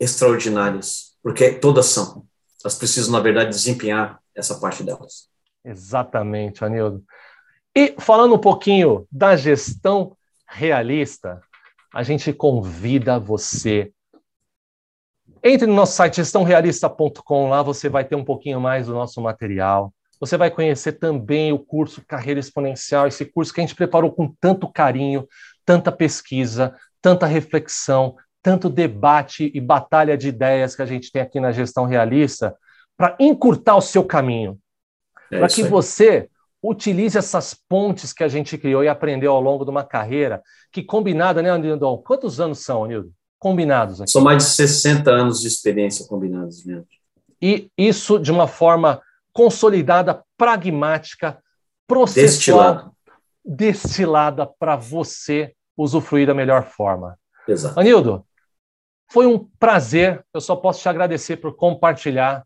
extraordinárias, 0.01 1.17
porque 1.23 1.53
todas 1.53 1.87
são. 1.87 2.27
Elas 2.65 2.77
precisam, 2.77 3.13
na 3.13 3.21
verdade, 3.21 3.51
desempenhar 3.51 4.21
essa 4.35 4.59
parte 4.59 4.83
delas. 4.83 5.29
Exatamente, 5.65 6.65
Anildo. 6.65 7.05
E 7.75 7.95
falando 7.99 8.35
um 8.35 8.41
pouquinho 8.41 9.07
da 9.11 9.37
gestão 9.37 10.17
realista, 10.49 11.41
a 11.99 12.05
gente 12.05 12.33
convida 12.33 13.19
você. 13.19 13.93
Entre 15.43 15.67
no 15.67 15.75
nosso 15.75 15.95
site 15.97 16.19
gestãorealista.com, 16.19 17.49
lá 17.49 17.61
você 17.61 17.89
vai 17.89 18.05
ter 18.05 18.15
um 18.15 18.25
pouquinho 18.25 18.61
mais 18.61 18.87
do 18.87 18.95
nosso 18.95 19.21
material. 19.21 19.93
Você 20.21 20.37
vai 20.37 20.49
conhecer 20.49 20.93
também 20.93 21.53
o 21.53 21.59
curso 21.59 22.01
Carreira 22.07 22.39
Exponencial, 22.39 23.09
esse 23.09 23.25
curso 23.25 23.53
que 23.53 23.61
a 23.61 23.65
gente 23.65 23.75
preparou 23.75 24.13
com 24.13 24.33
tanto 24.41 24.73
carinho, 24.73 25.27
tanta 25.67 25.91
pesquisa, 25.91 26.73
tanta 27.03 27.27
reflexão, 27.27 28.15
tanto 28.45 28.71
debate 28.71 29.51
e 29.53 29.61
batalha 29.61 30.17
de 30.17 30.29
ideias 30.29 30.77
que 30.77 30.83
a 30.83 30.87
gente 30.87 31.11
tem 31.11 31.21
aqui 31.21 31.41
na 31.41 31.51
Gestão 31.51 31.85
Realista, 31.85 32.57
para 32.97 33.17
encurtar 33.19 33.75
o 33.75 33.81
seu 33.81 34.05
caminho. 34.05 34.57
É 35.33 35.41
para 35.41 35.49
que 35.49 35.65
aí. 35.65 35.69
você 35.69 36.31
utilize 36.63 37.17
essas 37.17 37.55
pontes 37.55 38.13
que 38.13 38.25
a 38.25 38.29
gente 38.29 38.59
criou 38.59 38.83
e 38.83 38.89
aprendeu 38.89 39.33
ao 39.33 39.41
longo 39.41 39.65
de 39.65 39.71
uma 39.71 39.85
carreira, 39.85 40.43
que 40.73 40.83
combinada, 40.83 41.41
né, 41.41 41.51
Anildo? 41.51 41.99
Quantos 41.99 42.41
anos 42.41 42.61
são, 42.61 42.85
Anildo? 42.85 43.13
Combinados 43.39 44.01
aqui. 44.01 44.11
São 44.11 44.23
mais 44.23 44.45
de 44.45 44.51
60 44.51 45.11
anos 45.11 45.41
de 45.41 45.49
experiência 45.49 46.07
combinados 46.07 46.65
mesmo. 46.65 46.87
E 47.41 47.71
isso 47.79 48.19
de 48.19 48.33
uma 48.33 48.49
forma 48.49 49.01
consolidada, 49.33 50.25
pragmática, 50.37 51.41
processual, 51.87 52.75
destilada, 52.75 52.93
destilada 53.45 54.47
para 54.47 54.75
você 54.75 55.55
usufruir 55.77 56.27
da 56.27 56.35
melhor 56.35 56.65
forma. 56.65 57.17
Exato. 57.47 57.79
Anildo, 57.79 58.27
foi 59.11 59.27
um 59.27 59.39
prazer. 59.59 60.25
Eu 60.35 60.41
só 60.41 60.57
posso 60.57 60.81
te 60.81 60.89
agradecer 60.89 61.37
por 61.37 61.55
compartilhar 61.55 62.45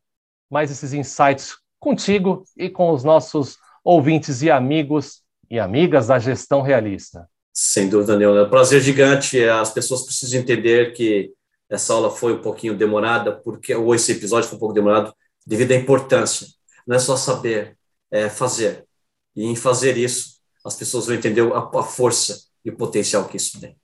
mais 0.51 0.71
esses 0.71 0.93
insights 0.93 1.57
contigo 1.81 2.45
e 2.57 2.69
com 2.69 2.91
os 2.91 3.03
nossos 3.03 3.57
ouvintes 3.85 4.43
e 4.43 4.51
amigos 4.51 5.23
e 5.51 5.59
amigas 5.59 6.07
da 6.07 6.19
gestão 6.19 6.63
realista. 6.63 7.29
Sem 7.53 7.89
dúvida 7.89 8.17
nenhuma. 8.17 8.39
É 8.39 8.43
um 8.45 8.51
prazer 8.51 8.81
gigante. 8.81 9.43
As 9.45 9.71
pessoas 9.71 10.03
precisam 10.03 10.41
entender 10.41 10.93
que 10.93 11.33
essa 11.69 11.93
aula 11.93 12.11
foi 12.11 12.35
um 12.35 12.41
pouquinho 12.41 12.77
demorada, 12.77 13.33
porque 13.33 13.75
ou 13.75 13.95
esse 13.95 14.13
episódio 14.13 14.49
foi 14.49 14.57
um 14.57 14.61
pouco 14.61 14.75
demorado, 14.75 15.15
devido 15.47 15.73
à 15.73 15.77
importância. 15.77 16.47
Não 16.87 16.97
é 16.97 16.99
só 16.99 17.17
saber, 17.17 17.77
é 18.11 18.29
fazer. 18.29 18.87
E 19.35 19.45
em 19.45 19.57
fazer 19.57 19.97
isso, 19.97 20.39
as 20.65 20.77
pessoas 20.77 21.07
vão 21.07 21.15
entender 21.15 21.43
a, 21.53 21.59
a 21.59 21.83
força 21.83 22.39
e 22.65 22.71
o 22.71 22.77
potencial 22.77 23.27
que 23.27 23.37
isso 23.37 23.61
tem. 23.61 23.77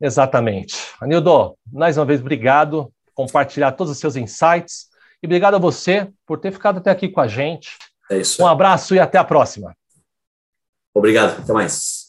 Exatamente. 0.00 0.76
Anildo, 1.00 1.56
mais 1.72 1.96
uma 1.96 2.04
vez, 2.04 2.20
obrigado 2.20 2.92
por 3.06 3.12
compartilhar 3.14 3.72
todos 3.72 3.92
os 3.92 3.98
seus 3.98 4.16
insights. 4.16 4.88
E 5.22 5.26
obrigado 5.26 5.54
a 5.54 5.58
você 5.58 6.10
por 6.26 6.40
ter 6.40 6.52
ficado 6.52 6.78
até 6.78 6.90
aqui 6.90 7.08
com 7.08 7.20
a 7.20 7.28
gente. 7.28 7.78
É 8.12 8.18
isso. 8.18 8.42
Um 8.42 8.46
abraço 8.46 8.94
e 8.94 9.00
até 9.00 9.16
a 9.16 9.24
próxima. 9.24 9.74
Obrigado. 10.94 11.40
Até 11.42 11.52
mais. 11.52 12.01